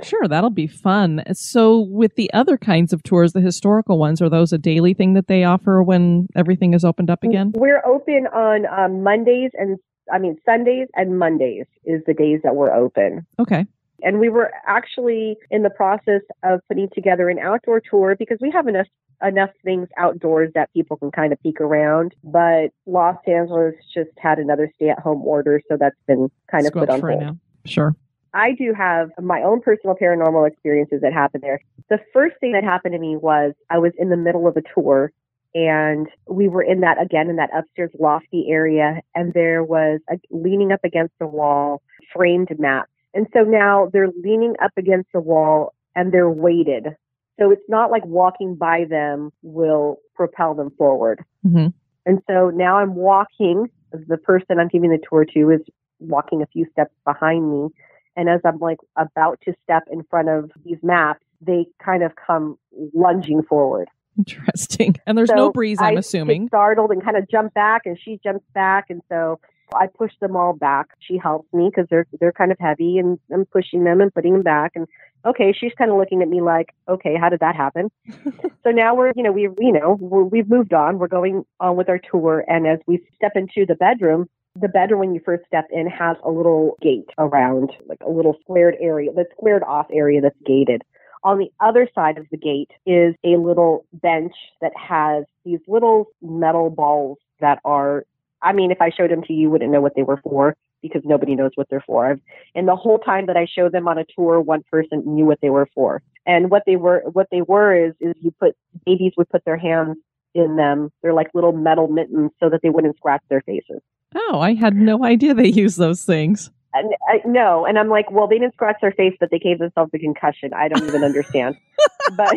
Sure, 0.03 0.27
that'll 0.27 0.49
be 0.49 0.67
fun. 0.67 1.23
So, 1.33 1.79
with 1.79 2.15
the 2.15 2.31
other 2.33 2.57
kinds 2.57 2.93
of 2.93 3.03
tours, 3.03 3.33
the 3.33 3.41
historical 3.41 3.97
ones, 3.97 4.21
are 4.21 4.29
those 4.29 4.53
a 4.53 4.57
daily 4.57 4.93
thing 4.93 5.13
that 5.13 5.27
they 5.27 5.43
offer 5.43 5.83
when 5.83 6.27
everything 6.36 6.73
is 6.73 6.83
opened 6.86 7.10
up 7.10 7.23
again? 7.23 7.51
We're 7.55 7.86
open 7.86 8.27
on 8.33 8.65
um, 8.67 9.03
Mondays 9.03 9.51
and 9.53 9.77
I 10.12 10.19
mean 10.19 10.38
Sundays 10.45 10.88
and 10.95 11.19
Mondays 11.19 11.65
is 11.83 12.01
the 12.05 12.13
days 12.13 12.39
that 12.43 12.55
we're 12.55 12.73
open. 12.73 13.25
Okay. 13.39 13.65
And 14.03 14.19
we 14.19 14.29
were 14.29 14.51
actually 14.67 15.38
in 15.49 15.63
the 15.63 15.71
process 15.71 16.21
of 16.43 16.60
putting 16.67 16.88
together 16.93 17.29
an 17.29 17.39
outdoor 17.39 17.81
tour 17.81 18.15
because 18.17 18.38
we 18.39 18.51
have 18.51 18.67
enough 18.67 18.88
enough 19.23 19.49
things 19.63 19.88
outdoors 19.97 20.51
that 20.53 20.71
people 20.73 20.97
can 20.97 21.12
kind 21.12 21.33
of 21.33 21.41
peek 21.41 21.60
around. 21.60 22.13
But 22.23 22.67
Los 22.86 23.17
Angeles 23.25 23.73
just 23.93 24.12
had 24.17 24.38
another 24.38 24.71
stay 24.75 24.89
at 24.89 24.99
home 24.99 25.23
order, 25.23 25.62
so 25.67 25.77
that's 25.79 25.95
been 26.07 26.29
kind 26.51 26.67
of 26.67 26.73
put 26.73 26.89
on 26.89 27.01
hold. 27.01 27.19
now. 27.19 27.38
Sure. 27.65 27.95
I 28.38 28.54
do 28.54 28.71
have 28.78 29.10
my 29.19 29.41
own 29.41 29.62
personal 29.62 29.95
paranormal 29.95 30.47
experiences 30.47 31.02
that 31.02 31.12
happened 31.12 31.41
there. 31.41 31.60
The 31.89 31.97
first 32.13 32.36
thing 32.39 32.52
that 32.52 32.63
happened 32.63 32.93
to 32.93 33.00
me 33.00 33.17
was 33.17 33.54
I 33.71 33.80
was 33.80 33.93
in 33.97 34.10
the 34.10 34.15
middle 34.15 34.47
of 34.47 34.56
a 34.56 34.62
tour 34.76 35.12
and 35.56 36.08
we 36.28 36.47
were 36.47 36.62
in 36.62 36.82
that 36.82 37.02
again 37.02 37.32
in 37.32 37.38
that 37.38 37.50
upstairs 37.58 37.89
lofty 38.00 38.47
area 38.50 39.02
and 39.15 39.34
there 39.34 39.63
was 39.63 40.02
a, 40.08 40.19
leaning 40.30 40.71
up 40.71 40.82
against 40.84 41.15
the 41.19 41.26
wall 41.26 41.82
framed 42.13 42.50
map. 42.60 42.86
And 43.15 43.26
so 43.34 43.39
now 43.39 43.89
they're 43.91 44.12
leaning 44.23 44.54
up 44.63 44.71
against 44.78 45.10
the 45.13 45.19
wall 45.19 45.73
and 45.95 46.13
they're 46.13 46.30
weighted. 46.30 46.95
So 47.39 47.50
it's 47.50 47.67
not 47.67 47.89
like 47.89 48.06
walking 48.06 48.56
by 48.56 48.86
them 48.88 49.32
will 49.41 49.97
propel 50.13 50.54
them 50.54 50.69
forward. 50.78 51.23
hmm 51.41 51.67
And 52.06 52.21
so 52.30 52.52
now 52.52 52.78
I'm 52.78 52.93
walking, 52.93 53.65
the 53.91 54.17
person 54.17 54.60
I'm 54.60 54.67
giving 54.67 54.91
the 54.91 55.00
tour 55.10 55.26
to 55.34 55.50
is 55.50 55.62
walking 56.00 56.43
a 56.43 56.47
few 56.47 56.67
steps 56.71 56.93
behind 57.04 57.52
me. 57.52 57.69
And 58.17 58.27
as 58.27 58.41
I'm 58.43 58.58
like 58.58 58.80
about 58.97 59.39
to 59.45 59.53
step 59.63 59.84
in 59.89 60.03
front 60.10 60.27
of 60.27 60.51
these 60.65 60.80
maps, 60.84 61.23
they 61.39 61.67
kind 61.84 62.03
of 62.03 62.13
come 62.15 62.58
lunging 62.93 63.43
forward. 63.43 63.88
Interesting. 64.17 64.95
And 65.06 65.17
there's 65.17 65.30
So 65.30 65.36
no 65.36 65.51
breeze, 65.51 65.77
I'm 65.80 65.95
I 65.95 65.99
assuming. 65.99 66.47
Startled 66.47 66.91
and 66.91 67.03
kind 67.03 67.15
of 67.15 67.30
jump 67.30 67.53
back, 67.53 67.84
and 67.86 67.97
she 68.03 68.19
jumps 68.23 68.43
back, 68.53 68.86
and 68.89 69.01
so 69.10 69.39
I 69.75 69.88
push 69.88 70.12
them 70.19 70.36
all 70.36 70.53
back. 70.53 70.88
She 70.99 71.17
helps 71.17 71.51
me 71.53 71.69
because 71.69 71.88
they're 71.89 72.08
they're 72.19 72.32
kind 72.32 72.51
of 72.51 72.58
heavy, 72.60 72.97
and 72.97 73.19
I'm 73.32 73.45
pushing 73.45 73.84
them 73.84 74.01
and 74.01 74.13
putting 74.13 74.34
them 74.34 74.41
back. 74.41 74.71
And 74.75 74.88
okay, 75.25 75.53
she's 75.53 75.73
kind 75.77 75.91
of 75.91 75.97
looking 75.97 76.21
at 76.23 76.27
me 76.30 76.41
like, 76.41 76.73
okay, 76.89 77.15
how 77.19 77.30
did 77.30 77.41
that 77.41 77.56
happen? 77.56 77.91
so 78.63 78.71
now 78.71 78.95
we're 78.95 79.12
you 79.15 79.21
know 79.23 79.32
we 79.32 79.43
you 79.60 79.71
know 79.71 79.97
we're, 79.99 80.23
we've 80.23 80.49
moved 80.49 80.73
on. 80.73 80.97
We're 80.97 81.08
going 81.08 81.45
on 81.60 81.75
with 81.75 81.89
our 81.89 81.99
tour, 81.99 82.43
and 82.47 82.65
as 82.65 82.80
we 82.88 83.03
step 83.15 83.34
into 83.36 83.65
the 83.67 83.75
bedroom. 83.75 84.27
The 84.60 84.67
bedroom, 84.67 85.00
when 85.02 85.13
you 85.13 85.22
first 85.24 85.46
step 85.46 85.65
in, 85.72 85.88
has 85.88 86.17
a 86.24 86.32
little 86.32 86.78
gate 86.82 87.10
around, 87.17 87.72
like 87.88 88.00
a 88.06 88.10
little 88.10 88.36
squared 88.41 88.76
area, 88.80 89.12
the 89.12 89.26
squared 89.38 89.63
off 89.63 89.88
area 89.93 90.22
that's 90.22 90.39
gated. 90.46 90.82
On 91.24 91.38
the 91.38 91.52
other 91.60 91.88
side 91.93 92.17
of 92.17 92.26
the 92.32 92.38
gate 92.38 92.72
is 92.86 93.13
a 93.24 93.38
little 93.38 93.86
bench 93.93 94.34
that 94.62 94.72
has 94.76 95.26
these 95.46 95.60
little 95.67 96.08
metal 96.22 96.70
balls 96.70 97.17
that 97.39 97.60
are, 97.65 98.06
I 98.41 98.54
mean, 98.54 98.72
if 98.72 98.82
I 98.82 98.89
showed 98.89 99.12
them 99.12 99.24
to 99.24 99.34
you, 99.34 99.41
you 99.41 99.50
wouldn't 99.50 99.72
know 99.72 99.82
what 99.82 99.96
they 99.96 100.04
were 100.04 100.22
for 100.24 100.56
because 100.82 101.02
nobody 101.06 101.36
knows 101.36 101.52
what 101.56 101.67
they're 101.70 101.84
for. 101.86 102.17
And 102.56 102.67
the 102.67 102.76
whole 102.76 103.00
time 103.00 103.26
that 103.28 103.38
I 103.38 103.46
showed 103.46 103.74
them 103.74 103.88
on 103.88 103.98
a 103.98 104.06
tour, 104.15 104.39
one 104.39 104.63
person 104.72 105.04
knew 105.06 105.26
what 105.26 105.39
they 105.41 105.50
were 105.50 105.67
for. 105.76 106.02
And 106.26 106.50
what 106.50 106.63
they 106.65 106.78
were, 106.78 107.04
what 107.12 107.28
they 107.32 107.41
were 107.41 107.76
is, 107.76 107.93
is 108.00 108.13
you 108.22 108.32
put, 108.39 108.55
babies 108.86 109.14
would 109.18 109.30
put 109.30 109.43
their 109.45 109.58
hands 109.58 109.97
in 110.34 110.55
them. 110.55 110.91
They're 111.01 111.14
like 111.14 111.30
little 111.34 111.51
metal 111.51 111.88
mittens 111.88 112.32
so 112.39 112.49
that 112.49 112.62
they 112.62 112.70
wouldn't 112.70 112.97
scratch 112.97 113.24
their 113.30 113.41
faces. 113.41 113.82
Oh, 114.18 114.39
I 114.39 114.55
had 114.55 114.76
no 114.76 115.05
idea 115.05 115.34
they 115.34 115.47
use 115.47 115.76
those 115.76 116.03
things. 116.03 116.49
And 116.74 116.93
I, 117.07 117.22
no, 117.26 117.65
and 117.65 117.80
I'm 117.80 117.89
like, 117.89 118.11
well, 118.11 118.28
they 118.28 118.39
didn't 118.39 118.53
scratch 118.53 118.78
their 118.82 118.91
face, 118.91 119.15
but 119.20 119.32
they 119.32 119.39
gave 119.39 119.59
themselves 119.59 119.91
a 119.93 119.99
concussion. 119.99 120.53
I 120.53 120.68
don't 120.68 120.84
even 120.88 121.03
understand. 121.03 121.55
but 122.15 122.36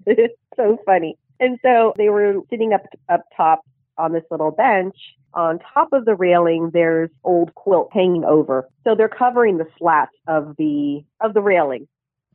it's 0.07 0.35
so 0.57 0.79
funny. 0.85 1.17
And 1.39 1.59
so 1.63 1.95
they 1.97 2.09
were 2.09 2.35
sitting 2.51 2.73
up 2.73 2.83
up 3.09 3.23
top 3.37 3.63
on 3.97 4.13
this 4.13 4.25
little 4.31 4.51
bench. 4.51 4.97
On 5.33 5.61
top 5.73 5.93
of 5.93 6.05
the 6.05 6.17
railing, 6.17 6.71
there's 6.73 7.11
old 7.23 7.55
quilt 7.55 7.91
hanging 7.93 8.25
over. 8.25 8.69
So 8.85 8.95
they're 8.97 9.09
covering 9.09 9.59
the 9.59 9.67
slats 9.79 10.13
of 10.27 10.55
the 10.59 11.03
of 11.21 11.35
the 11.35 11.41
railing. 11.41 11.87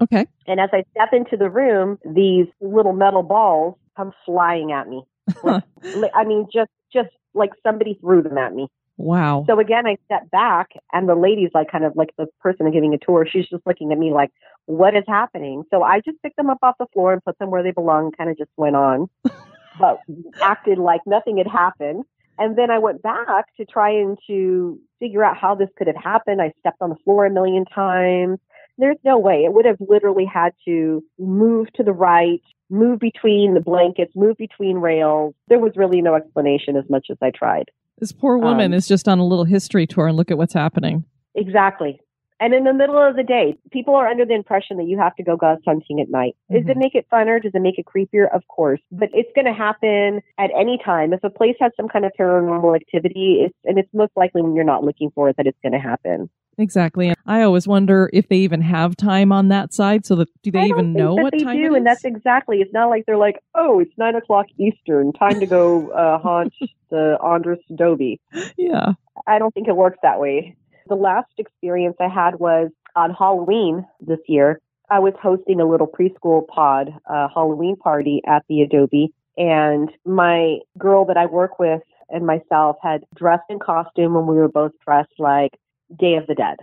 Okay. 0.01 0.25
And 0.47 0.59
as 0.59 0.69
I 0.73 0.83
step 0.91 1.09
into 1.13 1.37
the 1.37 1.49
room, 1.49 1.97
these 2.05 2.47
little 2.61 2.93
metal 2.93 3.23
balls 3.23 3.75
come 3.95 4.11
flying 4.25 4.71
at 4.71 4.87
me. 4.87 5.03
I 5.43 6.23
mean, 6.25 6.47
just 6.53 6.71
just 6.93 7.09
like 7.35 7.51
somebody 7.63 7.97
threw 8.01 8.21
them 8.21 8.37
at 8.37 8.53
me. 8.53 8.67
Wow. 8.97 9.43
So 9.47 9.59
again, 9.59 9.85
I 9.85 9.97
step 10.05 10.31
back, 10.31 10.69
and 10.93 11.07
the 11.09 11.15
lady's 11.15 11.51
like, 11.53 11.69
kind 11.69 11.83
of 11.83 11.95
like 11.95 12.11
the 12.17 12.27
person 12.39 12.71
giving 12.71 12.93
a 12.93 12.97
tour. 12.97 13.27
She's 13.29 13.47
just 13.47 13.65
looking 13.65 13.91
at 13.91 13.97
me 13.97 14.13
like, 14.13 14.31
"What 14.67 14.95
is 14.95 15.03
happening?" 15.07 15.63
So 15.69 15.83
I 15.83 15.99
just 15.99 16.21
picked 16.21 16.37
them 16.37 16.49
up 16.49 16.59
off 16.63 16.75
the 16.79 16.87
floor 16.93 17.11
and 17.11 17.23
put 17.23 17.37
them 17.37 17.51
where 17.51 17.61
they 17.61 17.71
belong. 17.71 18.11
Kind 18.17 18.29
of 18.29 18.37
just 18.37 18.51
went 18.55 18.77
on, 18.77 19.09
but 19.79 19.99
acted 20.41 20.77
like 20.77 21.01
nothing 21.05 21.37
had 21.37 21.47
happened. 21.47 22.05
And 22.37 22.57
then 22.57 22.69
I 22.69 22.79
went 22.79 23.01
back 23.01 23.55
to 23.57 23.65
try 23.65 23.91
and 23.91 24.17
to 24.27 24.79
figure 24.99 25.23
out 25.23 25.37
how 25.37 25.55
this 25.55 25.69
could 25.77 25.87
have 25.87 25.95
happened. 25.95 26.41
I 26.41 26.51
stepped 26.59 26.81
on 26.81 26.89
the 26.89 26.97
floor 27.03 27.25
a 27.25 27.29
million 27.29 27.65
times. 27.65 28.39
There's 28.77 28.97
no 29.05 29.17
way. 29.17 29.43
It 29.45 29.53
would 29.53 29.65
have 29.65 29.77
literally 29.79 30.25
had 30.25 30.53
to 30.65 31.01
move 31.17 31.71
to 31.73 31.83
the 31.83 31.93
right, 31.93 32.41
move 32.69 32.99
between 32.99 33.53
the 33.53 33.59
blankets, 33.61 34.11
move 34.15 34.37
between 34.37 34.77
rails. 34.77 35.33
There 35.47 35.59
was 35.59 35.73
really 35.75 36.01
no 36.01 36.15
explanation 36.15 36.75
as 36.75 36.83
much 36.89 37.07
as 37.11 37.17
I 37.21 37.31
tried. 37.31 37.69
This 37.99 38.11
poor 38.11 38.37
woman 38.37 38.67
Um, 38.71 38.73
is 38.73 38.87
just 38.87 39.07
on 39.07 39.19
a 39.19 39.25
little 39.25 39.45
history 39.45 39.87
tour 39.87 40.07
and 40.07 40.17
look 40.17 40.31
at 40.31 40.37
what's 40.37 40.53
happening. 40.53 41.05
Exactly. 41.35 41.99
And 42.39 42.53
in 42.53 42.65
the 42.65 42.73
middle 42.73 42.97
of 42.97 43.15
the 43.15 43.23
day, 43.23 43.57
people 43.71 43.95
are 43.95 44.07
under 44.07 44.25
the 44.25 44.33
impression 44.33 44.77
that 44.77 44.87
you 44.87 44.97
have 44.97 45.15
to 45.15 45.23
go 45.23 45.37
ghost 45.37 45.61
hunting 45.65 46.01
at 46.01 46.09
night. 46.09 46.35
Does 46.51 46.63
it 46.67 46.75
make 46.75 46.93
it 46.93 47.07
funner? 47.11 47.41
Does 47.41 47.53
it 47.53 47.61
make 47.61 47.79
it 47.79 47.85
creepier? 47.85 48.33
Of 48.33 48.45
course. 48.47 48.81
But 48.91 49.09
it's 49.13 49.31
going 49.35 49.45
to 49.45 49.53
happen 49.53 50.21
at 50.37 50.51
any 50.57 50.77
time. 50.83 51.13
If 51.13 51.23
a 51.23 51.29
place 51.29 51.55
has 51.61 51.71
some 51.77 51.87
kind 51.87 52.03
of 52.03 52.11
paranormal 52.19 52.75
activity, 52.75 53.45
it's, 53.45 53.55
and 53.63 53.79
it's 53.79 53.89
most 53.93 54.11
likely 54.17 54.41
when 54.41 54.53
you're 54.53 54.65
not 54.65 54.83
looking 54.83 55.11
for 55.15 55.29
it 55.29 55.37
that 55.37 55.47
it's 55.47 55.57
going 55.63 55.73
to 55.73 55.79
happen. 55.79 56.29
Exactly. 56.57 57.07
And 57.07 57.17
I 57.25 57.41
always 57.41 57.67
wonder 57.67 58.09
if 58.13 58.27
they 58.29 58.37
even 58.37 58.61
have 58.61 58.95
time 58.95 59.31
on 59.31 59.49
that 59.49 59.73
side. 59.73 60.05
So 60.05 60.15
that 60.15 60.29
do 60.41 60.51
they 60.51 60.65
even 60.65 60.93
know 60.93 61.13
what 61.13 61.33
they 61.33 61.43
time 61.43 61.57
do, 61.57 61.73
it 61.73 61.77
and 61.77 61.85
that's 61.85 62.05
exactly. 62.05 62.59
It's 62.61 62.73
not 62.73 62.89
like 62.89 63.05
they're 63.05 63.17
like, 63.17 63.39
oh, 63.55 63.79
it's 63.79 63.91
nine 63.97 64.15
o'clock 64.15 64.47
Eastern, 64.57 65.11
time 65.13 65.39
to 65.39 65.45
go 65.45 65.89
uh, 65.89 66.17
haunt 66.21 66.53
the 66.89 67.17
Andres 67.21 67.59
Adobe. 67.69 68.21
Yeah. 68.57 68.93
I 69.27 69.39
don't 69.39 69.53
think 69.53 69.67
it 69.67 69.75
works 69.75 69.97
that 70.03 70.19
way. 70.19 70.55
The 70.87 70.95
last 70.95 71.31
experience 71.37 71.95
I 71.99 72.07
had 72.07 72.35
was 72.35 72.69
on 72.95 73.11
Halloween 73.13 73.85
this 73.99 74.19
year. 74.27 74.59
I 74.89 74.99
was 74.99 75.13
hosting 75.21 75.59
a 75.59 75.67
little 75.67 75.87
preschool 75.87 76.47
pod 76.47 76.93
uh, 77.09 77.27
Halloween 77.33 77.75
party 77.75 78.21
at 78.27 78.43
the 78.47 78.61
Adobe, 78.61 79.11
and 79.35 79.89
my 80.05 80.59
girl 80.77 81.05
that 81.05 81.17
I 81.17 81.25
work 81.25 81.57
with 81.59 81.81
and 82.09 82.25
myself 82.25 82.77
had 82.83 83.03
dressed 83.15 83.45
in 83.49 83.59
costume, 83.59 84.15
and 84.15 84.27
we 84.27 84.35
were 84.35 84.47
both 84.47 84.73
dressed 84.85 85.13
like 85.17 85.57
Day 85.97 86.15
of 86.15 86.27
the 86.27 86.35
Dead. 86.35 86.57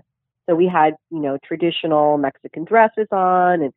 So 0.48 0.54
we 0.54 0.66
had, 0.66 0.94
you 1.10 1.18
know, 1.18 1.38
traditional 1.44 2.16
Mexican 2.18 2.64
dresses 2.64 3.08
on 3.10 3.62
and 3.62 3.72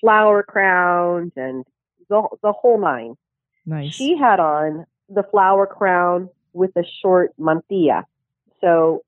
flower 0.00 0.42
crowns 0.42 1.32
and 1.36 1.64
the 2.08 2.26
the 2.42 2.52
whole 2.52 2.80
nine. 2.80 3.16
Nice. 3.66 3.94
She 3.94 4.16
had 4.16 4.40
on 4.40 4.86
the 5.08 5.22
flower 5.22 5.66
crown 5.66 6.30
with 6.52 6.70
a 6.76 6.84
short 7.02 7.32
mantilla. 7.38 8.04
So 8.60 9.02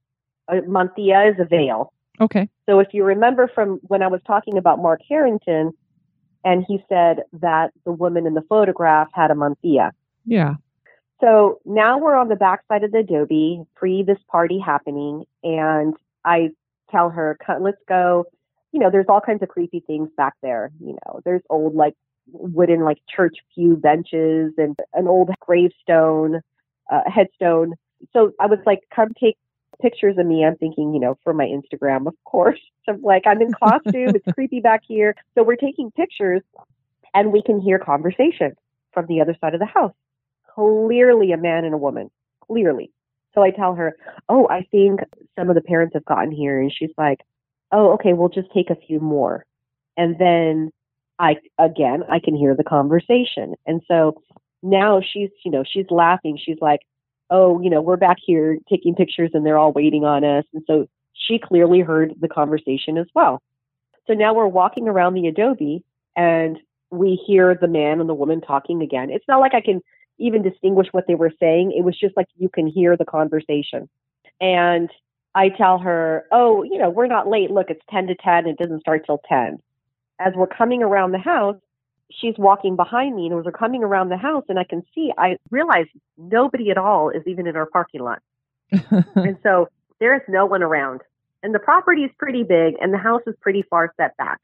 a 0.53 0.63
mantilla 0.63 1.33
is 1.33 1.41
a 1.41 1.45
veil. 1.45 1.93
Okay. 2.21 2.49
So 2.69 2.79
if 2.79 2.89
you 2.93 3.05
remember 3.05 3.51
from 3.53 3.81
when 3.83 4.03
I 4.03 4.09
was 4.09 4.21
talking 4.27 4.59
about 4.59 4.81
Mark 4.81 5.01
Harrington, 5.09 5.73
and 6.45 6.65
he 6.67 6.83
said 6.89 7.23
that 7.41 7.73
the 7.85 7.93
woman 7.93 8.27
in 8.27 8.35
the 8.35 8.43
photograph 8.43 9.09
had 9.13 9.31
a 9.31 9.35
mantilla. 9.35 9.91
Yeah. 10.25 10.55
So 11.21 11.61
now 11.65 11.99
we're 11.99 12.17
on 12.17 12.29
the 12.29 12.37
backside 12.37 12.83
of 12.83 12.91
the 12.91 12.99
Adobe, 12.99 13.63
pre 13.77 14.03
this 14.03 14.19
party 14.29 14.59
happening, 14.59 15.25
and 15.45 15.95
I 16.25 16.51
tell 16.91 17.11
her, 17.11 17.39
let's 17.61 17.79
go. 17.89 18.25
You 18.73 18.81
know, 18.81 18.91
there's 18.91 19.07
all 19.09 19.21
kinds 19.21 19.43
of 19.43 19.49
creepy 19.49 19.81
things 19.87 20.09
back 20.17 20.35
there. 20.43 20.71
You 20.81 20.97
know, 21.05 21.21
there's 21.25 21.43
old 21.51 21.75
like 21.75 21.95
wooden 22.33 22.85
like 22.85 22.99
church 23.15 23.37
pew 23.55 23.77
benches 23.77 24.53
and 24.57 24.77
an 24.95 25.07
old 25.07 25.31
gravestone, 25.41 26.41
uh, 26.91 27.03
headstone. 27.07 27.75
So 28.13 28.33
I 28.41 28.47
was 28.47 28.59
like, 28.67 28.81
come 28.95 29.13
take 29.21 29.37
pictures 29.83 30.17
of 30.19 30.27
me. 30.27 30.45
I'm 30.45 30.57
thinking, 30.57 30.95
you 30.95 31.01
know, 31.01 31.19
for 31.25 31.35
my 31.35 31.47
Instagram, 31.47 32.07
of 32.07 32.15
course. 32.25 32.61
So 32.87 32.93
I'm 32.95 33.03
like, 33.03 33.25
I'm 33.27 33.43
in 33.43 33.53
costume. 33.63 34.15
it's 34.15 34.33
creepy 34.33 34.61
back 34.61 34.83
here. 34.87 35.15
So 35.35 35.43
we're 35.43 35.57
taking 35.57 35.91
pictures 35.91 36.43
and 37.13 37.33
we 37.33 37.43
can 37.43 37.61
hear 37.61 37.79
conversation 37.79 38.53
from 38.93 39.07
the 39.07 39.21
other 39.21 39.37
side 39.41 39.55
of 39.55 39.61
the 39.61 39.67
house. 39.67 39.93
Clearly 40.55 41.33
a 41.33 41.37
man 41.37 41.65
and 41.65 41.75
a 41.75 41.79
woman. 41.79 42.11
Clearly. 42.47 42.91
So 43.35 43.43
I 43.43 43.51
tell 43.51 43.75
her, 43.75 43.97
Oh, 44.29 44.47
I 44.49 44.67
think 44.71 45.01
some 45.39 45.49
of 45.49 45.55
the 45.55 45.63
parents 45.63 45.95
have 45.95 46.05
gotten 46.05 46.31
here. 46.31 46.61
And 46.61 46.73
she's 46.73 46.93
like, 46.97 47.21
Oh, 47.73 47.93
okay, 47.95 48.13
we'll 48.13 48.29
just 48.29 48.53
take 48.53 48.71
a 48.71 48.77
few 48.77 49.01
more. 49.01 49.45
And 49.97 50.19
then 50.19 50.71
I, 51.19 51.37
again, 51.59 52.03
I 52.11 52.19
can 52.19 52.35
hear 52.35 52.55
the 52.55 52.65
conversation. 52.65 53.55
And 53.67 53.83
so 53.89 54.23
now 54.63 55.01
she's, 55.01 55.31
you 55.45 55.51
know, 55.51 55.65
she's 55.65 55.87
laughing. 55.91 56.39
She's 56.43 56.59
like, 56.61 56.81
Oh, 57.35 57.61
you 57.63 57.71
know, 57.71 57.81
we're 57.81 57.97
back 57.97 58.19
here 58.23 58.59
taking 58.69 58.95
pictures 58.95 59.31
and 59.33 59.45
they're 59.45 59.59
all 59.59 59.73
waiting 59.73 60.05
on 60.05 60.23
us. 60.23 60.45
And 60.53 60.63
so 60.67 60.87
she 61.15 61.39
clearly 61.39 61.81
heard 61.81 62.13
the 62.21 62.29
conversation 62.29 62.99
as 62.99 63.07
well. 63.15 63.41
So 64.07 64.13
now 64.13 64.35
we're 64.35 64.47
walking 64.47 64.87
around 64.87 65.15
the 65.15 65.29
Adobe 65.29 65.83
and 66.15 66.59
we 66.91 67.19
hear 67.27 67.57
the 67.59 67.69
man 67.69 68.01
and 68.01 68.09
the 68.09 68.15
woman 68.15 68.43
talking 68.43 68.83
again. 68.83 69.09
It's 69.11 69.25
not 69.27 69.41
like 69.41 69.55
I 69.55 69.63
can 69.63 69.81
even 70.19 70.43
distinguish 70.43 70.89
what 70.93 71.07
they 71.09 71.15
were 71.15 71.33
saying. 71.41 71.73
It 71.77 71.85
was 71.85 71.99
just 71.99 72.17
like 72.19 72.27
you 72.37 72.51
can 72.51 72.67
hear 72.67 72.99
the 72.99 73.07
conversation. 73.07 73.89
And 74.39 74.91
I 75.35 75.49
tell 75.49 75.79
her, 75.79 76.27
oh, 76.31 76.63
you 76.63 76.77
know, 76.77 76.91
we're 76.91 77.07
not 77.07 77.29
late. 77.29 77.51
Look, 77.51 77.71
it's 77.71 77.81
10 77.91 78.09
to 78.09 78.15
10. 78.15 78.47
It 78.47 78.59
doesn't 78.59 78.81
start 78.81 79.07
till 79.07 79.23
10. 79.27 79.59
As 80.21 80.35
we're 80.37 80.47
coming 80.47 80.83
around 80.83 81.13
the 81.13 81.19
house, 81.19 81.57
she's 82.21 82.35
walking 82.39 82.77
behind 82.77 83.17
me. 83.17 83.27
And 83.27 83.39
as 83.39 83.45
we're 83.45 83.53
coming 83.53 83.83
around 83.83 84.09
the 84.09 84.17
house, 84.17 84.45
and 84.49 84.59
I 84.59 84.65
can 84.65 84.83
see, 84.95 85.13
I 85.17 85.37
realize 85.51 85.87
nobody 86.17 86.71
at 86.71 86.79
all 86.79 87.11
is 87.11 87.23
even 87.27 87.47
in 87.47 87.57
our 87.57 87.67
parking 87.67 88.03
lot. 88.03 88.21
and 88.71 89.37
so 89.43 89.69
there 90.01 90.15
is 90.15 90.23
no 90.29 90.47
one 90.47 90.63
around. 90.63 91.03
And 91.43 91.55
the 91.55 91.59
property 91.59 92.03
is 92.03 92.11
pretty 92.19 92.45
big, 92.45 92.75
and 92.81 92.93
the 92.93 92.99
house 92.99 93.23
is 93.27 93.35
pretty 93.41 93.63
far 93.63 93.93
set 93.97 94.17
back. 94.17 94.41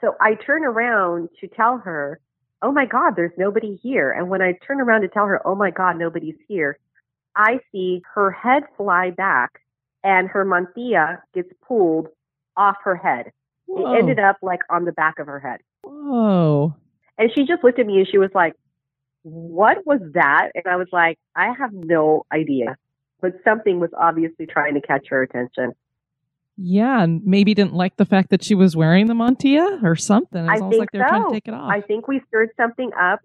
So 0.00 0.14
I 0.20 0.34
turn 0.34 0.64
around 0.64 1.30
to 1.40 1.48
tell 1.48 1.78
her, 1.78 2.20
oh 2.60 2.72
my 2.72 2.86
God, 2.86 3.14
there's 3.16 3.32
nobody 3.38 3.78
here. 3.82 4.12
And 4.12 4.28
when 4.28 4.42
I 4.42 4.54
turn 4.66 4.80
around 4.80 5.02
to 5.02 5.08
tell 5.08 5.26
her, 5.26 5.46
oh 5.46 5.54
my 5.54 5.70
God, 5.70 5.98
nobody's 5.98 6.36
here, 6.46 6.78
I 7.36 7.60
see 7.72 8.02
her 8.14 8.30
head 8.30 8.64
fly 8.76 9.10
back 9.10 9.60
and 10.02 10.28
her 10.28 10.44
mantilla 10.44 11.20
gets 11.34 11.48
pulled 11.66 12.08
off 12.56 12.76
her 12.84 12.94
head. 12.94 13.32
Whoa. 13.66 13.94
It 13.94 13.98
ended 13.98 14.18
up 14.18 14.36
like 14.42 14.60
on 14.70 14.84
the 14.84 14.92
back 14.92 15.18
of 15.18 15.26
her 15.26 15.40
head. 15.40 15.60
Whoa. 15.82 16.74
And 17.18 17.30
she 17.34 17.44
just 17.44 17.62
looked 17.62 17.78
at 17.78 17.86
me 17.86 17.98
and 17.98 18.08
she 18.08 18.18
was 18.18 18.30
like, 18.34 18.54
what 19.22 19.86
was 19.86 20.00
that? 20.14 20.50
And 20.54 20.64
I 20.66 20.76
was 20.76 20.88
like, 20.92 21.18
I 21.34 21.52
have 21.58 21.72
no 21.72 22.26
idea. 22.32 22.76
But 23.20 23.32
something 23.44 23.80
was 23.80 23.90
obviously 23.98 24.46
trying 24.46 24.74
to 24.74 24.80
catch 24.80 25.06
her 25.08 25.22
attention. 25.22 25.72
Yeah, 26.56 27.02
and 27.02 27.24
maybe 27.24 27.54
didn't 27.54 27.74
like 27.74 27.96
the 27.96 28.04
fact 28.04 28.30
that 28.30 28.44
she 28.44 28.54
was 28.54 28.76
wearing 28.76 29.06
the 29.06 29.14
mantilla 29.14 29.82
or 29.82 29.96
something. 29.96 30.44
It's 30.44 30.50
I 30.50 30.54
almost 30.56 30.70
think 30.72 30.80
like 30.80 30.90
they're 30.92 31.02
so. 31.02 31.08
trying 31.08 31.24
to 31.24 31.32
take 31.32 31.48
it 31.48 31.54
off. 31.54 31.70
I 31.70 31.80
think 31.80 32.06
we 32.06 32.20
stirred 32.28 32.50
something 32.56 32.90
up 33.00 33.20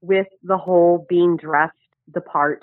with 0.00 0.28
the 0.42 0.56
whole 0.56 1.04
being 1.08 1.36
dressed 1.36 1.74
the 2.12 2.20
part 2.20 2.62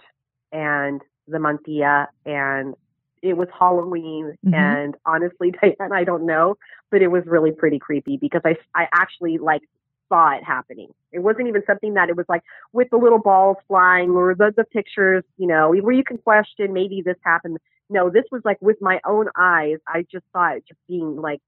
and 0.51 1.01
the 1.27 1.37
mantilla 1.37 2.07
and 2.25 2.75
it 3.21 3.35
was 3.35 3.47
Halloween 3.57 4.35
Mhm. 4.45 4.53
and 4.53 4.95
honestly 5.05 5.51
Diane 5.61 5.91
I 5.91 6.03
don't 6.03 6.25
know 6.25 6.55
but 6.91 7.01
it 7.01 7.07
was 7.07 7.23
really 7.25 7.51
pretty 7.51 7.77
creepy 7.79 8.17
because 8.17 8.41
I 8.45 8.55
I 8.73 8.87
actually 8.93 9.37
like 9.37 9.61
saw 10.09 10.35
it 10.35 10.43
happening. 10.43 10.93
It 11.11 11.19
wasn't 11.19 11.47
even 11.47 11.63
something 11.65 11.93
that 11.95 12.09
it 12.09 12.15
was 12.15 12.25
like 12.29 12.43
with 12.73 12.89
the 12.89 12.97
little 12.97 13.19
balls 13.19 13.57
flying 13.67 14.11
or 14.11 14.35
the 14.35 14.53
the 14.55 14.63
pictures, 14.63 15.23
you 15.37 15.47
know, 15.47 15.73
where 15.73 15.93
you 15.93 16.03
can 16.03 16.17
question 16.17 16.73
maybe 16.73 17.01
this 17.01 17.17
happened. 17.23 17.57
No, 17.89 18.09
this 18.09 18.25
was 18.31 18.41
like 18.43 18.57
with 18.61 18.77
my 18.81 18.99
own 19.05 19.27
eyes. 19.35 19.77
I 19.87 20.05
just 20.11 20.25
saw 20.33 20.53
it 20.53 20.63
just 20.67 20.79
being 20.87 21.17
like 21.21 21.41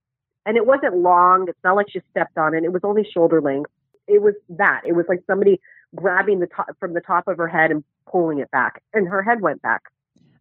and 0.47 0.55
it 0.55 0.65
wasn't 0.65 0.95
long. 0.95 1.47
It's 1.49 1.59
not 1.63 1.75
like 1.75 1.91
she 1.91 2.01
stepped 2.11 2.37
on 2.37 2.55
it. 2.55 2.63
It 2.63 2.71
was 2.71 2.81
only 2.83 3.05
shoulder 3.13 3.41
length. 3.41 3.69
It 4.07 4.21
was 4.21 4.33
that. 4.49 4.81
It 4.85 4.93
was 4.93 5.05
like 5.09 5.21
somebody 5.27 5.59
grabbing 5.93 6.39
the 6.39 6.47
top 6.47 6.69
from 6.79 6.93
the 6.93 7.01
top 7.01 7.27
of 7.27 7.37
her 7.37 7.49
head 7.49 7.69
and 7.69 7.83
pulling 8.09 8.39
it 8.39 8.49
back, 8.49 8.81
and 8.93 9.07
her 9.07 9.21
head 9.21 9.41
went 9.41 9.61
back. 9.61 9.83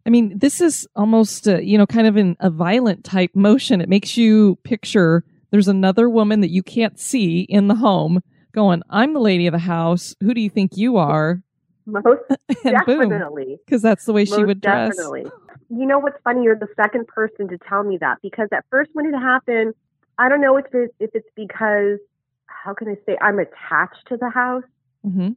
I 0.05 0.09
mean, 0.09 0.39
this 0.39 0.61
is 0.61 0.87
almost, 0.95 1.49
uh, 1.49 1.57
you 1.57 1.77
know, 1.77 1.85
kind 1.85 2.07
of 2.07 2.15
in 2.15 2.37
a 2.39 2.49
violent 2.49 3.03
type 3.03 3.31
motion. 3.35 3.81
It 3.81 3.89
makes 3.89 4.15
you 4.15 4.55
picture 4.63 5.25
there's 5.51 5.67
another 5.67 6.09
woman 6.09 6.41
that 6.41 6.49
you 6.49 6.63
can't 6.63 6.99
see 6.99 7.41
in 7.41 7.67
the 7.67 7.75
home 7.75 8.21
going, 8.53 8.81
I'm 8.89 9.13
the 9.13 9.19
lady 9.19 9.47
of 9.47 9.53
the 9.53 9.59
house. 9.59 10.15
Who 10.21 10.33
do 10.33 10.41
you 10.41 10.49
think 10.49 10.77
you 10.77 10.97
are? 10.97 11.41
Most 11.85 12.21
definitely, 12.63 13.59
Because 13.65 13.81
that's 13.81 14.05
the 14.05 14.13
way 14.13 14.25
she 14.25 14.31
Most 14.31 14.47
would 14.47 14.61
dress. 14.61 14.95
Definitely. 14.95 15.25
You 15.69 15.85
know 15.85 15.99
what's 15.99 16.17
funny? 16.23 16.43
You're 16.43 16.57
the 16.57 16.67
second 16.75 17.07
person 17.07 17.47
to 17.47 17.57
tell 17.57 17.83
me 17.83 17.97
that 17.99 18.17
because 18.21 18.49
at 18.51 18.65
first 18.69 18.89
when 18.93 19.05
it 19.05 19.17
happened, 19.17 19.73
I 20.17 20.27
don't 20.29 20.41
know 20.41 20.57
if 20.57 20.65
it, 20.73 20.93
if 20.99 21.11
it's 21.13 21.29
because 21.35 21.99
how 22.47 22.73
can 22.73 22.87
I 22.89 22.95
say 23.05 23.17
I'm 23.21 23.39
attached 23.39 24.07
to 24.09 24.17
the 24.17 24.29
house, 24.29 24.63
hmm 25.03 25.29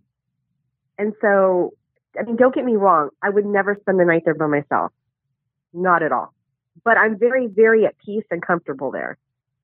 and 0.99 1.15
so 1.21 1.73
I 2.19 2.25
mean, 2.25 2.37
don't 2.37 2.55
get 2.55 2.65
me 2.65 2.77
wrong, 2.77 3.11
I 3.23 3.31
would 3.31 3.47
never 3.47 3.77
spend 3.81 4.01
the 4.01 4.05
night 4.05 4.23
there 4.25 4.35
by 4.35 4.47
myself, 4.47 4.93
not 5.73 6.03
at 6.03 6.13
all. 6.13 6.35
But 6.85 6.97
I'm 6.97 7.19
very, 7.19 7.47
very 7.47 7.87
at 7.87 7.97
peace 8.05 8.25
and 8.31 8.45
comfortable 8.45 8.91
there. 8.91 9.17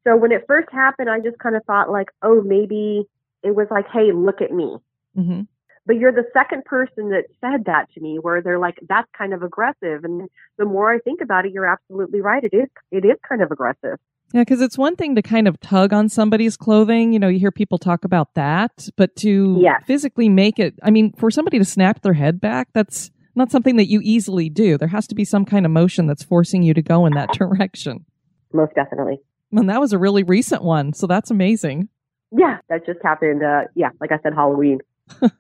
So 0.07 0.17
when 0.17 0.31
it 0.31 0.45
first 0.47 0.69
happened, 0.71 1.11
I 1.11 1.19
just 1.19 1.39
kind 1.39 1.57
of 1.57 1.65
thought 1.65 1.91
like, 1.91 2.09
oh, 2.23 2.41
maybe 2.43 3.05
it 3.43 3.57
was 3.57 3.67
like, 3.71 3.87
hey, 3.93 4.13
look 4.15 4.41
at 4.41 4.53
me. 4.53 4.77
Mm-hmm. 5.19 5.43
But 5.85 5.97
you're 5.97 6.13
the 6.13 6.27
second 6.33 6.65
person 6.65 7.11
that 7.11 7.25
said 7.41 7.65
that 7.67 7.91
to 7.95 8.01
me, 8.01 8.19
where 8.21 8.41
they're 8.41 8.59
like, 8.59 8.77
that's 8.89 9.09
kind 9.17 9.33
of 9.33 9.43
aggressive. 9.43 10.05
And 10.05 10.29
the 10.59 10.65
more 10.65 10.93
I 10.93 10.99
think 10.99 11.21
about 11.21 11.47
it, 11.47 11.53
you're 11.53 11.67
absolutely 11.67 12.21
right. 12.21 12.43
It 12.45 12.55
is. 12.55 12.69
It 12.91 13.05
is 13.05 13.17
kind 13.29 13.43
of 13.43 13.51
aggressive. 13.51 13.99
Yeah, 14.33 14.43
because 14.43 14.61
it's 14.61 14.77
one 14.77 14.97
thing 14.97 15.15
to 15.15 15.23
kind 15.23 15.47
of 15.47 15.59
tug 15.61 15.93
on 15.93 16.09
somebody's 16.09 16.57
clothing. 16.57 17.13
You 17.13 17.19
know, 17.19 17.29
you 17.29 17.39
hear 17.39 17.53
people 17.53 17.79
talk 17.79 18.05
about 18.05 18.35
that, 18.35 18.89
but 18.97 19.15
to 19.17 19.59
Yes. 19.61 19.83
physically 19.87 20.29
make 20.29 20.59
it, 20.59 20.75
I 20.83 20.91
mean, 20.91 21.13
for 21.13 21.31
somebody 21.31 21.59
to 21.59 21.65
snap 21.65 22.03
their 22.03 22.15
head 22.15 22.41
back, 22.41 22.69
that's 22.73 23.11
not 23.37 23.53
something 23.53 23.77
that 23.77 23.89
you 23.89 24.01
easily 24.03 24.49
do. 24.49 24.79
There 24.79 24.89
has 24.89 25.07
to 25.09 25.15
be 25.15 25.25
some 25.25 25.45
kind 25.45 25.65
of 25.65 25.73
motion 25.73 26.07
that's 26.07 26.25
forcing 26.25 26.63
you 26.63 26.75
to 26.75 26.83
go 26.83 27.07
in 27.07 27.15
that 27.15 27.33
direction. 27.39 28.05
Most 28.53 28.75
definitely. 28.75 29.21
And 29.57 29.69
that 29.71 29.81
was 29.81 29.93
a 29.93 29.99
really 29.99 30.23
recent 30.23 30.63
one, 30.63 30.93
so 30.93 31.07
that's 31.07 31.31
amazing. 31.31 31.89
Yeah, 32.31 32.59
that 32.69 32.85
just 32.85 33.01
happened. 33.03 33.43
Uh, 33.43 33.63
yeah, 33.75 33.91
like 34.01 34.13
I 34.13 34.19
said, 34.23 34.35
Halloween. 34.35 34.81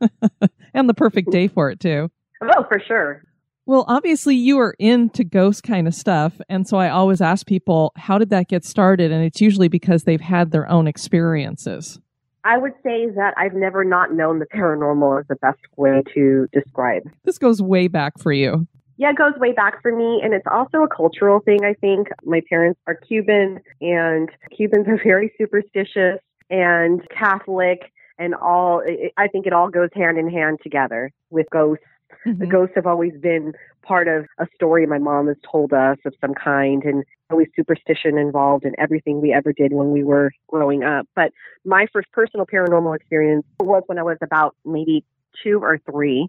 and 0.74 0.88
the 0.88 0.94
perfect 0.94 1.30
day 1.30 1.48
for 1.48 1.70
it, 1.70 1.80
too. 1.80 2.10
Oh, 2.42 2.64
for 2.68 2.80
sure. 2.86 3.22
Well, 3.66 3.84
obviously, 3.88 4.36
you 4.36 4.58
are 4.58 4.76
into 4.78 5.24
ghost 5.24 5.64
kind 5.64 5.88
of 5.88 5.94
stuff. 5.94 6.40
And 6.48 6.68
so 6.68 6.76
I 6.76 6.88
always 6.88 7.20
ask 7.20 7.46
people, 7.46 7.92
how 7.96 8.16
did 8.16 8.30
that 8.30 8.48
get 8.48 8.64
started? 8.64 9.10
And 9.10 9.24
it's 9.24 9.40
usually 9.40 9.68
because 9.68 10.04
they've 10.04 10.20
had 10.20 10.52
their 10.52 10.70
own 10.70 10.86
experiences. 10.86 11.98
I 12.44 12.58
would 12.58 12.74
say 12.84 13.10
that 13.10 13.34
I've 13.36 13.54
never 13.54 13.84
not 13.84 14.12
known 14.12 14.38
the 14.38 14.46
paranormal 14.46 15.20
is 15.20 15.26
the 15.28 15.34
best 15.34 15.58
way 15.76 16.00
to 16.14 16.46
describe. 16.52 17.02
This 17.24 17.38
goes 17.38 17.60
way 17.60 17.88
back 17.88 18.20
for 18.20 18.32
you. 18.32 18.68
Yeah, 18.98 19.10
it 19.10 19.16
goes 19.16 19.34
way 19.36 19.52
back 19.52 19.82
for 19.82 19.94
me, 19.94 20.20
and 20.22 20.32
it's 20.32 20.46
also 20.50 20.78
a 20.78 20.88
cultural 20.88 21.40
thing. 21.40 21.64
I 21.64 21.74
think 21.74 22.08
my 22.24 22.40
parents 22.48 22.80
are 22.86 22.94
Cuban, 22.94 23.60
and 23.80 24.30
Cubans 24.56 24.88
are 24.88 25.00
very 25.02 25.32
superstitious 25.38 26.20
and 26.48 27.02
Catholic, 27.10 27.92
and 28.18 28.34
all. 28.34 28.82
I- 28.86 29.10
I 29.18 29.28
think 29.28 29.46
it 29.46 29.52
all 29.52 29.68
goes 29.68 29.90
hand 29.94 30.18
in 30.18 30.30
hand 30.30 30.60
together 30.62 31.10
with 31.30 31.46
ghosts. 31.50 31.84
The 32.24 32.30
mm-hmm. 32.32 32.50
ghosts 32.50 32.74
have 32.76 32.86
always 32.86 33.12
been 33.20 33.52
part 33.82 34.08
of 34.08 34.26
a 34.38 34.46
story 34.54 34.86
my 34.86 34.98
mom 34.98 35.28
has 35.28 35.36
told 35.50 35.72
us 35.72 35.98
of 36.04 36.14
some 36.20 36.34
kind, 36.34 36.82
and 36.84 37.04
always 37.30 37.48
superstition 37.54 38.16
involved 38.16 38.64
in 38.64 38.72
everything 38.78 39.20
we 39.20 39.32
ever 39.32 39.52
did 39.52 39.72
when 39.72 39.90
we 39.90 40.04
were 40.04 40.30
growing 40.48 40.84
up. 40.84 41.06
But 41.14 41.32
my 41.64 41.86
first 41.92 42.10
personal 42.12 42.46
paranormal 42.46 42.96
experience 42.96 43.44
was 43.60 43.82
when 43.86 43.98
I 43.98 44.02
was 44.02 44.18
about 44.22 44.54
maybe 44.64 45.04
two 45.42 45.60
or 45.62 45.78
three 45.90 46.28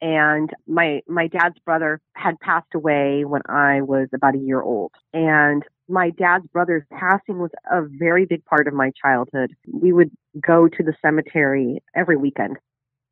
and 0.00 0.50
my 0.66 1.00
my 1.08 1.26
dad's 1.26 1.58
brother 1.64 2.00
had 2.14 2.38
passed 2.40 2.74
away 2.74 3.24
when 3.24 3.42
I 3.48 3.80
was 3.82 4.08
about 4.14 4.34
a 4.34 4.38
year 4.38 4.60
old 4.60 4.92
and 5.12 5.62
my 5.88 6.10
dad's 6.10 6.46
brother's 6.48 6.84
passing 6.90 7.38
was 7.38 7.50
a 7.70 7.82
very 7.82 8.26
big 8.26 8.44
part 8.44 8.66
of 8.66 8.74
my 8.74 8.90
childhood. 9.00 9.54
We 9.72 9.92
would 9.92 10.10
go 10.40 10.68
to 10.68 10.82
the 10.82 10.94
cemetery 11.00 11.80
every 11.94 12.16
weekend. 12.16 12.56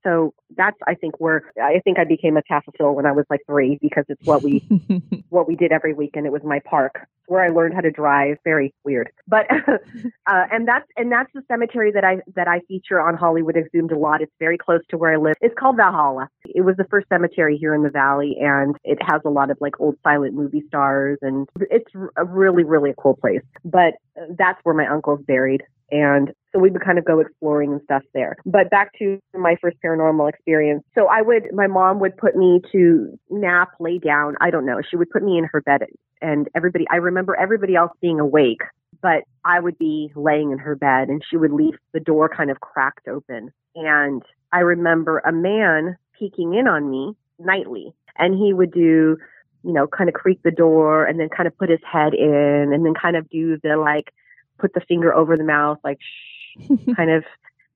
So 0.05 0.35
that's 0.57 0.77
I 0.87 0.95
think 0.95 1.19
where 1.19 1.51
I 1.61 1.81
think 1.83 1.99
I 1.99 2.05
became 2.05 2.37
a 2.37 2.43
taphophile 2.43 2.95
when 2.95 3.07
I 3.07 3.13
was 3.13 3.25
like 3.31 3.41
3 3.47 3.79
because 3.81 4.05
it's 4.09 4.25
what 4.27 4.43
we 4.43 4.59
what 5.31 5.49
we 5.49 5.57
did 5.57 5.73
every 5.73 5.95
weekend. 5.95 6.27
It 6.27 6.33
was 6.33 6.43
my 6.45 6.61
park 6.65 7.07
where 7.27 7.43
I 7.43 7.49
learned 7.49 7.75
how 7.75 7.81
to 7.81 7.91
drive. 7.91 8.37
Very 8.45 8.75
weird, 8.85 9.11
but 9.27 9.47
uh, 10.27 10.45
and 10.53 10.69
that's 10.69 10.87
and 10.97 11.11
that's 11.11 11.31
the 11.35 11.43
cemetery 11.49 11.91
that 11.93 12.05
I 12.05 12.19
that 12.35 12.49
I 12.49 12.61
feature 12.69 13.01
on 13.01 13.17
Hollywood 13.17 13.57
Exhumed 13.57 13.93
a 13.93 13.99
lot. 13.99 14.21
It's 14.21 14.33
very 14.39 14.59
close 14.59 14.81
to 14.91 14.99
where 14.99 15.15
I 15.15 15.17
live. 15.17 15.37
It's 15.41 15.55
called 15.59 15.77
Valhalla. 15.77 16.29
It 16.47 16.63
was 16.63 16.77
the 16.77 16.85
first 16.85 17.09
cemetery 17.09 17.57
here 17.57 17.75
in 17.75 17.83
the 17.83 17.91
valley, 17.91 18.37
and 18.41 18.77
it 18.85 18.99
has 19.03 19.23
a 19.25 19.31
lot 19.31 19.51
of 19.51 19.59
like 19.61 19.81
old 19.81 19.97
silent 20.03 20.35
movie 20.35 20.65
stars, 20.69 21.19
and 21.23 21.49
it's 21.71 21.91
a 22.17 22.25
really 22.25 22.65
really 22.65 22.91
a 22.91 22.95
cool 22.95 23.17
place. 23.17 23.43
But 23.65 23.95
uh, 24.21 24.27
that's 24.39 24.61
where 24.65 24.75
my 24.75 24.87
uncle's 24.87 25.21
buried. 25.27 25.63
And 25.95 26.33
so 26.53 26.59
we 26.59 26.71
would 26.71 26.85
kind 26.85 26.99
of 26.99 27.05
go 27.05 27.21
exploring 27.21 27.71
and 27.71 27.81
stuff 27.85 28.03
there. 28.15 28.35
But 28.45 28.69
back 28.69 28.91
to 28.99 29.21
my 29.33 29.55
first 29.61 29.77
paranormal 29.85 30.29
experience. 30.29 30.83
So 30.93 31.07
I 31.07 31.23
would, 31.23 31.45
my 31.53 31.69
mom 31.69 32.01
would 32.01 32.17
put 32.17 32.35
me 32.35 32.61
to 32.73 33.17
nap, 33.31 33.71
lay 33.79 33.99
down. 33.99 34.35
I 34.41 34.51
don't 34.51 34.67
know. 34.67 34.81
She 34.91 34.97
would 34.97 35.09
put 35.11 35.23
me 35.23 35.39
in 35.39 35.45
her 35.53 35.61
bed 35.61 35.83
and 36.21 36.49
everybody, 36.57 36.85
I 36.91 36.97
remember 36.97 37.37
everybody 37.37 37.77
else 37.77 37.93
being 38.01 38.19
awake, 38.19 38.63
but 39.03 39.23
I 39.45 39.61
would 39.61 39.79
be 39.79 40.11
laying 40.17 40.51
in 40.51 40.59
her 40.59 40.75
bed 40.75 41.09
and 41.09 41.23
she 41.31 41.37
would 41.37 41.53
leave 41.53 41.75
the 41.93 42.01
door 42.01 42.29
kind 42.29 42.51
of 42.51 42.61
cracked 42.61 43.07
open. 43.07 43.53
And 43.77 44.23
I 44.53 44.61
remember 44.61 45.21
a 45.21 45.33
man 45.33 45.97
peeking 46.19 46.55
in 46.55 46.67
on 46.67 46.91
me 46.91 47.15
nightly 47.39 47.95
and 48.19 48.35
he 48.35 48.53
would 48.53 48.73
do, 48.73 49.17
you 49.63 49.73
know, 49.73 49.87
kind 49.87 50.09
of 50.09 50.15
creak 50.15 50.43
the 50.43 50.51
door 50.51 51.05
and 51.05 51.21
then 51.21 51.29
kind 51.29 51.47
of 51.47 51.57
put 51.57 51.71
his 51.71 51.81
head 51.89 52.15
in 52.15 52.73
and 52.73 52.85
then 52.85 52.95
kind 53.01 53.17
of 53.17 53.31
do 53.31 53.59
the 53.63 53.77
like, 53.77 54.13
put 54.59 54.75
the 54.75 54.81
finger 54.81 55.15
over 55.15 55.37
the 55.37 55.45
mouth, 55.45 55.79
like 55.85 55.99
shh, 56.01 56.69
kind 56.97 57.11
of, 57.11 57.25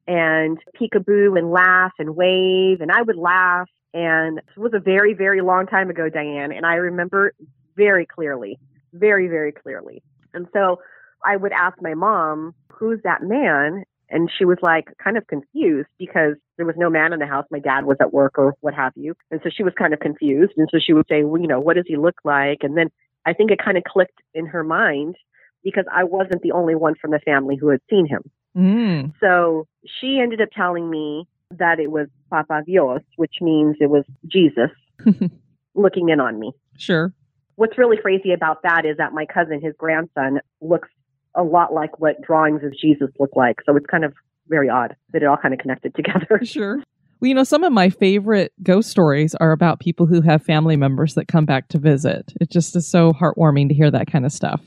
and 0.06 0.58
peekaboo 0.80 1.38
and 1.38 1.50
laugh 1.50 1.92
and 1.98 2.16
wave. 2.16 2.80
And 2.80 2.90
I 2.90 3.02
would 3.02 3.16
laugh. 3.16 3.68
And 3.94 4.38
it 4.38 4.58
was 4.58 4.72
a 4.74 4.80
very, 4.80 5.14
very 5.14 5.40
long 5.40 5.66
time 5.66 5.90
ago, 5.90 6.08
Diane. 6.08 6.52
And 6.52 6.64
I 6.64 6.74
remember 6.74 7.32
very 7.76 8.06
clearly, 8.06 8.58
very, 8.92 9.28
very 9.28 9.52
clearly. 9.52 10.02
And 10.34 10.46
so 10.52 10.80
I 11.24 11.36
would 11.36 11.52
ask 11.52 11.80
my 11.80 11.94
mom, 11.94 12.54
who's 12.72 13.00
that 13.04 13.22
man? 13.22 13.84
And 14.10 14.30
she 14.38 14.44
was 14.44 14.58
like 14.62 14.88
kind 15.02 15.18
of 15.18 15.26
confused 15.26 15.88
because 15.98 16.34
there 16.56 16.64
was 16.64 16.76
no 16.78 16.88
man 16.88 17.12
in 17.12 17.18
the 17.18 17.26
house. 17.26 17.44
My 17.50 17.58
dad 17.58 17.84
was 17.84 17.98
at 18.00 18.12
work 18.12 18.38
or 18.38 18.54
what 18.60 18.74
have 18.74 18.92
you. 18.96 19.14
And 19.30 19.40
so 19.42 19.50
she 19.54 19.62
was 19.62 19.74
kind 19.78 19.92
of 19.92 20.00
confused. 20.00 20.52
And 20.56 20.68
so 20.72 20.78
she 20.78 20.94
would 20.94 21.06
say, 21.08 21.24
well, 21.24 21.40
you 21.40 21.48
know, 21.48 21.60
what 21.60 21.76
does 21.76 21.84
he 21.86 21.96
look 21.96 22.16
like? 22.24 22.58
And 22.62 22.76
then 22.76 22.90
I 23.26 23.34
think 23.34 23.50
it 23.50 23.58
kind 23.62 23.76
of 23.76 23.84
clicked 23.84 24.20
in 24.32 24.46
her 24.46 24.64
mind 24.64 25.16
because 25.62 25.84
I 25.92 26.04
wasn't 26.04 26.42
the 26.42 26.52
only 26.52 26.74
one 26.74 26.94
from 27.00 27.10
the 27.10 27.20
family 27.20 27.56
who 27.56 27.68
had 27.68 27.80
seen 27.90 28.06
him. 28.06 28.22
Mm. 28.56 29.12
So 29.20 29.66
she 30.00 30.20
ended 30.22 30.40
up 30.40 30.48
telling 30.54 30.90
me 30.90 31.26
that 31.50 31.80
it 31.80 31.90
was 31.90 32.08
Papa 32.30 32.62
Dios, 32.66 33.00
which 33.16 33.36
means 33.40 33.76
it 33.80 33.90
was 33.90 34.04
Jesus 34.26 34.70
looking 35.74 36.08
in 36.08 36.20
on 36.20 36.38
me. 36.38 36.52
Sure. 36.76 37.12
What's 37.56 37.78
really 37.78 37.96
crazy 37.96 38.32
about 38.32 38.62
that 38.62 38.84
is 38.84 38.96
that 38.98 39.12
my 39.12 39.26
cousin, 39.26 39.60
his 39.60 39.74
grandson, 39.76 40.40
looks 40.60 40.88
a 41.34 41.42
lot 41.42 41.72
like 41.72 41.98
what 41.98 42.20
drawings 42.22 42.62
of 42.64 42.72
Jesus 42.76 43.08
look 43.18 43.30
like. 43.34 43.56
So 43.64 43.76
it's 43.76 43.86
kind 43.86 44.04
of 44.04 44.14
very 44.48 44.68
odd 44.68 44.96
that 45.12 45.22
it 45.22 45.26
all 45.26 45.36
kind 45.36 45.54
of 45.54 45.60
connected 45.60 45.94
together. 45.94 46.40
Sure. 46.44 46.82
Well, 47.20 47.28
you 47.28 47.34
know, 47.34 47.44
some 47.44 47.64
of 47.64 47.72
my 47.72 47.90
favorite 47.90 48.52
ghost 48.62 48.90
stories 48.90 49.34
are 49.34 49.50
about 49.50 49.80
people 49.80 50.06
who 50.06 50.20
have 50.20 50.40
family 50.40 50.76
members 50.76 51.14
that 51.14 51.26
come 51.26 51.46
back 51.46 51.66
to 51.68 51.78
visit. 51.78 52.32
It 52.40 52.48
just 52.48 52.76
is 52.76 52.88
so 52.88 53.12
heartwarming 53.12 53.68
to 53.68 53.74
hear 53.74 53.90
that 53.90 54.06
kind 54.06 54.24
of 54.24 54.30
stuff. 54.30 54.62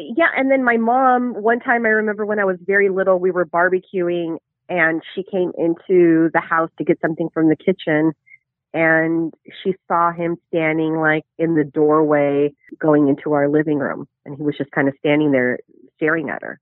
Yeah, 0.00 0.28
and 0.34 0.50
then 0.50 0.64
my 0.64 0.78
mom, 0.78 1.34
one 1.34 1.60
time 1.60 1.84
I 1.84 1.90
remember 1.90 2.24
when 2.24 2.38
I 2.38 2.44
was 2.44 2.56
very 2.64 2.88
little, 2.88 3.18
we 3.18 3.30
were 3.30 3.44
barbecuing 3.44 4.38
and 4.68 5.02
she 5.14 5.22
came 5.22 5.52
into 5.58 6.30
the 6.32 6.40
house 6.40 6.70
to 6.78 6.84
get 6.84 6.98
something 7.02 7.28
from 7.34 7.50
the 7.50 7.56
kitchen 7.56 8.12
and 8.72 9.34
she 9.62 9.74
saw 9.88 10.12
him 10.12 10.36
standing 10.48 10.96
like 10.96 11.24
in 11.38 11.54
the 11.54 11.64
doorway 11.64 12.54
going 12.78 13.08
into 13.08 13.32
our 13.32 13.48
living 13.48 13.78
room 13.78 14.06
and 14.24 14.36
he 14.36 14.42
was 14.42 14.56
just 14.56 14.70
kind 14.70 14.88
of 14.88 14.94
standing 15.00 15.32
there 15.32 15.58
staring 15.96 16.30
at 16.30 16.40
her. 16.40 16.58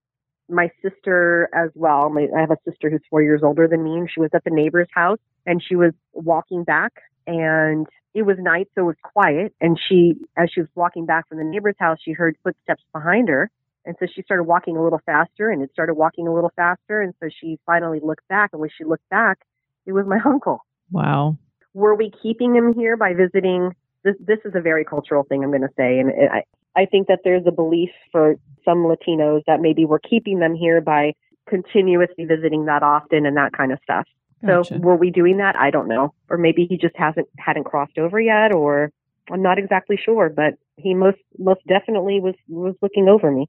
My 0.49 0.71
sister 0.83 1.49
as 1.55 1.71
well, 1.75 2.09
my, 2.09 2.27
I 2.37 2.41
have 2.41 2.51
a 2.51 2.57
sister 2.69 2.91
who's 2.91 3.03
4 3.11 3.23
years 3.23 3.43
older 3.45 3.69
than 3.69 3.85
me 3.85 3.99
and 3.99 4.11
she 4.13 4.21
was 4.21 4.31
at 4.33 4.43
the 4.43 4.51
neighbor's 4.51 4.89
house 4.93 5.21
and 5.47 5.63
she 5.63 5.77
was 5.77 5.93
walking 6.13 6.65
back 6.65 6.95
and 7.27 7.87
it 8.19 8.27
was 8.27 8.37
night, 8.39 8.69
so 8.75 8.83
it 8.83 8.85
was 8.85 8.97
quiet. 9.03 9.55
And 9.61 9.79
she, 9.89 10.15
as 10.37 10.51
she 10.53 10.61
was 10.61 10.69
walking 10.75 11.07
back 11.07 11.29
from 11.29 11.39
the 11.39 11.45
neighbor's 11.45 11.77
house, 11.79 11.99
she 12.03 12.13
heard 12.13 12.37
footsteps 12.43 12.83
behind 12.93 13.29
her. 13.29 13.51
And 13.85 13.97
so 14.01 14.07
she 14.13 14.23
started 14.23 14.43
walking 14.43 14.77
a 14.77 14.83
little 14.83 15.01
faster 15.07 15.51
and 15.51 15.63
it 15.63 15.71
started 15.73 15.95
walking 15.95 16.27
a 16.27 16.35
little 16.35 16.53
faster. 16.57 17.01
And 17.01 17.15
so 17.21 17.29
she 17.41 17.59
finally 17.65 18.01
looked 18.03 18.27
back. 18.29 18.51
And 18.53 18.61
when 18.61 18.71
she 18.77 18.85
looked 18.85 19.09
back, 19.09 19.39
it 19.87 19.93
was 19.93 20.05
my 20.07 20.19
uncle. 20.27 20.65
Wow. 20.91 21.39
Were 21.75 21.95
we 21.95 22.13
keeping 22.23 22.55
him 22.55 22.75
here 22.75 22.97
by 22.97 23.15
visiting? 23.15 23.75
This, 24.03 24.17
this 24.21 24.39
is 24.45 24.53
a 24.55 24.61
very 24.61 24.85
cultural 24.85 25.23
thing, 25.23 25.45
I'm 25.45 25.51
going 25.51 25.63
to 25.63 25.73
say. 25.77 26.01
And 26.01 26.11
I, 26.31 26.43
I 26.81 26.87
think 26.87 27.07
that 27.07 27.21
there's 27.25 27.45
a 27.47 27.53
belief 27.53 27.91
for 28.11 28.35
some 28.65 28.79
Latinos 28.79 29.43
that 29.47 29.61
maybe 29.61 29.85
we're 29.85 30.01
keeping 30.01 30.41
them 30.41 30.55
here 30.55 30.81
by 30.81 31.13
continuously 31.49 32.25
visiting 32.25 32.67
that 32.67 32.83
often 32.83 33.27
and 33.27 33.37
that 33.37 33.53
kind 33.53 33.73
of 33.73 33.79
stuff. 33.83 34.07
Gotcha. 34.45 34.75
So 34.75 34.81
were 34.81 34.97
we 34.97 35.11
doing 35.11 35.39
that? 35.39 35.57
I 35.57 35.71
don't 35.71 35.89
know. 35.89 36.15
Or 36.29 36.39
maybe 36.39 36.67
he 36.69 36.77
just 36.77 36.97
hasn't 36.97 37.29
hadn't 37.39 37.65
crossed 37.65 37.99
over 37.99 38.21
yet 38.21 38.53
or 38.53 38.93
I'm 39.31 39.43
not 39.43 39.59
exactly 39.59 39.99
sure, 40.03 40.29
but 40.29 40.55
he 40.77 40.95
most 40.95 41.19
most 41.39 41.61
definitely 41.67 42.21
was 42.21 42.35
was 42.49 42.75
looking 42.81 43.09
over 43.09 43.31
me. 43.31 43.49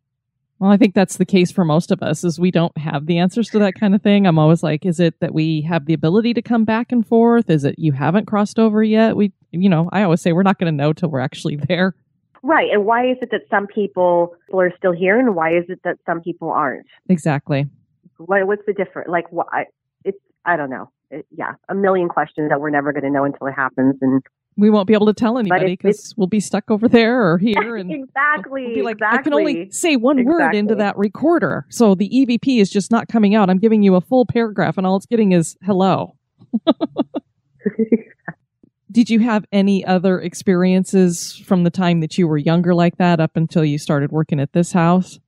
Well, 0.60 0.72
I 0.72 0.78
think 0.78 0.94
that's 0.94 1.16
the 1.16 1.26
case 1.26 1.52
for 1.52 1.64
most 1.64 1.90
of 1.90 2.04
us 2.04 2.26
is 2.26 2.38
we 2.38 2.52
don't 2.52 2.78
have 2.78 3.06
the 3.06 3.18
answers 3.18 3.50
to 3.52 3.60
that 3.60 3.76
kind 3.76 3.96
of 3.96 4.02
thing. 4.02 4.28
I'm 4.28 4.38
always 4.38 4.62
like, 4.62 4.86
is 4.86 5.00
it 5.00 5.18
that 5.22 5.34
we 5.34 5.62
have 5.62 5.86
the 5.86 5.94
ability 5.94 6.34
to 6.34 6.42
come 6.42 6.66
back 6.66 6.92
and 6.92 7.08
forth? 7.08 7.50
Is 7.50 7.64
it 7.64 7.76
you 7.80 7.94
haven't 7.94 8.26
crossed 8.26 8.60
over 8.60 8.84
yet? 8.84 9.16
We 9.16 9.32
you 9.52 9.70
know, 9.70 9.90
I 9.92 10.04
always 10.04 10.22
say 10.22 10.34
we're 10.34 10.44
not 10.44 10.60
going 10.60 10.72
to 10.72 10.76
know 10.76 10.94
till 10.94 11.10
we're 11.10 11.20
actually 11.20 11.56
there. 11.68 11.96
Right. 12.42 12.70
And 12.72 12.86
why 12.86 13.10
is 13.10 13.18
it 13.22 13.32
that 13.32 13.42
some 13.50 13.68
people 13.68 14.36
are 14.54 14.72
still 14.78 14.94
here 14.94 15.20
and 15.20 15.36
why 15.36 15.58
is 15.58 15.66
it 15.70 15.82
that 15.84 15.98
some 16.06 16.22
people 16.22 16.50
aren't? 16.50 16.88
Exactly. 17.08 17.68
What 18.18 18.48
what's 18.48 18.66
the 18.66 18.74
difference? 18.74 19.10
Like 19.10 19.32
why 19.32 19.66
I 20.46 20.58
don't 20.58 20.70
know. 20.70 20.92
It, 21.12 21.26
yeah, 21.36 21.54
a 21.70 21.76
million 21.76 22.08
questions 22.08 22.50
that 22.50 22.62
we're 22.62 22.70
never 22.70 22.94
going 22.94 23.04
to 23.04 23.10
know 23.10 23.24
until 23.24 23.48
it 23.48 23.54
happens 23.54 23.96
and 24.02 24.22
We 24.58 24.70
won't 24.70 24.88
be 24.88 24.94
able 24.94 25.08
to 25.08 25.14
tell 25.14 25.40
anybody 25.40 25.76
because 25.76 26.14
we'll 26.18 26.28
be 26.28 26.40
stuck 26.40 26.70
over 26.70 26.88
there 26.88 27.32
or 27.32 27.38
here, 27.40 27.76
and 27.78 27.92
exactly. 27.92 28.66
we'll 28.66 28.76
be 28.76 28.82
like, 28.84 28.98
exactly. 28.98 29.20
I 29.20 29.22
can 29.24 29.34
only 29.34 29.72
say 29.72 29.96
one 29.96 30.24
word 30.24 30.54
into 30.54 30.76
that 30.76 30.98
recorder, 30.98 31.66
so 31.70 31.96
the 31.96 32.10
EVP 32.10 32.62
is 32.62 32.70
just 32.70 32.92
not 32.92 33.08
coming 33.08 33.34
out. 33.34 33.50
I'm 33.50 33.58
giving 33.58 33.82
you 33.82 33.96
a 33.96 34.02
full 34.02 34.26
paragraph, 34.26 34.78
and 34.78 34.86
all 34.86 34.98
it's 34.98 35.08
getting 35.08 35.32
is 35.32 35.58
hello. 35.64 36.16
Did 38.92 39.10
you 39.10 39.20
have 39.20 39.46
any 39.52 39.86
other 39.86 40.20
experiences 40.20 41.36
from 41.46 41.64
the 41.64 41.70
time 41.70 42.00
that 42.00 42.18
you 42.18 42.28
were 42.28 42.38
younger 42.38 42.74
like 42.74 42.98
that 42.98 43.20
up 43.20 43.32
until 43.36 43.64
you 43.64 43.78
started 43.78 44.12
working 44.12 44.40
at 44.40 44.54
this 44.54 44.72
house? 44.72 45.20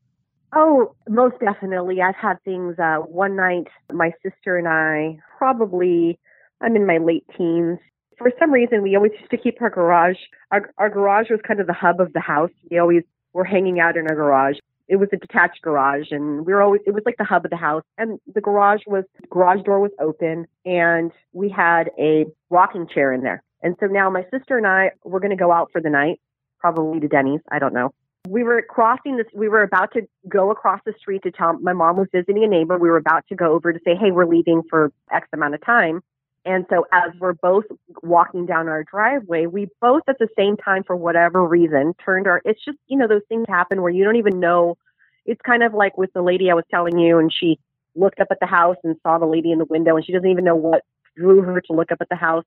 Oh, 0.54 0.96
most 1.08 1.40
definitely. 1.40 2.02
I've 2.02 2.16
had 2.16 2.42
things. 2.44 2.78
Uh, 2.78 2.98
one 2.98 3.36
night, 3.36 3.68
my 3.92 4.12
sister 4.22 4.58
and 4.58 4.68
I, 4.68 5.18
probably, 5.38 6.20
I'm 6.60 6.76
in 6.76 6.86
my 6.86 6.98
late 6.98 7.26
teens. 7.38 7.80
For 8.18 8.32
some 8.38 8.52
reason, 8.52 8.82
we 8.82 8.96
always 8.96 9.14
used 9.18 9.32
to 9.32 9.38
keep 9.38 9.62
our 9.62 9.70
garage. 9.70 10.18
Our, 10.52 10.74
our 10.78 10.90
garage 10.90 11.30
was 11.30 11.40
kind 11.48 11.60
of 11.62 11.68
the 11.68 11.74
hub 11.74 12.02
of 12.02 12.12
the 12.14 12.20
house. 12.20 12.52
We 12.70 12.80
always 12.80 13.04
were 13.34 13.46
hanging 13.46 13.80
out 13.80 13.96
in 13.96 14.08
our 14.08 14.16
garage. 14.16 14.58
It 14.90 14.98
was 14.98 15.08
a 15.14 15.18
detached 15.18 15.62
garage, 15.62 16.08
and 16.12 16.46
we 16.46 16.54
were 16.54 16.62
always. 16.62 16.82
It 16.86 16.94
was 16.94 17.04
like 17.06 17.16
the 17.18 17.24
hub 17.24 17.46
of 17.46 17.52
the 17.52 17.56
house, 17.58 17.84
and 17.98 18.20
the 18.36 18.42
garage 18.42 18.82
was 18.86 19.06
garage 19.30 19.64
door 19.64 19.80
was 19.80 19.92
open, 20.02 20.48
and 20.66 21.14
we 21.32 21.48
had 21.50 21.92
a 21.98 22.26
rocking 22.50 22.88
chair 22.94 23.14
in 23.14 23.22
there. 23.22 23.42
And 23.64 23.78
so 23.80 23.86
now 23.86 24.10
my 24.10 24.26
sister 24.32 24.58
and 24.58 24.68
I 24.68 24.92
were 25.06 25.22
going 25.22 25.32
to 25.32 25.38
go 25.38 25.54
out 25.54 25.70
for 25.72 25.80
the 25.80 25.90
night, 25.90 26.20
probably 26.60 27.00
to 27.00 27.08
Denny's. 27.08 27.40
I 27.50 27.60
don't 27.60 27.74
know 27.74 27.94
we 28.28 28.44
were 28.44 28.62
crossing 28.62 29.18
this 29.18 29.28
we 29.34 29.50
were 29.50 29.64
about 29.64 29.92
to 29.94 30.08
go 30.28 30.52
across 30.52 30.80
the 30.86 30.94
street 31.00 31.24
to 31.24 31.32
tell 31.32 31.58
my 31.60 31.74
mom 31.74 31.98
was 31.98 32.08
visiting 32.14 32.44
a 32.44 32.48
neighbor. 32.48 32.78
We 32.78 32.90
were 32.90 32.98
about 32.98 33.26
to 33.30 33.36
go 33.36 33.54
over 33.54 33.74
to 33.74 33.80
say 33.84 33.96
hey 33.96 34.12
we're 34.12 34.26
leaving 34.26 34.62
for 34.70 34.92
x 35.12 35.28
amount 35.34 35.56
of 35.56 35.66
time. 35.66 36.02
And 36.44 36.66
so 36.72 36.88
as 36.92 37.12
we're 37.20 37.34
both 37.34 37.66
walking 38.02 38.46
down 38.46 38.68
our 38.68 38.84
driveway 38.84 39.48
we 39.48 39.70
both 39.80 40.04
at 40.08 40.18
the 40.20 40.28
same 40.38 40.58
time 40.58 40.84
for 40.84 40.96
whatever 40.96 41.46
reason 41.46 41.94
turned 42.04 42.28
our 42.28 42.42
it's 42.46 42.64
just 42.64 42.78
you 42.88 42.98
know 42.98 43.08
those 43.08 43.22
things 43.28 43.46
happen 43.48 43.82
where 43.82 43.92
you 43.92 44.04
don't 44.04 44.18
even 44.18 44.40
know. 44.40 44.78
It's 45.26 45.42
kind 45.42 45.64
of 45.64 45.74
like 45.74 45.98
with 45.98 46.12
the 46.14 46.22
lady 46.22 46.50
i 46.50 46.54
was 46.54 46.66
telling 46.72 46.98
you 46.98 47.20
and 47.20 47.32
she 47.34 47.60
looked 47.96 48.20
up 48.20 48.28
at 48.32 48.40
the 48.40 48.48
house 48.48 48.78
and 48.84 48.96
saw 49.04 49.18
the 49.18 49.26
lady 49.26 49.52
in 49.52 49.60
the 49.60 49.66
window 49.66 49.96
and 49.96 50.06
she 50.06 50.14
doesn't 50.14 50.30
even 50.30 50.46
know 50.46 50.56
what 50.56 50.84
drew 51.18 51.42
her 51.42 51.60
to 51.62 51.74
look 51.74 51.92
up 51.92 52.00
at 52.02 52.10
the 52.10 52.16
house. 52.16 52.46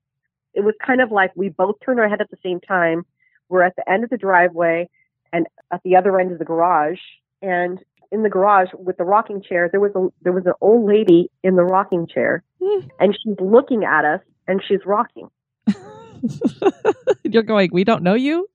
It 0.53 0.61
was 0.61 0.73
kind 0.85 1.01
of 1.01 1.11
like 1.11 1.31
we 1.35 1.49
both 1.49 1.75
turned 1.85 1.99
our 1.99 2.07
head 2.09 2.21
at 2.21 2.31
the 2.31 2.37
same 2.41 2.59
time. 2.61 3.05
We're 3.49 3.61
at 3.61 3.75
the 3.75 3.87
end 3.89 4.03
of 4.03 4.09
the 4.09 4.17
driveway 4.17 4.89
and 5.35 5.47
at 5.71 5.81
the 5.83 5.95
other 5.95 6.19
end 6.19 6.31
of 6.31 6.39
the 6.39 6.45
garage 6.45 6.99
and 7.41 7.79
in 8.11 8.23
the 8.23 8.29
garage 8.29 8.69
with 8.77 8.97
the 8.97 9.03
rocking 9.03 9.41
chair 9.41 9.67
there 9.69 9.79
was 9.79 9.91
a 9.95 10.07
there 10.21 10.31
was 10.31 10.45
an 10.45 10.53
old 10.61 10.87
lady 10.87 11.29
in 11.43 11.55
the 11.55 11.63
rocking 11.63 12.07
chair 12.07 12.43
and 12.99 13.17
she's 13.21 13.35
looking 13.39 13.83
at 13.83 14.05
us 14.05 14.21
and 14.47 14.61
she's 14.67 14.85
rocking. 14.85 15.27
You're 17.23 17.43
going, 17.43 17.69
we 17.73 17.83
don't 17.83 18.03
know 18.03 18.13
you? 18.13 18.47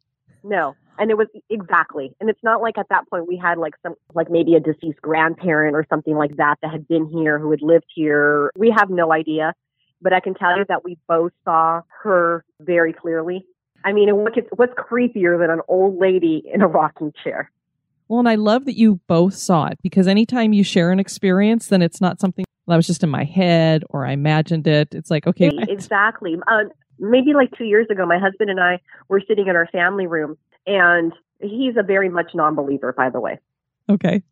no. 0.42 0.74
And 0.98 1.10
it 1.10 1.16
was 1.16 1.28
exactly. 1.48 2.14
And 2.20 2.28
it's 2.28 2.42
not 2.42 2.60
like 2.60 2.76
at 2.76 2.90
that 2.90 3.08
point 3.08 3.26
we 3.26 3.38
had 3.38 3.56
like 3.56 3.72
some 3.82 3.94
like 4.12 4.30
maybe 4.30 4.54
a 4.54 4.60
deceased 4.60 5.00
grandparent 5.00 5.74
or 5.74 5.86
something 5.88 6.14
like 6.14 6.36
that 6.36 6.56
that 6.60 6.70
had 6.70 6.86
been 6.86 7.06
here 7.06 7.38
who 7.38 7.50
had 7.50 7.62
lived 7.62 7.86
here. 7.94 8.52
We 8.54 8.70
have 8.76 8.90
no 8.90 9.10
idea 9.12 9.54
but 10.02 10.12
i 10.12 10.20
can 10.20 10.34
tell 10.34 10.56
you 10.56 10.64
that 10.68 10.84
we 10.84 10.98
both 11.08 11.32
saw 11.44 11.82
her 12.02 12.44
very 12.60 12.92
clearly 12.92 13.44
i 13.84 13.92
mean 13.92 14.14
what 14.16 14.34
gets, 14.34 14.48
what's 14.56 14.72
creepier 14.74 15.38
than 15.38 15.50
an 15.50 15.60
old 15.68 15.98
lady 15.98 16.42
in 16.52 16.62
a 16.62 16.66
rocking 16.66 17.12
chair 17.22 17.50
Well, 18.08 18.18
and 18.18 18.28
I 18.28 18.34
love 18.34 18.64
that 18.64 18.76
you 18.76 19.00
both 19.06 19.34
saw 19.34 19.66
it 19.66 19.78
because 19.82 20.08
anytime 20.08 20.52
you 20.52 20.64
share 20.64 20.90
an 20.90 20.98
experience, 20.98 21.68
then 21.68 21.80
it's 21.80 22.00
not 22.00 22.20
something 22.20 22.44
that 22.66 22.76
was 22.76 22.86
just 22.86 23.04
in 23.04 23.08
my 23.08 23.22
head 23.24 23.84
or 23.90 24.04
I 24.04 24.12
imagined 24.12 24.66
it. 24.66 24.94
It's 24.94 25.10
like, 25.10 25.26
okay, 25.28 25.50
exactly. 25.68 26.36
Uh, 26.48 26.64
maybe 26.98 27.34
like 27.34 27.50
two 27.56 27.64
years 27.64 27.86
ago, 27.88 28.04
my 28.06 28.18
husband 28.18 28.50
and 28.50 28.60
I 28.60 28.80
were 29.08 29.22
sitting 29.26 29.46
in 29.46 29.54
our 29.54 29.68
family 29.68 30.06
room, 30.06 30.36
and 30.66 31.12
he's 31.40 31.76
a 31.76 31.82
very 31.82 32.08
much 32.08 32.32
non-believer, 32.34 32.92
by 32.92 33.10
the 33.10 33.20
way. 33.20 33.38
okay. 33.88 34.22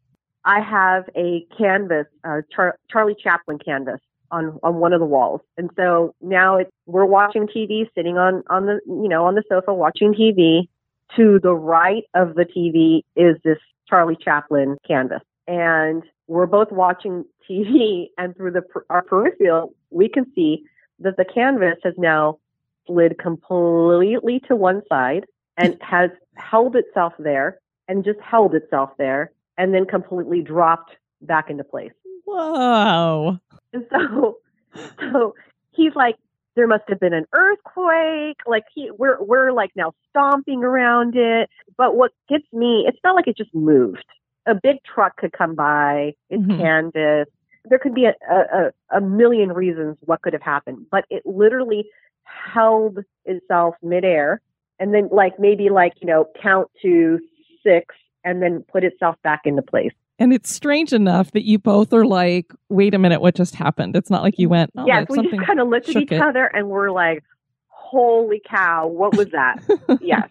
I 0.44 0.60
have 0.60 1.04
a 1.14 1.46
canvas, 1.56 2.06
uh, 2.24 2.40
Char- 2.54 2.78
Charlie 2.90 3.16
Chaplin 3.22 3.58
canvas 3.58 4.00
on 4.30 4.58
on 4.62 4.76
one 4.76 4.92
of 4.92 5.00
the 5.00 5.06
walls, 5.06 5.40
and 5.56 5.70
so 5.76 6.14
now 6.20 6.56
it's 6.56 6.70
we're 6.86 7.04
watching 7.04 7.46
TV, 7.46 7.86
sitting 7.94 8.18
on 8.18 8.42
on 8.48 8.66
the 8.66 8.80
you 8.86 9.08
know 9.08 9.26
on 9.26 9.34
the 9.34 9.42
sofa 9.48 9.72
watching 9.72 10.14
TV. 10.14 10.68
To 11.16 11.40
the 11.42 11.54
right 11.54 12.04
of 12.14 12.34
the 12.34 12.44
TV 12.44 13.00
is 13.16 13.40
this 13.42 13.56
Charlie 13.88 14.18
Chaplin 14.22 14.76
canvas, 14.86 15.22
and 15.46 16.02
we're 16.26 16.46
both 16.46 16.70
watching 16.70 17.24
TV, 17.48 18.08
and 18.18 18.36
through 18.36 18.52
the 18.52 18.62
our 18.90 19.02
peripheral, 19.02 19.74
we 19.90 20.08
can 20.08 20.26
see 20.34 20.64
that 21.00 21.16
the 21.16 21.24
canvas 21.24 21.78
has 21.82 21.94
now 21.96 22.38
slid 22.86 23.18
completely 23.18 24.40
to 24.48 24.56
one 24.56 24.82
side 24.88 25.24
and 25.56 25.76
has 25.82 26.10
held 26.36 26.76
itself 26.76 27.12
there 27.18 27.58
and 27.88 28.04
just 28.04 28.20
held 28.20 28.54
itself 28.54 28.90
there 28.98 29.32
and 29.56 29.74
then 29.74 29.84
completely 29.86 30.40
dropped 30.40 30.92
back 31.22 31.50
into 31.50 31.64
place. 31.64 31.92
Whoa. 32.24 33.38
And 33.72 33.84
so, 33.90 34.38
so 35.00 35.34
he's 35.72 35.94
like, 35.94 36.16
there 36.56 36.66
must 36.66 36.84
have 36.88 36.98
been 36.98 37.12
an 37.12 37.26
earthquake. 37.32 38.38
Like 38.46 38.64
he, 38.74 38.90
we're 38.98 39.22
we're 39.22 39.52
like 39.52 39.70
now 39.76 39.92
stomping 40.10 40.64
around 40.64 41.14
it. 41.16 41.48
But 41.76 41.96
what 41.96 42.10
gets 42.28 42.44
me, 42.52 42.84
it's 42.88 42.98
not 43.04 43.14
like 43.14 43.28
it 43.28 43.36
just 43.36 43.54
moved. 43.54 44.04
A 44.46 44.54
big 44.54 44.78
truck 44.82 45.16
could 45.16 45.32
come 45.32 45.54
by. 45.54 46.14
It's 46.30 46.42
Mhm. 46.42 46.56
canvas. 46.58 47.28
There 47.64 47.78
could 47.78 47.94
be 47.94 48.06
a, 48.06 48.14
a 48.30 48.72
a 48.90 49.00
million 49.00 49.52
reasons 49.52 49.98
what 50.00 50.22
could 50.22 50.32
have 50.32 50.42
happened, 50.42 50.86
but 50.90 51.04
it 51.10 51.22
literally 51.26 51.88
held 52.24 52.98
itself 53.24 53.74
midair, 53.82 54.40
and 54.80 54.92
then 54.94 55.08
like 55.12 55.38
maybe 55.38 55.68
like 55.68 55.92
you 56.00 56.06
know 56.06 56.26
count 56.42 56.68
to 56.82 57.20
six, 57.62 57.94
and 58.24 58.42
then 58.42 58.64
put 58.72 58.84
itself 58.84 59.16
back 59.22 59.42
into 59.44 59.62
place. 59.62 59.92
And 60.18 60.32
it's 60.32 60.52
strange 60.52 60.92
enough 60.92 61.30
that 61.32 61.44
you 61.44 61.58
both 61.58 61.92
are 61.92 62.04
like, 62.04 62.52
wait 62.68 62.92
a 62.94 62.98
minute, 62.98 63.20
what 63.20 63.34
just 63.36 63.54
happened? 63.54 63.94
It's 63.94 64.10
not 64.10 64.22
like 64.22 64.38
you 64.38 64.48
went, 64.48 64.70
oh, 64.76 64.84
yes, 64.86 65.06
we 65.08 65.22
just 65.22 65.46
kind 65.46 65.60
of 65.60 65.68
looked 65.68 65.88
at 65.88 65.96
each 65.96 66.10
it. 66.12 66.20
other 66.20 66.44
and 66.46 66.68
we're 66.68 66.90
like, 66.90 67.22
"Holy 67.68 68.40
cow, 68.48 68.88
what 68.88 69.16
was 69.16 69.28
that?" 69.30 69.56
yes, 70.00 70.28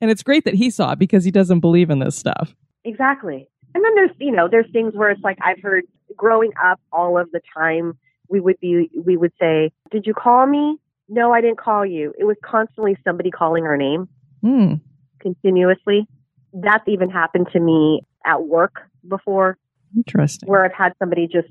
And 0.00 0.10
it's 0.10 0.22
great 0.22 0.44
that 0.44 0.54
he 0.54 0.70
saw 0.70 0.92
it 0.92 0.98
because 0.98 1.24
he 1.24 1.30
doesn't 1.30 1.60
believe 1.60 1.88
in 1.90 1.98
this 2.00 2.16
stuff. 2.16 2.54
exactly. 2.84 3.46
And 3.74 3.84
then 3.84 3.94
there's 3.94 4.10
you 4.18 4.32
know 4.32 4.48
there's 4.50 4.66
things 4.72 4.94
where 4.94 5.10
it's 5.10 5.22
like 5.22 5.38
I've 5.40 5.60
heard 5.62 5.84
growing 6.16 6.50
up 6.64 6.80
all 6.92 7.16
of 7.16 7.30
the 7.30 7.40
time 7.56 7.96
we 8.28 8.40
would 8.40 8.58
be 8.60 8.90
we 9.04 9.16
would 9.16 9.32
say, 9.40 9.70
"Did 9.92 10.06
you 10.06 10.14
call 10.14 10.46
me?" 10.46 10.76
No, 11.08 11.32
I 11.32 11.40
didn't 11.40 11.58
call 11.60 11.86
you. 11.86 12.12
It 12.18 12.24
was 12.24 12.36
constantly 12.44 12.96
somebody 13.04 13.30
calling 13.30 13.64
our 13.64 13.76
name 13.76 14.08
Hmm. 14.40 14.74
continuously. 15.20 16.06
That's 16.52 16.86
even 16.88 17.10
happened 17.10 17.46
to 17.52 17.60
me 17.60 18.02
at 18.24 18.42
work 18.44 18.88
before. 19.06 19.56
Interesting. 19.96 20.48
where 20.48 20.64
I've 20.64 20.72
had 20.72 20.92
somebody 21.00 21.26
just 21.26 21.48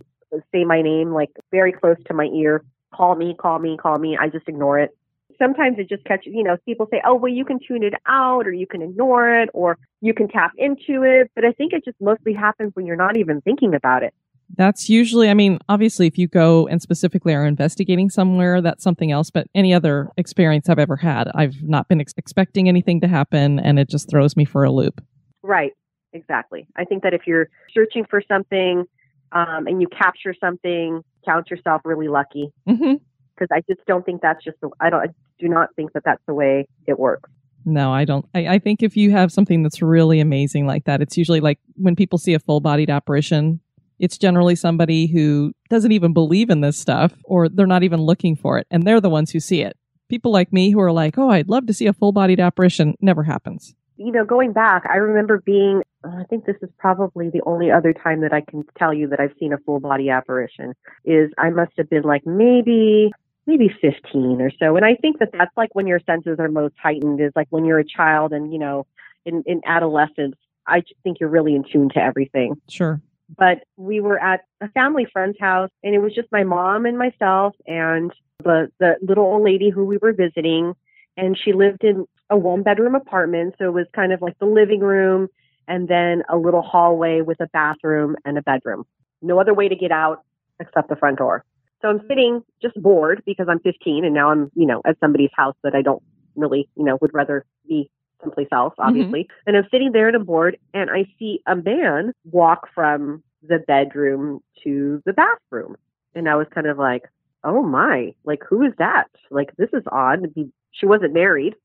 say 0.53 0.63
my 0.63 0.81
name 0.81 1.11
like 1.11 1.29
very 1.51 1.71
close 1.71 1.97
to 2.07 2.13
my 2.13 2.25
ear, 2.25 2.63
call 2.93 3.15
me, 3.15 3.35
call 3.37 3.59
me, 3.59 3.77
call 3.77 3.97
me. 3.99 4.17
I 4.19 4.29
just 4.29 4.47
ignore 4.47 4.79
it. 4.79 4.95
Sometimes 5.37 5.77
it 5.79 5.87
just 5.87 6.03
catches, 6.03 6.33
you 6.33 6.43
know, 6.43 6.57
people 6.65 6.87
say, 6.91 7.01
oh, 7.05 7.15
well, 7.15 7.31
you 7.31 7.45
can 7.45 7.59
tune 7.65 7.83
it 7.83 7.93
out 8.07 8.45
or 8.45 8.51
you 8.51 8.67
can 8.67 8.81
ignore 8.81 9.41
it 9.41 9.49
or 9.53 9.77
you 10.01 10.13
can 10.13 10.27
tap 10.27 10.51
into 10.57 11.03
it. 11.03 11.31
But 11.33 11.45
I 11.45 11.53
think 11.53 11.71
it 11.71 11.85
just 11.85 11.97
mostly 12.01 12.33
happens 12.33 12.71
when 12.75 12.85
you're 12.85 12.97
not 12.97 13.15
even 13.17 13.39
thinking 13.41 13.73
about 13.73 14.03
it. 14.03 14.13
That's 14.57 14.89
usually, 14.89 15.29
I 15.29 15.35
mean, 15.35 15.59
obviously, 15.69 16.07
if 16.07 16.17
you 16.17 16.27
go 16.27 16.67
and 16.67 16.81
specifically 16.81 17.33
are 17.35 17.45
investigating 17.45 18.09
somewhere, 18.09 18.61
that's 18.61 18.83
something 18.83 19.11
else. 19.11 19.29
But 19.29 19.47
any 19.53 19.73
other 19.73 20.09
experience 20.17 20.67
I've 20.67 20.79
ever 20.79 20.97
had, 20.97 21.29
I've 21.35 21.61
not 21.61 21.87
been 21.87 22.01
ex- 22.01 22.15
expecting 22.17 22.67
anything 22.67 22.99
to 23.01 23.07
happen 23.07 23.59
and 23.59 23.79
it 23.79 23.89
just 23.89 24.09
throws 24.09 24.35
me 24.35 24.45
for 24.45 24.63
a 24.63 24.71
loop. 24.71 25.01
Right. 25.43 25.71
Exactly. 26.13 26.67
I 26.75 26.85
think 26.85 27.03
that 27.03 27.13
if 27.13 27.21
you're 27.27 27.49
searching 27.73 28.05
for 28.09 28.21
something 28.27 28.85
um, 29.31 29.67
and 29.67 29.81
you 29.81 29.87
capture 29.87 30.33
something, 30.39 31.03
count 31.25 31.49
yourself 31.51 31.81
really 31.85 32.07
lucky 32.07 32.51
because 32.65 33.49
I 33.51 33.61
just 33.69 33.85
don't 33.87 34.05
think 34.05 34.21
that's 34.21 34.43
just 34.43 34.57
the, 34.61 34.69
I 34.79 34.89
don't, 34.89 35.01
I 35.01 35.13
do 35.39 35.47
not 35.47 35.69
think 35.75 35.93
that 35.93 36.03
that's 36.03 36.21
the 36.27 36.33
way 36.33 36.67
it 36.87 36.99
works. 36.99 37.29
No, 37.65 37.91
I 37.91 38.05
don't. 38.05 38.25
I, 38.33 38.47
I 38.47 38.59
think 38.59 38.81
if 38.81 38.95
you 38.97 39.11
have 39.11 39.31
something 39.31 39.63
that's 39.63 39.81
really 39.81 40.19
amazing 40.19 40.65
like 40.65 40.85
that, 40.85 41.01
it's 41.01 41.17
usually 41.17 41.41
like 41.41 41.59
when 41.75 41.95
people 41.95 42.17
see 42.17 42.33
a 42.33 42.39
full 42.39 42.61
bodied 42.61 42.89
apparition, 42.89 43.59
it's 43.99 44.17
generally 44.17 44.55
somebody 44.55 45.07
who 45.07 45.53
doesn't 45.69 45.91
even 45.91 46.13
believe 46.13 46.49
in 46.49 46.61
this 46.61 46.77
stuff 46.77 47.13
or 47.25 47.49
they're 47.49 47.67
not 47.67 47.83
even 47.83 48.01
looking 48.01 48.35
for 48.35 48.57
it. 48.57 48.65
And 48.71 48.83
they're 48.83 49.01
the 49.01 49.09
ones 49.09 49.31
who 49.31 49.39
see 49.39 49.61
it. 49.61 49.77
People 50.07 50.31
like 50.31 50.51
me 50.51 50.71
who 50.71 50.79
are 50.79 50.91
like, 50.91 51.17
oh, 51.17 51.29
I'd 51.29 51.49
love 51.49 51.67
to 51.67 51.73
see 51.73 51.85
a 51.85 51.93
full 51.93 52.11
bodied 52.11 52.39
apparition, 52.39 52.95
never 53.01 53.23
happens. 53.23 53.75
You 53.99 54.13
know, 54.13 54.23
going 54.23 54.53
back, 54.53 54.83
I 54.89 54.95
remember 54.95 55.41
being, 55.45 55.83
uh, 56.05 56.21
I 56.21 56.23
think 56.29 56.45
this 56.45 56.55
is 56.61 56.69
probably 56.77 57.29
the 57.29 57.41
only 57.45 57.69
other 57.69 57.93
time 57.93 58.21
that 58.21 58.31
I 58.31 58.41
can 58.41 58.63
tell 58.77 58.93
you 58.93 59.09
that 59.09 59.19
I've 59.19 59.33
seen 59.37 59.51
a 59.51 59.57
full 59.57 59.81
body 59.81 60.09
apparition 60.09 60.73
is 61.03 61.29
I 61.37 61.49
must 61.49 61.73
have 61.77 61.89
been 61.89 62.03
like 62.03 62.25
maybe, 62.25 63.11
maybe 63.45 63.69
15 63.81 64.41
or 64.41 64.51
so. 64.57 64.77
And 64.77 64.85
I 64.85 64.95
think 64.95 65.19
that 65.19 65.29
that's 65.33 65.55
like 65.57 65.75
when 65.75 65.85
your 65.85 65.99
senses 66.05 66.37
are 66.39 66.47
most 66.47 66.75
heightened 66.81 67.19
is 67.19 67.33
like 67.35 67.47
when 67.49 67.65
you're 67.65 67.79
a 67.79 67.85
child 67.85 68.31
and, 68.31 68.53
you 68.53 68.57
know, 68.57 68.87
in, 69.25 69.43
in 69.45 69.59
adolescence, 69.65 70.35
I 70.65 70.81
think 71.03 71.19
you're 71.19 71.29
really 71.29 71.55
in 71.55 71.65
tune 71.69 71.89
to 71.89 71.99
everything 71.99 72.53
Sure. 72.69 73.01
but 73.37 73.63
we 73.75 73.99
were 73.99 74.19
at 74.19 74.41
a 74.61 74.69
family 74.69 75.07
friend's 75.11 75.37
house 75.39 75.71
and 75.83 75.93
it 75.95 75.99
was 75.99 76.13
just 76.13 76.31
my 76.31 76.43
mom 76.43 76.85
and 76.85 76.97
myself 76.97 77.55
and 77.65 78.13
the 78.43 78.71
the 78.79 78.95
little 79.01 79.25
old 79.25 79.43
lady 79.43 79.69
who 79.69 79.83
we 79.83 79.97
were 79.97 80.13
visiting 80.13 80.73
and 81.17 81.37
she 81.43 81.53
lived 81.53 81.83
in 81.83 82.05
a 82.29 82.37
one 82.37 82.63
bedroom 82.63 82.95
apartment. 82.95 83.55
So 83.57 83.65
it 83.65 83.73
was 83.73 83.87
kind 83.93 84.13
of 84.13 84.21
like 84.21 84.37
the 84.39 84.45
living 84.45 84.81
room 84.81 85.27
and 85.67 85.87
then 85.87 86.23
a 86.29 86.37
little 86.37 86.61
hallway 86.61 87.21
with 87.21 87.39
a 87.39 87.47
bathroom 87.47 88.15
and 88.25 88.37
a 88.37 88.41
bedroom. 88.41 88.85
No 89.21 89.39
other 89.39 89.53
way 89.53 89.67
to 89.67 89.75
get 89.75 89.91
out 89.91 90.23
except 90.59 90.89
the 90.89 90.95
front 90.95 91.17
door. 91.17 91.45
So 91.81 91.87
I'm 91.87 92.01
sitting 92.07 92.43
just 92.61 92.81
bored 92.81 93.23
because 93.25 93.47
I'm 93.49 93.59
15 93.59 94.03
and 94.03 94.13
now 94.13 94.31
I'm, 94.31 94.51
you 94.55 94.65
know, 94.65 94.81
at 94.85 94.97
somebody's 94.99 95.29
house 95.33 95.55
that 95.63 95.75
I 95.75 95.81
don't 95.81 96.03
really, 96.35 96.67
you 96.75 96.83
know, 96.83 96.97
would 97.01 97.13
rather 97.13 97.45
be 97.67 97.89
someplace 98.21 98.49
else, 98.51 98.73
obviously. 98.79 99.23
Mm-hmm. 99.23 99.47
And 99.47 99.57
I'm 99.57 99.67
sitting 99.71 99.91
there 99.93 100.07
and 100.07 100.17
I'm 100.17 100.25
bored 100.25 100.57
and 100.73 100.89
I 100.89 101.05
see 101.17 101.41
a 101.47 101.55
man 101.55 102.13
walk 102.25 102.67
from 102.73 103.23
the 103.41 103.59
bedroom 103.59 104.41
to 104.63 105.01
the 105.05 105.13
bathroom. 105.13 105.77
And 106.15 106.27
I 106.27 106.35
was 106.35 106.47
kind 106.53 106.67
of 106.67 106.77
like, 106.77 107.03
oh 107.43 107.63
my, 107.63 108.13
like, 108.25 108.41
who 108.47 108.63
is 108.63 108.73
that? 108.79 109.07
Like, 109.31 109.55
this 109.57 109.69
is 109.71 109.83
odd. 109.89 110.33
She 110.71 110.85
wasn't 110.85 111.13
married. 111.13 111.55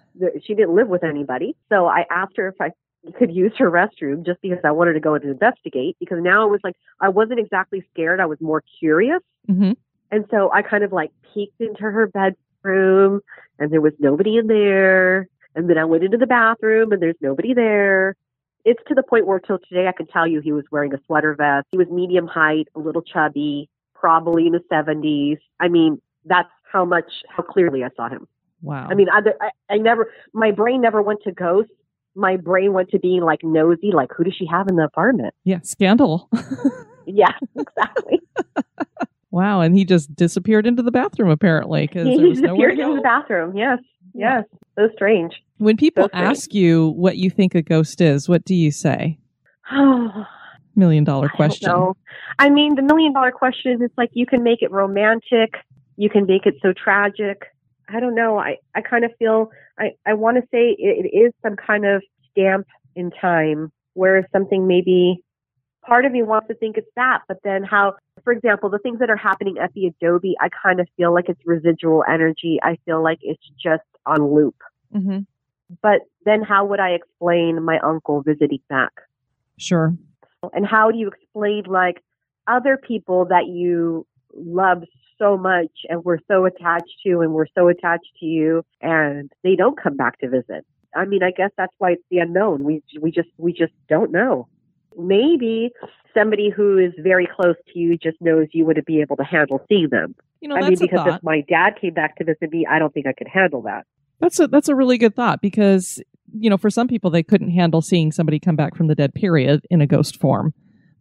She 0.47 0.55
didn't 0.55 0.75
live 0.75 0.89
with 0.89 1.05
anybody. 1.05 1.57
So 1.69 1.87
I 1.87 2.05
asked 2.11 2.37
her 2.37 2.49
if 2.49 2.61
I 2.61 2.71
could 3.19 3.35
use 3.35 3.53
her 3.59 3.71
restroom 3.71 4.25
just 4.25 4.41
because 4.41 4.61
I 4.65 4.71
wanted 4.71 4.95
to 4.95 5.01
go 5.01 5.15
and 5.15 5.25
investigate 5.25 5.97
because 6.01 6.19
now 6.23 6.47
it 6.47 6.51
was 6.51 6.61
like, 6.65 6.77
I 7.01 7.09
wasn't 7.09 7.41
exactly 7.41 7.85
scared. 7.93 8.21
I 8.21 8.27
was 8.27 8.41
more 8.41 8.63
curious. 8.79 9.21
Mm-hmm. 9.49 9.73
And 10.11 10.25
so 10.31 10.51
I 10.53 10.63
kind 10.63 10.85
of 10.85 10.93
like 10.93 11.11
peeked 11.33 11.61
into 11.61 11.83
her 11.83 12.07
bedroom 12.07 13.21
and 13.59 13.71
there 13.71 13.81
was 13.81 13.93
nobody 13.99 14.37
in 14.39 14.47
there. 14.47 15.29
And 15.55 15.69
then 15.69 15.79
I 15.79 15.85
went 15.85 16.05
into 16.05 16.17
the 16.17 16.27
bathroom 16.27 16.93
and 16.93 17.03
there's 17.03 17.17
nobody 17.21 17.55
there. 17.55 18.17
It's 18.65 18.81
to 18.89 18.95
the 18.95 19.03
point 19.03 19.27
where 19.27 19.39
till 19.39 19.59
today 19.59 19.87
I 19.87 19.93
can 19.93 20.07
tell 20.07 20.27
you 20.27 20.41
he 20.41 20.53
was 20.53 20.65
wearing 20.71 20.95
a 20.95 20.99
sweater 21.07 21.35
vest. 21.35 21.67
He 21.71 21.77
was 21.77 21.89
medium 21.91 22.27
height, 22.27 22.69
a 22.75 22.79
little 22.79 23.03
chubby, 23.03 23.69
probably 23.95 24.47
in 24.47 24.53
the 24.53 24.63
70s. 24.73 25.39
I 25.61 25.69
mean, 25.69 26.01
that's 26.25 26.49
how 26.73 26.85
much, 26.85 27.11
how 27.29 27.43
clearly 27.43 27.85
I 27.85 27.91
saw 27.95 28.09
him. 28.09 28.27
Wow. 28.65 28.89
I 28.91 28.95
mean, 28.95 29.09
I, 29.13 29.21
I, 29.41 29.75
I 29.75 29.77
never, 29.77 30.11
my 30.33 30.51
brain 30.51 30.81
never 30.81 31.03
went 31.03 31.21
to 31.25 31.33
ghosts. 31.33 31.71
My 32.17 32.37
brain 32.37 32.73
went 32.73 32.89
to 32.91 32.99
being 32.99 33.23
like 33.23 33.41
nosy, 33.43 33.91
like 33.93 34.09
who 34.17 34.25
does 34.25 34.35
she 34.39 34.47
have 34.47 34.69
in 34.69 34.77
the 34.77 34.85
apartment? 34.85 35.35
Yeah, 35.45 35.61
scandal. 35.63 36.31
yeah, 37.07 37.33
exactly. 37.57 38.21
wow, 39.31 39.61
and 39.61 39.77
he 39.77 39.85
just 39.85 40.15
disappeared 40.15 40.67
into 40.67 40.83
the 40.83 40.93
bathroom 40.93 41.29
apparently 41.29 41.87
because 41.87 42.07
he 42.09 42.17
there 42.17 42.29
was 42.29 42.41
nowhere 42.41 42.71
disappeared 42.71 42.77
to 42.77 42.83
go. 42.83 42.91
into 42.91 42.97
the 42.97 43.03
bathroom. 43.03 43.57
Yes, 43.57 43.79
yes, 44.15 44.45
so 44.79 44.89
strange. 44.95 45.35
When 45.59 45.77
people 45.77 46.05
So 46.05 46.09
strange. 46.09 46.29
ask 46.29 46.55
you 46.55 46.89
what 46.91 47.17
you 47.17 47.31
think 47.31 47.55
a 47.55 47.63
ghost 47.63 48.01
is, 48.01 48.29
what 48.29 48.45
do 48.45 48.55
you 48.55 48.71
say? 48.71 49.19
Oh, 49.71 50.25
Million 50.77 51.05
dollar 51.05 51.29
question. 51.29 51.69
No, 51.69 51.97
I 52.39 52.49
mean 52.49 52.75
the 52.77 52.83
million 52.83 53.13
dollar 53.13 53.31
question 53.33 53.83
is 53.83 53.91
like 53.99 54.11
you 54.13 54.27
can 54.27 54.43
make 54.43 54.63
it 54.63 54.71
romantic, 54.71 55.55
you 55.97 56.09
can 56.09 56.27
make 56.27 56.47
it 56.47 56.55
so 56.63 56.73
tragic. 56.73 57.43
I 57.95 58.01
don't 58.01 58.15
know. 58.15 58.39
I 58.39 58.57
I 58.75 58.81
kind 58.81 59.05
of 59.05 59.13
feel 59.19 59.51
I 59.79 59.93
I 60.07 60.15
want 60.15 60.37
to 60.37 60.43
say 60.51 60.71
it, 60.79 61.07
it 61.07 61.17
is 61.17 61.33
some 61.43 61.57
kind 61.57 61.87
of 61.87 62.03
stamp 62.31 62.67
in 62.97 63.11
time, 63.11 63.71
whereas 63.95 64.25
something 64.33 64.67
maybe 64.67 65.23
part 65.87 66.05
of 66.05 66.13
me 66.13 66.23
wants 66.23 66.49
to 66.49 66.55
think 66.55 66.77
it's 66.77 66.89
that, 66.97 67.21
but 67.29 67.39
then 67.45 67.63
how, 67.63 67.95
for 68.23 68.33
example, 68.33 68.71
the 68.71 68.79
things 68.79 68.99
that 68.99 69.11
are 69.11 69.17
happening 69.17 69.57
at 69.63 69.73
the 69.75 69.87
Adobe, 69.87 70.35
I 70.41 70.49
kind 70.63 70.81
of 70.81 70.89
feel 70.97 71.13
like 71.13 71.29
it's 71.29 71.41
residual 71.45 72.05
energy. 72.09 72.59
I 72.63 72.79
feel 72.85 73.03
like 73.03 73.19
it's 73.23 73.43
just 73.63 73.83
on 74.07 74.35
loop. 74.35 74.57
Mm-hmm. 74.95 75.21
But 75.83 76.03
then 76.25 76.43
how 76.43 76.65
would 76.67 76.81
I 76.81 76.91
explain 76.91 77.63
my 77.63 77.79
uncle 77.81 78.23
visiting 78.23 78.61
back? 78.69 78.93
Sure. 79.59 79.95
And 80.53 80.67
how 80.67 80.91
do 80.91 80.99
you 80.99 81.09
explain 81.09 81.65
like 81.67 82.03
other 82.47 82.77
people 82.77 83.27
that 83.27 83.47
you 83.47 84.07
love 84.35 84.85
so 85.19 85.37
much 85.37 85.71
and 85.89 86.05
we're 86.05 86.19
so 86.29 86.45
attached 86.45 86.95
to 87.07 87.21
and 87.21 87.33
we're 87.33 87.47
so 87.55 87.69
attached 87.69 88.11
to 88.21 88.27
you 88.27 88.65
and 88.81 89.31
they 89.43 89.57
don't 89.57 89.81
come 89.81 89.97
back 89.97 90.19
to 90.21 90.29
visit? 90.29 90.67
I 90.95 91.05
mean, 91.05 91.23
I 91.23 91.31
guess 91.31 91.51
that's 91.57 91.73
why 91.79 91.93
it's 91.93 92.03
the 92.11 92.19
unknown. 92.19 92.65
We 92.65 92.83
we 93.01 93.11
just 93.11 93.29
we 93.37 93.53
just 93.53 93.73
don't 93.89 94.13
know. 94.13 94.49
Maybe 94.97 95.73
somebody 96.17 96.51
who 96.51 96.79
is 96.79 96.93
very 96.99 97.27
close 97.27 97.57
to 97.73 97.79
you 97.79 97.97
just 97.99 98.21
knows 98.21 98.47
you 98.53 98.65
wouldn't 98.65 98.87
be 98.87 99.01
able 99.01 99.17
to 99.17 99.25
handle 99.25 99.61
seeing 99.69 99.89
them. 99.91 100.15
You 100.41 100.49
know, 100.49 100.57
I 100.57 100.61
mean, 100.61 100.71
that's 100.71 100.83
a 100.83 100.85
because 100.85 100.99
thought. 100.99 101.17
if 101.17 101.23
my 101.23 101.41
dad 101.49 101.75
came 101.81 101.95
back 101.95 102.17
to 102.17 102.25
visit 102.25 102.51
me, 102.51 102.67
I 102.69 102.79
don't 102.79 102.95
think 102.95 103.07
I 103.07 103.13
could 103.13 103.29
handle 103.29 103.63
that. 103.63 103.87
That's 104.21 104.39
a 104.39 104.47
that's 104.47 104.69
a 104.69 104.75
really 104.75 104.99
good 104.99 105.17
thought 105.17 105.41
because 105.41 106.01
you 106.33 106.49
know 106.49 106.57
for 106.57 106.71
some 106.71 106.89
people 106.89 107.11
they 107.11 107.23
couldn't 107.23 107.51
handle 107.51 107.83
seeing 107.83 108.13
somebody 108.13 108.39
come 108.39 108.57
back 108.57 108.77
from 108.77 108.87
the 108.87 108.95
dead 108.95 109.15
period 109.15 109.67
in 109.71 109.81
a 109.81 109.87
ghost 109.87 110.21
form, 110.21 110.55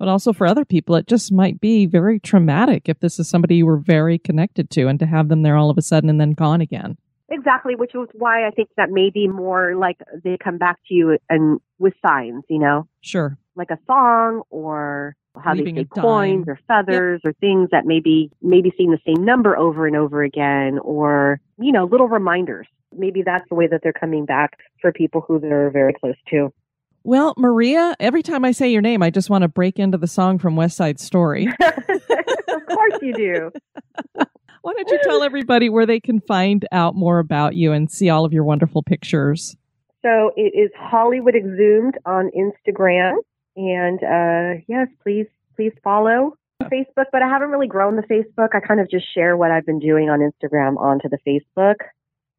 but 0.03 0.09
also 0.09 0.33
for 0.33 0.45
other 0.45 0.65
people 0.65 0.95
it 0.95 1.07
just 1.07 1.31
might 1.31 1.61
be 1.61 1.85
very 1.85 2.19
traumatic 2.19 2.89
if 2.89 2.99
this 2.99 3.19
is 3.19 3.29
somebody 3.29 3.55
you 3.55 3.65
were 3.65 3.77
very 3.77 4.19
connected 4.19 4.69
to 4.69 4.89
and 4.89 4.99
to 4.99 5.05
have 5.05 5.29
them 5.29 5.43
there 5.43 5.55
all 5.55 5.69
of 5.69 5.77
a 5.77 5.81
sudden 5.81 6.09
and 6.09 6.19
then 6.19 6.33
gone 6.33 6.59
again. 6.59 6.97
Exactly, 7.29 7.75
which 7.75 7.95
is 7.95 8.09
why 8.11 8.45
I 8.45 8.51
think 8.51 8.67
that 8.75 8.89
maybe 8.91 9.29
more 9.29 9.77
like 9.77 9.95
they 10.25 10.37
come 10.37 10.57
back 10.57 10.77
to 10.89 10.93
you 10.93 11.17
and 11.29 11.61
with 11.79 11.93
signs, 12.05 12.43
you 12.49 12.59
know, 12.59 12.85
Sure. 12.99 13.37
like 13.55 13.69
a 13.71 13.79
song 13.87 14.41
or 14.49 15.15
how 15.41 15.53
Leaving 15.53 15.75
they 15.75 15.83
say 15.83 16.01
coins 16.01 16.49
or 16.49 16.59
feathers 16.67 17.21
or 17.23 17.31
things 17.39 17.69
that 17.71 17.85
maybe 17.85 18.29
maybe 18.41 18.73
seeing 18.75 18.91
the 18.91 18.99
same 19.07 19.23
number 19.23 19.57
over 19.57 19.87
and 19.87 19.95
over 19.95 20.21
again 20.21 20.79
or 20.79 21.39
you 21.57 21.71
know 21.71 21.85
little 21.85 22.09
reminders. 22.09 22.67
Maybe 22.93 23.21
that's 23.21 23.47
the 23.47 23.55
way 23.55 23.67
that 23.67 23.79
they're 23.83 23.93
coming 23.93 24.25
back 24.25 24.59
for 24.81 24.91
people 24.91 25.21
who 25.21 25.39
they're 25.39 25.71
very 25.71 25.93
close 25.93 26.17
to. 26.31 26.51
Well, 27.05 27.33
Maria, 27.37 27.95
every 27.99 28.23
time 28.23 28.45
I 28.45 28.51
say 28.51 28.71
your 28.71 28.81
name, 28.81 29.03
I 29.03 29.09
just 29.09 29.29
want 29.29 29.41
to 29.41 29.49
break 29.49 29.77
into 29.77 29.97
the 29.97 30.07
song 30.07 30.39
from 30.39 30.55
West 30.55 30.77
Side 30.77 31.01
Story. 31.01 31.47
of 31.61 32.65
course 32.67 32.93
you 33.01 33.13
do. 33.13 33.51
Why 34.61 34.73
don't 34.73 34.89
you 34.89 34.99
tell 35.03 35.21
everybody 35.21 35.67
where 35.67 35.85
they 35.85 35.99
can 35.99 36.21
find 36.21 36.65
out 36.71 36.95
more 36.95 37.19
about 37.19 37.55
you 37.55 37.73
and 37.73 37.91
see 37.91 38.09
all 38.09 38.23
of 38.23 38.31
your 38.31 38.45
wonderful 38.45 38.81
pictures? 38.81 39.57
So 40.01 40.31
it 40.37 40.53
is 40.57 40.71
Hollywood 40.77 41.35
Exhumed 41.35 41.97
on 42.05 42.31
Instagram. 42.31 43.15
And 43.57 43.99
uh, 44.01 44.63
yes, 44.69 44.87
please, 45.03 45.27
please 45.57 45.73
follow 45.83 46.37
Facebook. 46.61 47.05
But 47.11 47.21
I 47.21 47.27
haven't 47.27 47.49
really 47.49 47.67
grown 47.67 47.97
the 47.97 48.03
Facebook. 48.03 48.49
I 48.53 48.61
kind 48.65 48.79
of 48.79 48.89
just 48.89 49.05
share 49.13 49.35
what 49.35 49.51
I've 49.51 49.65
been 49.65 49.79
doing 49.79 50.09
on 50.09 50.19
Instagram 50.19 50.77
onto 50.77 51.09
the 51.09 51.17
Facebook. 51.27 51.75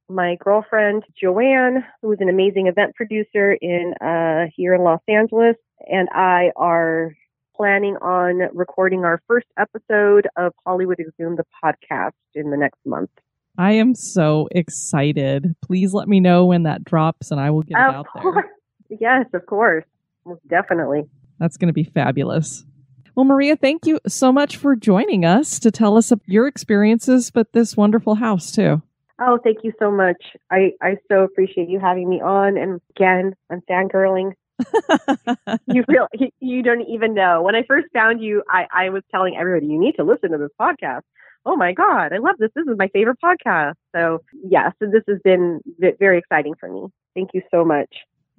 My 0.09 0.37
girlfriend 0.37 1.05
Joanne, 1.21 1.85
who 2.03 2.13
is 2.13 2.19
an 2.21 2.29
amazing 2.29 2.67
event 2.67 2.95
producer 2.95 3.53
in 3.53 3.95
uh, 4.01 4.51
here 4.55 4.75
in 4.75 4.83
Los 4.83 5.01
Angeles, 5.09 5.57
and 5.91 6.09
I 6.13 6.51
are 6.57 7.15
planning 7.57 7.97
on 7.97 8.49
recording 8.53 9.05
our 9.05 9.23
first 9.27 9.47
episode 9.59 10.27
of 10.37 10.53
Hollywood 10.67 10.99
Exhumed, 11.01 11.39
the 11.39 11.45
podcast, 11.65 12.13
in 12.35 12.51
the 12.51 12.57
next 12.57 12.81
month. 12.85 13.11
I 13.57 13.73
am 13.73 13.95
so 13.95 14.49
excited. 14.51 15.55
Please 15.65 15.95
let 15.95 16.09
me 16.09 16.21
know 16.21 16.47
when 16.47 16.65
that 16.65 16.85
drops 16.85 17.31
and 17.31 17.41
I 17.41 17.51
will 17.51 17.63
get 17.63 17.79
it 17.79 17.89
Of 17.89 17.95
out 17.95 18.07
there. 18.15 18.51
Yes, 19.01 19.27
of 19.33 19.47
course. 19.47 19.85
Most 20.27 20.47
definitely. 20.49 21.05
That's 21.39 21.57
going 21.57 21.69
to 21.69 21.73
be 21.73 21.85
fabulous. 21.85 22.65
Well, 23.15 23.25
Maria, 23.25 23.57
thank 23.57 23.87
you 23.87 24.01
so 24.07 24.33
much 24.33 24.57
for 24.57 24.75
joining 24.75 25.25
us 25.25 25.59
to 25.61 25.71
tell 25.71 25.97
us 25.97 26.13
your 26.27 26.47
experiences, 26.47 27.31
but 27.31 27.53
this 27.53 27.77
wonderful 27.77 28.17
house 28.17 28.53
too. 28.53 28.83
Oh, 29.21 29.39
thank 29.43 29.59
you 29.63 29.73
so 29.79 29.91
much. 29.91 30.21
I, 30.51 30.73
I 30.83 30.97
so 31.11 31.23
appreciate 31.23 31.69
you 31.69 31.79
having 31.79 32.09
me 32.09 32.21
on. 32.21 32.57
And 32.57 32.81
again, 32.97 33.35
I'm 33.51 33.63
fangirling. 33.71 34.33
you 35.67 35.85
feel 35.85 36.09
you, 36.41 36.63
don't 36.63 36.83
even 36.89 37.15
know. 37.15 37.43
When 37.43 37.55
I 37.55 37.63
first 37.67 37.87
found 37.93 38.23
you, 38.23 38.43
I, 38.49 38.67
I 38.73 38.91
was 38.91 39.03
telling 39.11 39.37
everybody, 39.37 39.67
you 39.67 39.81
need 39.81 39.95
to 39.97 40.05
listen 40.05 40.31
to 40.31 40.39
this 40.39 40.51
podcast. 40.61 41.03
Oh 41.47 41.57
my 41.57 41.73
God, 41.73 42.13
I 42.13 42.19
love 42.19 42.37
this. 42.39 42.51
This 42.55 42.67
is 42.67 42.77
my 42.79 42.89
favorite 42.89 43.19
podcast. 43.23 43.75
So 43.95 44.23
yes, 44.49 44.73
so 44.79 44.87
this 44.91 45.03
has 45.09 45.19
been 45.23 45.61
very 45.99 46.19
exciting 46.19 46.55
for 46.59 46.71
me. 46.71 46.87
Thank 47.15 47.31
you 47.35 47.43
so 47.51 47.65
much. 47.65 47.91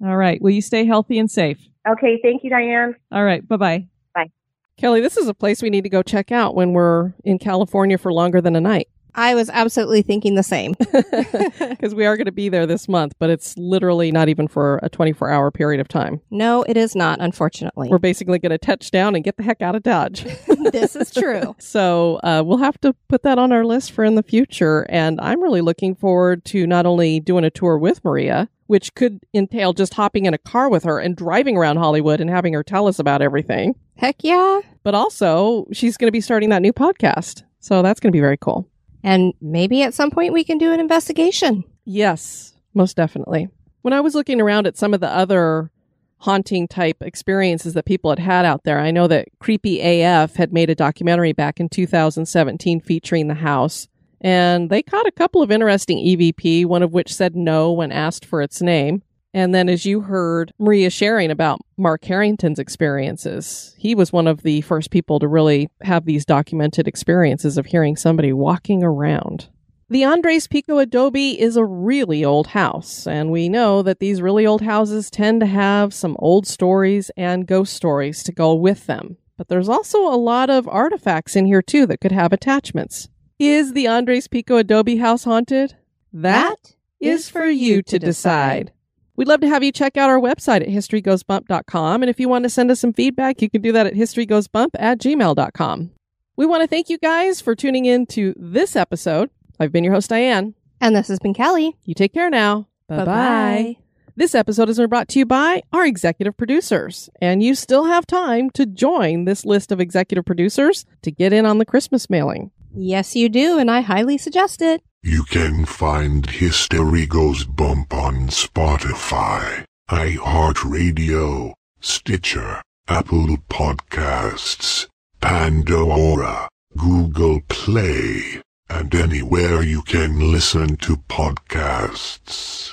All 0.04 0.16
right. 0.16 0.40
Will 0.42 0.50
you 0.50 0.62
stay 0.62 0.84
healthy 0.84 1.18
and 1.18 1.30
safe? 1.30 1.68
Okay, 1.88 2.18
thank 2.22 2.42
you, 2.42 2.50
Diane. 2.50 2.94
All 3.12 3.24
right. 3.24 3.46
Bye 3.46 3.56
bye. 3.56 3.86
Bye. 4.14 4.30
Kelly, 4.76 5.00
this 5.00 5.16
is 5.16 5.28
a 5.28 5.34
place 5.34 5.62
we 5.62 5.70
need 5.70 5.84
to 5.84 5.88
go 5.88 6.02
check 6.02 6.32
out 6.32 6.54
when 6.54 6.72
we're 6.72 7.12
in 7.24 7.38
California 7.38 7.96
for 7.96 8.12
longer 8.12 8.40
than 8.40 8.56
a 8.56 8.60
night. 8.60 8.88
I 9.16 9.34
was 9.34 9.50
absolutely 9.50 10.02
thinking 10.02 10.34
the 10.34 10.42
same. 10.42 10.74
Because 11.76 11.94
we 11.94 12.06
are 12.06 12.16
going 12.16 12.26
to 12.26 12.32
be 12.32 12.48
there 12.48 12.66
this 12.66 12.88
month, 12.88 13.14
but 13.18 13.28
it's 13.28 13.56
literally 13.58 14.10
not 14.10 14.28
even 14.28 14.48
for 14.48 14.80
a 14.82 14.88
24 14.88 15.30
hour 15.30 15.50
period 15.50 15.80
of 15.80 15.88
time. 15.88 16.20
no, 16.30 16.62
it 16.62 16.76
is 16.76 16.94
not, 16.96 17.20
unfortunately. 17.20 17.88
We're 17.88 17.98
basically 17.98 18.38
going 18.38 18.50
to 18.50 18.58
touch 18.58 18.90
down 18.90 19.14
and 19.14 19.22
get 19.22 19.36
the 19.36 19.42
heck 19.42 19.60
out 19.62 19.74
of 19.74 19.82
Dodge. 19.82 20.24
this 20.72 20.96
is 20.96 21.12
true. 21.12 21.54
So 21.58 22.18
uh, 22.22 22.42
we'll 22.44 22.58
have 22.58 22.80
to 22.80 22.94
put 23.08 23.22
that 23.24 23.38
on 23.38 23.52
our 23.52 23.64
list 23.64 23.92
for 23.92 24.04
in 24.04 24.14
the 24.14 24.22
future. 24.22 24.86
And 24.88 25.20
I'm 25.20 25.42
really 25.42 25.60
looking 25.60 25.94
forward 25.94 26.44
to 26.46 26.66
not 26.66 26.86
only 26.86 27.20
doing 27.20 27.44
a 27.44 27.50
tour 27.50 27.78
with 27.78 28.04
Maria, 28.04 28.48
which 28.66 28.94
could 28.94 29.20
entail 29.34 29.72
just 29.72 29.94
hopping 29.94 30.26
in 30.26 30.34
a 30.34 30.38
car 30.38 30.68
with 30.68 30.84
her 30.84 30.98
and 30.98 31.16
driving 31.16 31.56
around 31.56 31.76
Hollywood 31.76 32.20
and 32.20 32.30
having 32.30 32.52
her 32.54 32.62
tell 32.62 32.86
us 32.88 32.98
about 32.98 33.22
everything, 33.22 33.74
Heck 33.96 34.16
yeah. 34.20 34.60
but 34.82 34.94
also 34.94 35.66
she's 35.72 35.96
going 35.96 36.08
to 36.08 36.12
be 36.12 36.20
starting 36.20 36.48
that 36.50 36.62
new 36.62 36.72
podcast. 36.72 37.42
So 37.60 37.82
that's 37.82 38.00
going 38.00 38.10
to 38.10 38.16
be 38.16 38.20
very 38.20 38.36
cool. 38.36 38.68
And 39.02 39.34
maybe 39.40 39.82
at 39.82 39.94
some 39.94 40.10
point 40.10 40.32
we 40.32 40.44
can 40.44 40.58
do 40.58 40.72
an 40.72 40.80
investigation. 40.80 41.64
Yes, 41.84 42.54
most 42.74 42.96
definitely. 42.96 43.48
When 43.82 43.92
I 43.92 44.00
was 44.00 44.14
looking 44.14 44.40
around 44.40 44.66
at 44.66 44.76
some 44.76 44.94
of 44.94 45.00
the 45.00 45.10
other 45.10 45.70
haunting 46.18 46.66
type 46.66 47.02
experiences 47.02 47.74
that 47.74 47.84
people 47.84 48.10
had 48.10 48.18
had 48.18 48.44
out 48.44 48.64
there, 48.64 48.80
I 48.80 48.90
know 48.90 49.06
that 49.06 49.28
Creepy 49.38 49.80
AF 49.80 50.36
had 50.36 50.52
made 50.52 50.70
a 50.70 50.74
documentary 50.74 51.32
back 51.32 51.60
in 51.60 51.68
2017 51.68 52.80
featuring 52.80 53.28
the 53.28 53.34
house. 53.34 53.86
And 54.20 54.70
they 54.70 54.82
caught 54.82 55.06
a 55.06 55.12
couple 55.12 55.42
of 55.42 55.52
interesting 55.52 55.98
EVP, 55.98 56.66
one 56.66 56.82
of 56.82 56.92
which 56.92 57.14
said 57.14 57.36
no 57.36 57.70
when 57.70 57.92
asked 57.92 58.24
for 58.24 58.42
its 58.42 58.60
name. 58.60 59.02
And 59.36 59.54
then, 59.54 59.68
as 59.68 59.84
you 59.84 60.00
heard 60.00 60.50
Maria 60.58 60.88
sharing 60.88 61.30
about 61.30 61.60
Mark 61.76 62.02
Harrington's 62.06 62.58
experiences, 62.58 63.74
he 63.76 63.94
was 63.94 64.10
one 64.10 64.26
of 64.26 64.42
the 64.42 64.62
first 64.62 64.90
people 64.90 65.18
to 65.18 65.28
really 65.28 65.68
have 65.82 66.06
these 66.06 66.24
documented 66.24 66.88
experiences 66.88 67.58
of 67.58 67.66
hearing 67.66 67.96
somebody 67.96 68.32
walking 68.32 68.82
around. 68.82 69.50
The 69.90 70.04
Andres 70.04 70.48
Pico 70.48 70.78
Adobe 70.78 71.38
is 71.38 71.58
a 71.58 71.66
really 71.66 72.24
old 72.24 72.46
house, 72.46 73.06
and 73.06 73.30
we 73.30 73.50
know 73.50 73.82
that 73.82 73.98
these 73.98 74.22
really 74.22 74.46
old 74.46 74.62
houses 74.62 75.10
tend 75.10 75.40
to 75.40 75.46
have 75.46 75.92
some 75.92 76.16
old 76.18 76.46
stories 76.46 77.10
and 77.14 77.46
ghost 77.46 77.74
stories 77.74 78.22
to 78.22 78.32
go 78.32 78.54
with 78.54 78.86
them. 78.86 79.18
But 79.36 79.48
there's 79.48 79.68
also 79.68 79.98
a 79.98 80.16
lot 80.16 80.48
of 80.48 80.66
artifacts 80.66 81.36
in 81.36 81.44
here 81.44 81.60
too 81.60 81.84
that 81.88 82.00
could 82.00 82.10
have 82.10 82.32
attachments. 82.32 83.10
Is 83.38 83.74
the 83.74 83.86
Andres 83.86 84.28
Pico 84.28 84.56
Adobe 84.56 84.96
house 84.96 85.24
haunted? 85.24 85.76
That 86.10 86.74
is 87.00 87.28
for 87.28 87.44
you 87.44 87.82
to 87.82 87.98
decide. 87.98 88.72
We'd 89.16 89.28
love 89.28 89.40
to 89.40 89.48
have 89.48 89.64
you 89.64 89.72
check 89.72 89.96
out 89.96 90.10
our 90.10 90.20
website 90.20 90.60
at 90.60 90.68
historygoesbump.com. 90.68 92.02
And 92.02 92.10
if 92.10 92.20
you 92.20 92.28
want 92.28 92.44
to 92.44 92.50
send 92.50 92.70
us 92.70 92.80
some 92.80 92.92
feedback, 92.92 93.40
you 93.40 93.48
can 93.48 93.62
do 93.62 93.72
that 93.72 93.86
at 93.86 93.94
historygoesbump 93.94 94.70
at 94.74 94.98
gmail.com. 94.98 95.90
We 96.36 96.44
want 96.44 96.62
to 96.62 96.68
thank 96.68 96.90
you 96.90 96.98
guys 96.98 97.40
for 97.40 97.54
tuning 97.54 97.86
in 97.86 98.04
to 98.08 98.34
this 98.36 98.76
episode. 98.76 99.30
I've 99.58 99.72
been 99.72 99.84
your 99.84 99.94
host, 99.94 100.10
Diane. 100.10 100.54
And 100.82 100.94
this 100.94 101.08
has 101.08 101.18
been 101.18 101.32
Kelly. 101.32 101.74
You 101.84 101.94
take 101.94 102.12
care 102.12 102.28
now. 102.28 102.68
Bye 102.88 103.04
bye. 103.04 103.76
This 104.16 104.34
episode 104.34 104.68
has 104.68 104.76
been 104.78 104.88
brought 104.88 105.08
to 105.08 105.18
you 105.18 105.26
by 105.26 105.62
our 105.72 105.84
executive 105.86 106.36
producers. 106.36 107.08
And 107.20 107.42
you 107.42 107.54
still 107.54 107.84
have 107.84 108.06
time 108.06 108.50
to 108.50 108.66
join 108.66 109.24
this 109.24 109.44
list 109.44 109.72
of 109.72 109.80
executive 109.80 110.24
producers 110.24 110.84
to 111.02 111.10
get 111.10 111.32
in 111.32 111.46
on 111.46 111.58
the 111.58 111.66
Christmas 111.66 112.08
mailing. 112.10 112.50
Yes, 112.78 113.16
you 113.16 113.30
do, 113.30 113.58
and 113.58 113.70
I 113.70 113.80
highly 113.80 114.18
suggest 114.18 114.60
it. 114.60 114.82
You 115.02 115.22
can 115.24 115.64
find 115.64 116.28
History 116.28 117.06
Goes 117.06 117.44
Bump 117.44 117.94
on 117.94 118.28
Spotify, 118.28 119.64
iHeartRadio, 119.88 121.54
Stitcher, 121.80 122.60
Apple 122.86 123.38
Podcasts, 123.48 124.86
Pandora, 125.22 126.48
Google 126.76 127.40
Play, 127.48 128.42
and 128.68 128.94
anywhere 128.94 129.62
you 129.62 129.80
can 129.80 130.30
listen 130.30 130.76
to 130.76 130.96
podcasts. 131.08 132.72